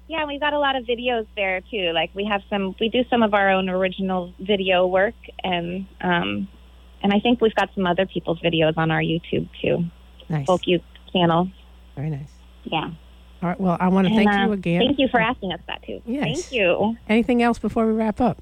yeah. 0.07 0.25
We've 0.25 0.39
got 0.39 0.53
a 0.53 0.59
lot 0.59 0.75
of 0.75 0.85
videos 0.85 1.27
there 1.35 1.61
too. 1.69 1.91
Like 1.93 2.09
we 2.15 2.25
have 2.25 2.41
some, 2.49 2.75
we 2.79 2.89
do 2.89 3.03
some 3.11 3.21
of 3.21 3.35
our 3.35 3.49
own 3.51 3.69
original 3.69 4.33
video 4.39 4.87
work, 4.87 5.13
and 5.43 5.85
um, 6.01 6.47
and 7.03 7.13
I 7.13 7.19
think 7.19 7.39
we've 7.39 7.53
got 7.55 7.69
some 7.75 7.85
other 7.85 8.07
people's 8.07 8.39
videos 8.41 8.73
on 8.77 8.89
our 8.89 9.01
YouTube 9.01 9.47
too. 9.61 9.85
nice. 10.27 10.47
Folk 10.47 10.61
Uke 10.65 10.81
channel. 11.13 11.49
Very 11.95 12.09
nice. 12.09 12.31
yeah. 12.63 12.89
All 13.41 13.49
right. 13.49 13.59
Well, 13.59 13.77
I 13.79 13.87
want 13.89 14.07
to 14.07 14.13
And, 14.13 14.25
thank 14.25 14.39
uh, 14.39 14.45
you 14.45 14.51
again. 14.53 14.81
Thank 14.81 14.99
you 14.99 15.07
for 15.09 15.19
asking 15.19 15.51
us 15.51 15.59
that 15.67 15.81
too. 15.83 16.01
Yes. 16.05 16.23
Thank 16.43 16.51
you. 16.51 16.97
Anything 17.09 17.41
else 17.41 17.57
before 17.59 17.87
we 17.87 17.93
wrap 17.93 18.21
up 18.21 18.41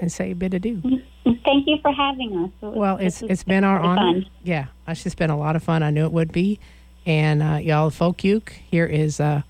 and 0.00 0.10
say 0.10 0.32
a 0.32 0.34
bit 0.34 0.54
adieu? 0.54 0.80
Thank 1.24 1.66
you 1.66 1.78
for 1.82 1.92
having 1.92 2.36
us. 2.44 2.50
It 2.62 2.66
was- 2.66 2.76
Well, 2.76 2.96
it's 2.96 3.22
it's 3.22 3.44
been 3.44 3.62
our 3.64 3.78
honor. 3.78 4.00
fun. 4.22 4.26
Yeah, 4.42 4.66
it's 4.88 5.02
just 5.04 5.16
been 5.16 5.30
a 5.30 5.38
lot 5.38 5.54
of 5.56 5.62
fun. 5.62 5.82
I 5.82 5.90
knew 5.90 6.04
it 6.04 6.12
would 6.12 6.32
be. 6.32 6.58
And 7.06 7.42
uh, 7.42 7.58
y'all, 7.62 7.90
folk 7.90 8.24
uke, 8.24 8.52
here 8.70 8.86
is 8.86 9.20
uh, 9.20 9.42